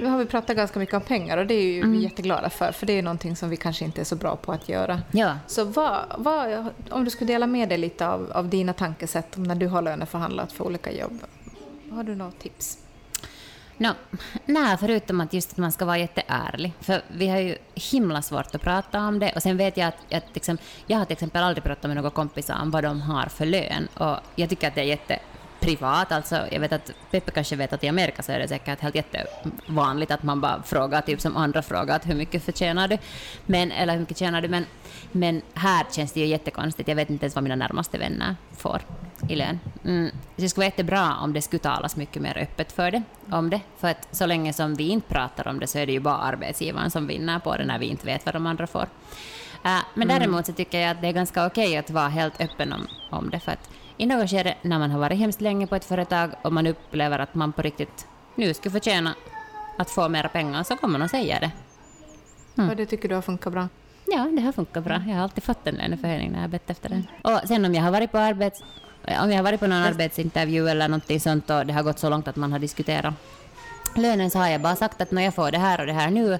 Nu 0.00 0.06
har 0.06 0.18
vi 0.18 0.26
pratat 0.26 0.56
ganska 0.56 0.78
mycket 0.78 0.94
om 0.94 1.00
pengar 1.00 1.38
och 1.38 1.46
det 1.46 1.54
är 1.54 1.62
ju 1.62 1.78
mm. 1.78 1.92
vi 1.92 1.98
jätteglada 1.98 2.50
för, 2.50 2.72
för 2.72 2.86
det 2.86 2.92
är 2.92 3.02
någonting 3.02 3.36
som 3.36 3.50
vi 3.50 3.56
kanske 3.56 3.84
inte 3.84 4.00
är 4.00 4.04
så 4.04 4.16
bra 4.16 4.36
på 4.36 4.52
att 4.52 4.68
göra. 4.68 5.02
Ja. 5.10 5.38
Så 5.46 5.64
vad, 5.64 5.98
vad, 6.18 6.66
om 6.90 7.04
du 7.04 7.10
skulle 7.10 7.32
dela 7.32 7.46
med 7.46 7.68
dig 7.68 7.78
lite 7.78 8.08
av, 8.08 8.32
av 8.34 8.48
dina 8.48 8.72
tankesätt 8.72 9.36
när 9.36 9.54
du 9.54 9.66
har 9.66 9.82
löneförhandlat 9.82 10.52
för 10.52 10.64
olika 10.64 10.92
jobb, 10.92 11.24
har 11.90 12.04
du 12.04 12.14
några 12.14 12.32
tips? 12.32 12.78
No, 13.80 13.88
nej, 14.46 14.76
förutom 14.80 15.20
att 15.20 15.32
just 15.32 15.52
att 15.52 15.58
man 15.58 15.72
ska 15.72 15.84
vara 15.84 15.98
jätteärlig. 15.98 16.72
För 16.80 17.02
vi 17.08 17.28
har 17.28 17.38
ju 17.38 17.56
himla 17.74 18.22
svårt 18.22 18.54
att 18.54 18.62
prata 18.62 19.00
om 19.00 19.18
det. 19.18 19.32
Och 19.32 19.42
sen 19.42 19.56
vet 19.56 19.76
jag 19.76 19.88
att, 19.88 20.14
att 20.14 20.24
liksom, 20.34 20.58
jag 20.86 20.98
har 20.98 21.04
till 21.04 21.12
exempel 21.12 21.42
aldrig 21.42 21.64
pratat 21.64 21.82
med 21.82 21.96
några 21.96 22.10
kompisar 22.10 22.58
om 22.62 22.70
vad 22.70 22.84
de 22.84 23.00
har 23.00 23.26
för 23.26 23.46
lön. 23.46 23.88
Och 23.94 24.16
jag 24.36 24.48
tycker 24.48 24.68
att 24.68 24.74
det 24.74 24.80
är 24.80 24.84
jätte 24.84 25.18
privat. 25.70 26.12
Alltså, 26.12 26.46
jag 26.50 26.60
vet 26.60 26.72
att 26.72 26.92
Peppe 27.10 27.30
kanske 27.30 27.56
vet 27.56 27.72
att 27.72 27.84
i 27.84 27.88
Amerika 27.88 28.22
så 28.22 28.32
är 28.32 28.38
det 28.38 28.48
säkert 28.48 28.80
helt 28.80 28.94
jättevanligt 28.94 30.10
att 30.10 30.22
man 30.22 30.40
bara 30.40 30.62
frågar, 30.62 31.00
typ 31.00 31.20
som 31.20 31.36
andra 31.36 31.62
frågar, 31.62 31.96
att 31.96 32.08
hur 32.08 32.14
mycket 32.14 32.44
förtjänar 32.44 32.88
du? 32.88 32.98
Men, 33.46 33.72
eller 33.72 33.92
hur 33.92 34.00
mycket 34.00 34.18
tjänar 34.18 34.42
du? 34.42 34.48
Men, 34.48 34.66
men 35.12 35.42
här 35.54 35.86
känns 35.92 36.12
det 36.12 36.20
ju 36.20 36.26
jättekonstigt. 36.26 36.88
Jag 36.88 36.96
vet 36.96 37.10
inte 37.10 37.24
ens 37.24 37.34
vad 37.34 37.44
mina 37.44 37.56
närmaste 37.56 37.98
vänner 37.98 38.36
får 38.56 38.80
i 39.28 39.36
lön. 39.36 39.60
Mm. 39.84 40.10
Det 40.36 40.48
skulle 40.48 40.62
vara 40.62 40.72
jättebra 40.72 41.16
om 41.22 41.32
det 41.32 41.42
skulle 41.42 41.60
talas 41.60 41.96
mycket 41.96 42.22
mer 42.22 42.38
öppet 42.38 42.72
för 42.72 42.90
det, 42.90 43.02
om 43.30 43.50
det. 43.50 43.60
För 43.78 43.88
att 43.88 44.08
så 44.10 44.26
länge 44.26 44.52
som 44.52 44.74
vi 44.74 44.88
inte 44.88 45.08
pratar 45.08 45.48
om 45.48 45.60
det 45.60 45.66
så 45.66 45.78
är 45.78 45.86
det 45.86 45.92
ju 45.92 46.00
bara 46.00 46.16
arbetsgivaren 46.16 46.90
som 46.90 47.06
vinner 47.06 47.38
på 47.38 47.56
det 47.56 47.64
när 47.64 47.78
vi 47.78 47.86
inte 47.86 48.06
vet 48.06 48.26
vad 48.26 48.34
de 48.34 48.46
andra 48.46 48.66
får. 48.66 48.86
Uh, 49.64 49.80
men 49.94 50.10
mm. 50.10 50.18
däremot 50.18 50.46
så 50.46 50.52
tycker 50.52 50.80
jag 50.80 50.90
att 50.90 51.00
det 51.00 51.08
är 51.08 51.12
ganska 51.12 51.46
okej 51.46 51.68
okay 51.68 51.76
att 51.76 51.90
vara 51.90 52.08
helt 52.08 52.40
öppen 52.40 52.72
om, 52.72 52.86
om 53.10 53.30
det. 53.30 53.40
För 53.40 53.52
att 53.52 53.70
i 54.00 54.06
något 54.06 54.30
skede 54.30 54.54
när 54.62 54.78
man 54.78 54.90
har 54.90 54.98
varit 54.98 55.18
hemskt 55.18 55.40
länge 55.40 55.66
på 55.66 55.76
ett 55.76 55.84
företag 55.84 56.30
och 56.42 56.52
man 56.52 56.66
upplever 56.66 57.18
att 57.18 57.34
man 57.34 57.52
på 57.52 57.62
riktigt 57.62 58.06
nu 58.34 58.54
skulle 58.54 58.72
förtjäna 58.72 59.14
att 59.78 59.90
få 59.90 60.08
mera 60.08 60.28
pengar 60.28 60.62
så 60.62 60.76
kommer 60.76 60.92
man 60.98 61.02
att 61.02 61.10
säga 61.10 61.40
det. 61.40 61.50
Mm. 62.58 62.70
Och 62.70 62.76
det 62.76 62.86
tycker 62.86 63.08
du 63.08 63.14
har 63.14 63.22
funkat 63.22 63.52
bra? 63.52 63.68
Ja, 64.06 64.28
det 64.36 64.42
har 64.42 64.52
funkat 64.52 64.84
bra. 64.84 65.02
Jag 65.06 65.14
har 65.14 65.22
alltid 65.22 65.44
fått 65.44 65.66
en 65.66 65.74
löneförhöjning 65.74 66.30
när 66.30 66.38
jag 66.38 66.42
har 66.42 66.48
bett 66.48 66.70
efter 66.70 66.88
den. 66.88 67.06
Och 67.22 67.40
sen 67.48 67.64
om 67.64 67.74
jag 67.74 67.82
har 67.82 67.90
varit 67.90 68.12
på 68.12 68.18
arbets 68.18 68.62
om 69.22 69.30
jag 69.30 69.36
har 69.36 69.42
varit 69.42 69.60
på 69.60 69.66
någon 69.66 69.78
arbetsintervju 69.82 70.68
eller 70.68 70.88
någonting 70.88 71.20
sånt 71.20 71.50
och 71.50 71.66
det 71.66 71.72
har 71.72 71.82
gått 71.82 71.98
så 71.98 72.10
långt 72.10 72.28
att 72.28 72.36
man 72.36 72.52
har 72.52 72.58
diskuterat 72.58 73.14
lönen 73.96 74.30
så 74.30 74.38
har 74.38 74.48
jag 74.48 74.60
bara 74.60 74.76
sagt 74.76 75.00
att 75.00 75.10
när 75.10 75.22
jag 75.22 75.34
får 75.34 75.50
det 75.50 75.58
här 75.58 75.80
och 75.80 75.86
det 75.86 75.92
här 75.92 76.10
nu, 76.10 76.38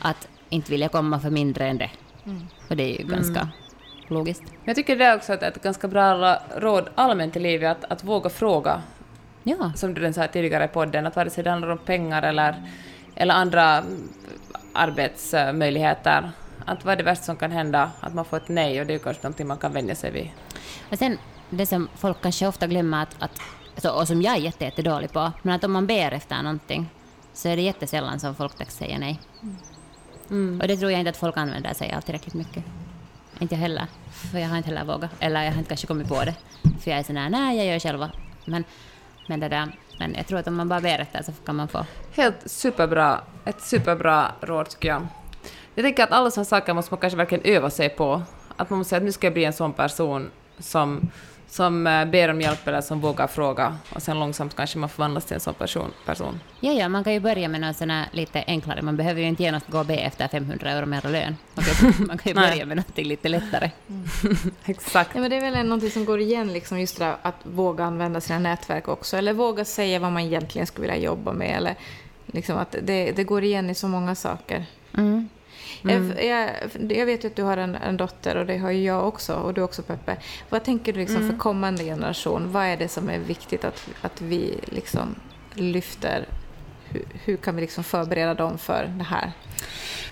att 0.00 0.28
inte 0.48 0.70
vill 0.70 0.80
jag 0.80 0.92
komma 0.92 1.20
för 1.20 1.30
mindre 1.30 1.68
än 1.68 1.78
det. 1.78 1.90
Mm. 2.24 2.46
Och 2.68 2.76
det 2.76 2.82
är 2.82 2.98
ju 2.98 3.08
ganska 3.08 3.40
mm 3.40 3.52
logiskt. 4.10 4.42
Jag 4.64 4.76
tycker 4.76 4.96
det 4.96 5.04
är 5.04 5.16
också 5.16 5.34
ett, 5.34 5.42
ett 5.42 5.62
ganska 5.62 5.88
bra 5.88 6.38
råd 6.56 6.88
allmänt 6.94 7.36
i 7.36 7.38
livet, 7.38 7.70
att, 7.70 7.92
att 7.92 8.04
våga 8.04 8.30
fråga. 8.30 8.82
Ja. 9.42 9.72
Som 9.76 9.94
du 9.94 10.12
sa 10.12 10.26
tidigare 10.26 10.64
i 10.64 10.68
podden, 10.68 11.06
att 11.06 11.16
vare 11.16 11.30
sig 11.30 11.44
det 11.44 11.50
handlar 11.50 11.68
om 11.68 11.78
pengar 11.78 12.22
eller, 12.22 12.62
eller 13.14 13.34
andra 13.34 13.84
arbetsmöjligheter, 14.72 16.30
att 16.64 16.84
vad 16.84 16.92
är 16.92 16.96
det 16.96 17.02
värsta 17.02 17.24
som 17.24 17.36
kan 17.36 17.52
hända? 17.52 17.90
Att 18.00 18.14
man 18.14 18.24
får 18.24 18.36
ett 18.36 18.48
nej 18.48 18.80
och 18.80 18.86
det 18.86 18.94
är 18.94 18.98
kanske 18.98 19.22
någonting 19.22 19.46
man 19.46 19.58
kan 19.58 19.72
vänja 19.72 19.94
sig 19.94 20.10
vid. 20.10 20.30
Och 20.90 20.98
sen 20.98 21.18
det 21.50 21.66
som 21.66 21.88
folk 21.94 22.20
kanske 22.22 22.46
ofta 22.46 22.66
glömmer, 22.66 23.02
att, 23.02 23.16
att, 23.18 23.40
alltså, 23.74 23.90
och 23.90 24.08
som 24.08 24.22
jag 24.22 24.36
är 24.36 24.40
jättedålig 24.40 25.12
på, 25.12 25.32
men 25.42 25.54
att 25.54 25.64
om 25.64 25.72
man 25.72 25.86
ber 25.86 26.12
efter 26.12 26.42
någonting 26.42 26.90
så 27.32 27.48
är 27.48 27.56
det 27.56 27.62
jättesällan 27.62 28.20
som 28.20 28.34
folk 28.34 28.70
säger 28.70 28.98
nej. 28.98 29.20
Mm. 30.30 30.60
Och 30.60 30.68
det 30.68 30.76
tror 30.76 30.90
jag 30.90 31.00
inte 31.00 31.10
att 31.10 31.16
folk 31.16 31.36
använder 31.36 31.74
sig 31.74 31.94
av 31.94 32.00
tillräckligt 32.00 32.34
mycket. 32.34 32.64
Inte 33.38 33.54
jag 33.54 33.60
heller, 33.60 33.86
för 34.32 34.38
jag 34.38 34.48
har 34.48 34.56
inte 34.56 34.68
heller 34.68 34.84
vågat. 34.84 35.10
Eller 35.20 35.42
jag 35.44 35.52
har 35.52 35.58
inte 35.58 35.68
kanske 35.68 35.86
kommit 35.86 36.08
på 36.08 36.24
det. 36.24 36.34
För 36.80 36.90
jag 36.90 37.00
är 37.00 37.02
sån 37.02 37.16
här, 37.16 37.30
nej, 37.30 37.56
jag 37.56 37.66
gör 37.66 37.78
själva. 37.78 38.10
Men, 38.44 38.64
men, 39.28 39.40
det 39.40 39.48
där, 39.48 39.76
men 39.98 40.14
jag 40.14 40.26
tror 40.26 40.38
att 40.38 40.46
om 40.46 40.56
man 40.56 40.68
bara 40.68 40.80
ber 40.80 40.98
efter 40.98 41.22
så 41.22 41.32
kan 41.32 41.56
man 41.56 41.68
få... 41.68 41.86
Helt 42.12 42.50
superbra, 42.50 43.20
ett 43.44 43.60
superbra 43.60 44.32
råd 44.40 44.68
tycker 44.68 44.88
jag. 44.88 45.06
Jag 45.74 45.84
tänker 45.84 46.04
att 46.04 46.12
alla 46.12 46.30
sådana 46.30 46.44
saker 46.44 46.74
måste 46.74 46.92
man 46.92 47.00
kanske 47.00 47.16
verkligen 47.16 47.44
öva 47.44 47.70
sig 47.70 47.88
på. 47.88 48.22
Att 48.56 48.70
man 48.70 48.78
måste 48.78 48.88
säga 48.88 48.96
att 48.96 49.04
nu 49.04 49.12
ska 49.12 49.26
jag 49.26 49.34
bli 49.34 49.44
en 49.44 49.52
sån 49.52 49.72
person 49.72 50.30
som 50.58 51.10
som 51.48 51.86
eh, 51.86 52.04
ber 52.04 52.28
om 52.28 52.40
hjälp 52.40 52.68
eller 52.68 52.80
som 52.80 53.00
vågar 53.00 53.26
fråga 53.26 53.76
och 53.94 54.02
sen 54.02 54.20
långsamt 54.20 54.56
kanske 54.56 54.78
man 54.78 54.88
förvandlas 54.88 55.24
till 55.24 55.34
en 55.34 55.40
sån 55.40 55.54
person. 55.54 55.92
person. 56.06 56.40
Ja, 56.60 56.72
ja, 56.72 56.88
man 56.88 57.04
kan 57.04 57.12
ju 57.12 57.20
börja 57.20 57.48
med 57.48 57.60
något 57.60 57.76
sån 57.76 58.02
lite 58.12 58.44
enklare. 58.46 58.82
Man 58.82 58.96
behöver 58.96 59.20
ju 59.20 59.26
inte 59.26 59.42
genast 59.42 59.66
gå 59.68 59.78
och 59.78 59.86
be 59.86 59.96
efter 59.96 60.28
500 60.28 60.70
euro 60.70 60.86
mer 60.86 61.02
lön. 61.02 61.36
Man 61.54 61.64
kan, 61.64 62.06
man 62.06 62.18
kan 62.18 62.30
ju 62.32 62.34
börja 62.34 62.66
med 62.66 62.76
något 62.76 62.98
lite 62.98 63.28
lättare. 63.28 63.70
Mm. 63.88 64.08
Exakt. 64.64 65.10
Ja, 65.14 65.20
men 65.20 65.30
det 65.30 65.36
är 65.36 65.50
väl 65.50 65.66
något 65.66 65.92
som 65.92 66.04
går 66.04 66.20
igen, 66.20 66.52
liksom 66.52 66.80
just 66.80 66.98
det 66.98 67.04
där 67.04 67.16
att 67.22 67.36
våga 67.42 67.84
använda 67.84 68.20
sina 68.20 68.38
nätverk 68.38 68.88
också, 68.88 69.16
eller 69.16 69.32
våga 69.32 69.64
säga 69.64 69.98
vad 69.98 70.12
man 70.12 70.22
egentligen 70.22 70.66
skulle 70.66 70.86
vilja 70.86 71.04
jobba 71.04 71.32
med, 71.32 71.56
eller 71.56 71.74
liksom 72.26 72.56
att 72.56 72.76
det, 72.82 73.12
det 73.12 73.24
går 73.24 73.44
igen 73.44 73.70
i 73.70 73.74
så 73.74 73.88
många 73.88 74.14
saker. 74.14 74.66
Mm. 74.96 75.28
Mm. 75.84 76.26
Jag, 76.26 76.50
jag, 76.98 77.06
vet 77.06 77.24
ju 77.24 77.28
att 77.28 77.36
du 77.36 77.42
har 77.42 77.56
en, 77.56 77.74
en, 77.74 77.96
dotter 77.96 78.36
och 78.36 78.46
det 78.46 78.58
har 78.58 78.70
ju 78.70 78.84
jag 78.84 79.08
också 79.08 79.34
och 79.34 79.54
du 79.54 79.62
också 79.62 79.82
Peppe. 79.82 80.16
Vad 80.48 80.64
tänker 80.64 80.92
du 80.92 80.98
liksom 80.98 81.16
mm. 81.16 81.30
för 81.30 81.38
kommande 81.38 81.84
generation? 81.84 82.52
Vad 82.52 82.64
är 82.64 82.76
det 82.76 82.88
som 82.88 83.10
är 83.10 83.18
viktigt 83.18 83.64
att, 83.64 83.88
att 84.02 84.20
vi 84.20 84.60
liksom 84.64 85.14
lyfter? 85.54 86.24
Hur, 86.84 87.04
hur 87.24 87.36
kan 87.36 87.54
vi 87.56 87.60
liksom 87.60 87.84
förbereda 87.84 88.34
dem 88.34 88.58
för 88.58 88.94
det 88.98 89.04
här? 89.04 89.32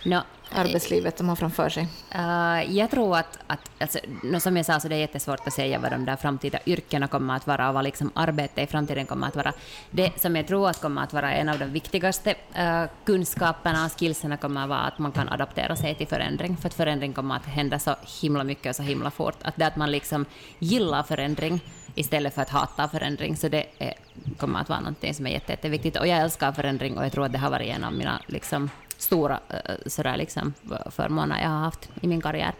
No, 0.04 0.20
arbetslivet 0.50 1.16
de 1.16 1.28
har 1.28 1.36
framför 1.36 1.68
sig? 1.68 1.88
Uh, 2.14 2.76
jag 2.76 2.90
tror 2.90 3.16
att, 3.16 3.38
att 3.46 3.70
alltså, 3.80 3.98
som 4.40 4.56
jag 4.56 4.66
sa, 4.66 4.80
så 4.80 4.88
det 4.88 4.94
är 4.94 4.98
jättesvårt 4.98 5.46
att 5.46 5.52
säga 5.52 5.78
vad 5.78 5.90
de 5.90 6.04
där 6.04 6.16
framtida 6.16 6.58
yrkena 6.66 7.08
kommer 7.08 7.36
att 7.36 7.46
vara 7.46 7.68
och 7.68 7.74
vad 7.74 7.84
liksom 7.84 8.10
arbete 8.14 8.62
i 8.62 8.66
framtiden 8.66 9.06
kommer 9.06 9.26
att 9.26 9.36
vara. 9.36 9.52
Det 9.90 10.20
som 10.20 10.36
jag 10.36 10.46
tror 10.46 10.68
att 10.68 10.80
kommer 10.80 11.02
att 11.02 11.12
vara 11.12 11.32
en 11.32 11.48
av 11.48 11.58
de 11.58 11.64
viktigaste 11.64 12.34
uh, 12.58 12.84
kunskaperna 13.04 13.84
och 13.84 14.00
skillserna 14.00 14.36
kommer 14.36 14.62
att 14.62 14.68
vara 14.68 14.80
att 14.80 14.98
man 14.98 15.12
kan 15.12 15.28
adaptera 15.28 15.76
sig 15.76 15.94
till 15.94 16.06
förändring, 16.06 16.56
för 16.56 16.68
att 16.68 16.74
förändring 16.74 17.12
kommer 17.12 17.36
att 17.36 17.46
hända 17.46 17.78
så 17.78 17.94
himla 18.22 18.44
mycket 18.44 18.70
och 18.70 18.76
så 18.76 18.82
himla 18.82 19.10
fort. 19.10 19.36
Att 19.42 19.56
det 19.56 19.66
att 19.66 19.76
man 19.76 19.90
liksom 19.90 20.24
gillar 20.58 21.02
förändring 21.02 21.60
istället 21.94 22.34
för 22.34 22.42
att 22.42 22.50
hata 22.50 22.88
förändring, 22.88 23.36
så 23.36 23.48
det 23.48 23.66
är, 23.78 23.94
kommer 24.36 24.60
att 24.60 24.68
vara 24.68 24.80
något 24.80 25.16
som 25.16 25.26
är 25.26 25.30
jätte, 25.30 25.52
jätteviktigt. 25.52 25.96
Och 25.96 26.06
jag 26.06 26.18
älskar 26.18 26.52
förändring 26.52 26.98
och 26.98 27.04
jag 27.04 27.12
tror 27.12 27.24
att 27.24 27.32
det 27.32 27.38
har 27.38 27.50
varit 27.50 27.68
en 27.68 27.84
av 27.84 27.92
mina 27.92 28.20
liksom, 28.26 28.70
stora 28.98 29.40
eh, 29.48 29.76
sådär 29.86 30.16
liksom, 30.16 30.54
eh, 30.70 30.90
förmåner 30.90 31.42
jag 31.42 31.48
har 31.48 31.60
haft 31.60 31.88
i 32.00 32.06
min 32.06 32.20
karriär. 32.20 32.52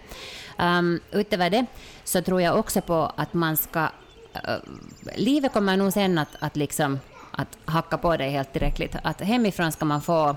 Um, 0.59 1.01
utöver 1.12 1.51
det 1.51 1.66
så 2.05 2.22
tror 2.22 2.42
jag 2.42 2.59
också 2.59 2.81
på 2.81 3.12
att 3.16 3.35
man 3.35 3.57
ska... 3.57 3.83
Uh, 3.83 4.57
livet 5.16 5.53
kommer 5.53 5.77
nog 5.77 5.92
sen 5.92 6.18
att, 6.18 6.37
att, 6.38 6.57
liksom, 6.57 7.01
att 7.31 7.59
hacka 7.64 7.99
på 7.99 8.16
dig 8.16 8.31
helt 8.31 8.53
tillräckligt. 8.53 8.96
Att 9.03 9.20
hemifrån 9.20 9.72
ska 9.72 9.85
man 9.85 10.03
få 10.03 10.31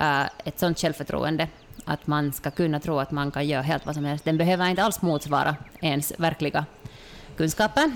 uh, 0.00 0.26
ett 0.44 0.58
sånt 0.58 0.78
självförtroende 0.78 1.48
att 1.84 2.06
man 2.06 2.32
ska 2.32 2.50
kunna 2.50 2.80
tro 2.80 2.98
att 2.98 3.10
man 3.10 3.30
kan 3.30 3.46
göra 3.46 3.62
helt 3.62 3.86
vad 3.86 3.94
som 3.94 4.04
helst. 4.04 4.24
Den 4.24 4.38
behöver 4.38 4.68
inte 4.68 4.82
alls 4.82 5.02
motsvara 5.02 5.56
ens 5.80 6.12
verkliga 6.18 6.64
kunskaper 7.36 7.92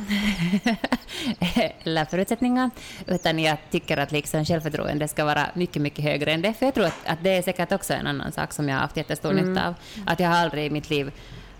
eller 1.84 2.04
förutsättningar, 2.04 2.70
utan 3.06 3.38
jag 3.38 3.58
tycker 3.70 3.96
att 3.96 4.12
liksom 4.12 4.44
självförtroende 4.44 5.08
ska 5.08 5.24
vara 5.24 5.46
mycket, 5.54 5.82
mycket 5.82 6.04
högre 6.04 6.32
än 6.32 6.42
det. 6.42 6.54
För 6.54 6.66
jag 6.66 6.74
tror 6.74 6.86
att, 6.86 7.06
att 7.06 7.18
det 7.22 7.30
är 7.30 7.42
säkert 7.42 7.72
också 7.72 7.92
en 7.92 8.06
annan 8.06 8.32
sak 8.32 8.52
som 8.52 8.68
jag 8.68 8.76
har 8.76 8.80
haft 8.80 8.96
jättestor 8.96 9.30
mm. 9.30 9.48
nytta 9.48 9.68
av. 9.68 9.74
Att 10.06 10.20
jag 10.20 10.28
har 10.28 10.36
aldrig 10.36 10.66
i 10.66 10.70
mitt 10.70 10.90
liv 10.90 11.12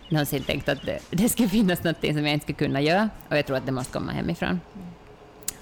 någonsin 0.09 0.43
tänkt 0.43 0.69
att 0.69 0.83
det, 0.83 0.99
det 1.11 1.29
skulle 1.29 1.49
finnas 1.59 1.85
något 1.85 2.01
som 2.01 2.27
jag 2.27 2.33
inte 2.33 2.45
skulle 2.45 2.59
kunna 2.69 2.81
göra, 2.81 3.11
och 3.29 3.37
jag 3.37 3.47
tror 3.47 3.57
att 3.57 3.67
det 3.67 3.73
måste 3.73 3.93
komma 3.93 4.13
hemifrån. 4.13 4.61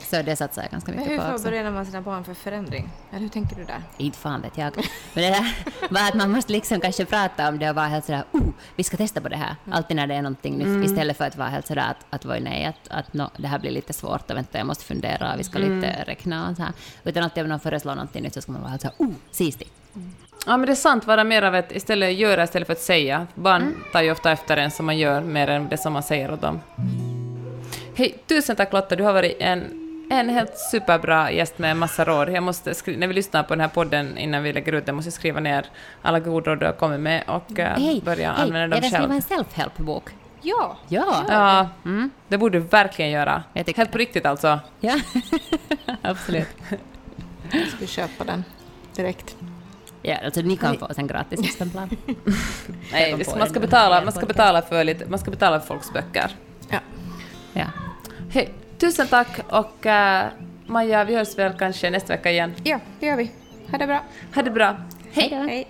Så 0.05 0.23
det 0.23 0.37
satsar 0.37 0.63
jag 0.63 0.71
ganska 0.71 0.93
mycket 0.93 1.07
på 1.07 1.15
också. 1.15 1.31
Hur 1.31 1.39
förbereder 1.39 1.71
man 1.71 1.87
sina 1.87 2.01
barn 2.01 2.25
för 2.25 2.35
förändring? 2.35 2.91
Eller 3.11 3.21
hur 3.21 3.29
tänker 3.29 3.57
du 3.57 3.65
där? 3.65 3.83
Inte 3.97 4.19
fan 4.19 4.43
vet 4.43 4.59
jag. 4.59 4.77
Men 5.15 5.25
det 5.25 5.31
där 5.31 5.55
var 5.91 6.09
att 6.09 6.15
man 6.15 6.31
måste 6.31 6.53
liksom 6.53 6.81
kanske 6.81 7.05
prata 7.05 7.49
om 7.49 7.59
det 7.59 7.71
och 7.71 7.77
vara 7.77 7.87
helt 7.87 8.05
sådär 8.05 8.25
oh, 8.33 8.49
vi 8.77 8.85
ska 8.85 8.97
testa 8.97 9.21
på 9.21 9.29
det 9.29 9.37
här. 9.37 9.57
Mm. 9.65 9.77
Alltid 9.77 9.97
när 9.97 10.07
det 10.07 10.15
är 10.15 10.23
någonting 10.23 10.59
nytt. 10.59 10.67
Mm. 10.67 10.83
Istället 10.83 11.17
för 11.17 11.25
att 11.25 11.37
vara 11.37 11.49
helt 11.49 11.67
sådär 11.67 11.95
att, 12.11 12.25
att 12.27 12.43
nej, 12.43 12.65
att, 12.65 12.89
att 12.89 13.15
no, 13.15 13.31
det 13.37 13.49
här 13.49 13.59
blir 13.59 13.71
lite 13.71 13.93
svårt 13.93 14.31
och 14.31 14.37
vänta, 14.37 14.59
jag 14.59 14.67
måste 14.67 14.85
fundera, 14.85 15.37
vi 15.37 15.45
ska 15.45 15.59
mm. 15.59 15.81
lite 15.81 16.05
räkna 16.07 16.51
och 16.51 16.57
så 16.57 16.63
här. 16.63 16.73
Utan 17.05 17.23
alltid 17.23 17.43
om 17.43 17.49
någon 17.49 17.61
föreslår 17.61 17.95
någonting 17.95 18.23
nytt 18.23 18.35
så 18.35 18.41
ska 18.41 18.53
man 18.53 18.61
vara 18.61 18.71
helt 18.71 18.83
såhär 18.83 18.97
oh, 18.99 19.13
sist 19.31 19.63
mm. 19.95 20.15
Ja, 20.47 20.57
men 20.57 20.67
det 20.67 20.73
är 20.73 20.77
sant, 20.77 21.07
vara 21.07 21.25
mer 21.25 21.43
av 21.43 21.55
ett 21.55 21.77
istället 21.77 22.15
göra 22.15 22.45
istället 22.45 22.67
för 22.67 22.73
att 22.73 22.81
säga. 22.81 23.27
Barn 23.35 23.63
mm. 23.63 23.85
tar 23.93 24.03
ju 24.03 24.11
ofta 24.11 24.33
efter 24.33 24.57
en 24.57 24.71
som 24.71 24.87
man 24.87 24.99
gör 24.99 25.21
mer 25.21 25.49
än 25.49 25.69
det 25.69 25.77
som 25.77 25.93
man 25.93 26.03
säger 26.03 26.33
åt 26.33 26.41
dem. 26.41 26.61
Hej, 27.95 28.19
tusen 28.27 28.57
tack 28.57 28.73
Lotta, 28.73 28.97
du 28.97 29.05
har 29.05 29.13
varit 29.13 29.37
en 29.41 29.84
en 30.11 30.29
helt 30.29 30.59
superbra 30.59 31.33
gäst 31.33 31.59
med 31.59 31.71
en 31.71 31.79
massa 31.79 32.05
råd. 32.05 32.29
Jag 32.29 32.43
måste 32.43 32.75
när 32.87 33.07
vi 33.07 33.15
lyssnar 33.15 33.43
på 33.43 33.55
den 33.55 33.61
här 33.61 33.69
podden 33.69 34.19
innan 34.19 34.43
vi 34.43 34.53
lägger 34.53 34.73
ut 34.73 34.87
den 34.87 34.95
måste 34.95 35.07
jag 35.07 35.15
skriva 35.15 35.41
ner 35.41 35.67
alla 36.03 36.21
goda 36.21 36.51
råd 36.51 36.61
du 36.61 36.67
har 36.67 36.73
kommit 36.73 37.01
med 37.01 37.23
och 37.27 37.59
uh, 37.59 37.65
hey, 37.65 38.01
börja 38.01 38.33
hey, 38.33 38.43
använda 38.43 38.77
dem 38.77 38.83
själv. 38.83 38.85
Är 38.85 38.91
det 38.91 38.97
skriva 38.97 39.15
en 39.15 39.45
self-help-bok? 39.45 40.11
Ja. 40.43 40.77
Ja, 40.89 41.25
ja 41.29 41.69
mm. 41.85 42.11
det 42.29 42.39
borde 42.39 42.59
du 42.59 42.65
verkligen 42.65 43.11
göra. 43.11 43.43
Helt 43.55 43.93
på 43.93 43.99
riktigt 43.99 44.27
alltså. 44.27 44.61
Ja, 44.81 45.01
absolut. 46.03 46.49
Jag 47.53 47.69
ska 47.69 47.87
köpa 47.87 48.25
den 48.25 48.45
direkt. 48.97 49.37
Ja, 50.03 50.17
alltså 50.25 50.41
ni 50.41 50.57
kan 50.57 50.79
få 50.79 50.95
sen 50.95 51.07
gratis 51.07 51.41
exemplar. 51.41 51.89
Nej, 52.93 53.25
man 53.37 53.49
ska, 53.49 53.61
betala, 53.61 54.05
man, 54.05 54.13
ska 54.13 54.27
betala 54.27 54.63
för 54.63 54.85
lite, 54.85 55.07
man 55.07 55.19
ska 55.19 55.31
betala 55.31 55.61
för 55.61 55.67
folks 55.67 55.93
böcker. 55.93 56.31
Ja. 56.69 56.79
ja. 57.53 57.67
Hej. 58.31 58.55
Tusen 58.79 59.07
tack 59.07 59.39
och 59.49 59.87
uh, 59.87 60.27
Maja, 60.67 61.05
vi 61.05 61.17
hörs 61.17 61.39
väl 61.39 61.53
kanske 61.59 61.91
nästa 61.91 62.13
vecka 62.13 62.31
igen? 62.31 62.55
Ja, 62.65 62.81
det 63.01 63.07
gör 63.07 63.17
vi. 63.17 63.31
Ha 63.71 63.79
det 63.79 63.87
bra. 63.87 64.03
Ha 64.35 64.43
det 64.43 64.51
bra. 64.51 64.77
Hej. 65.13 65.29
Hej. 65.49 65.69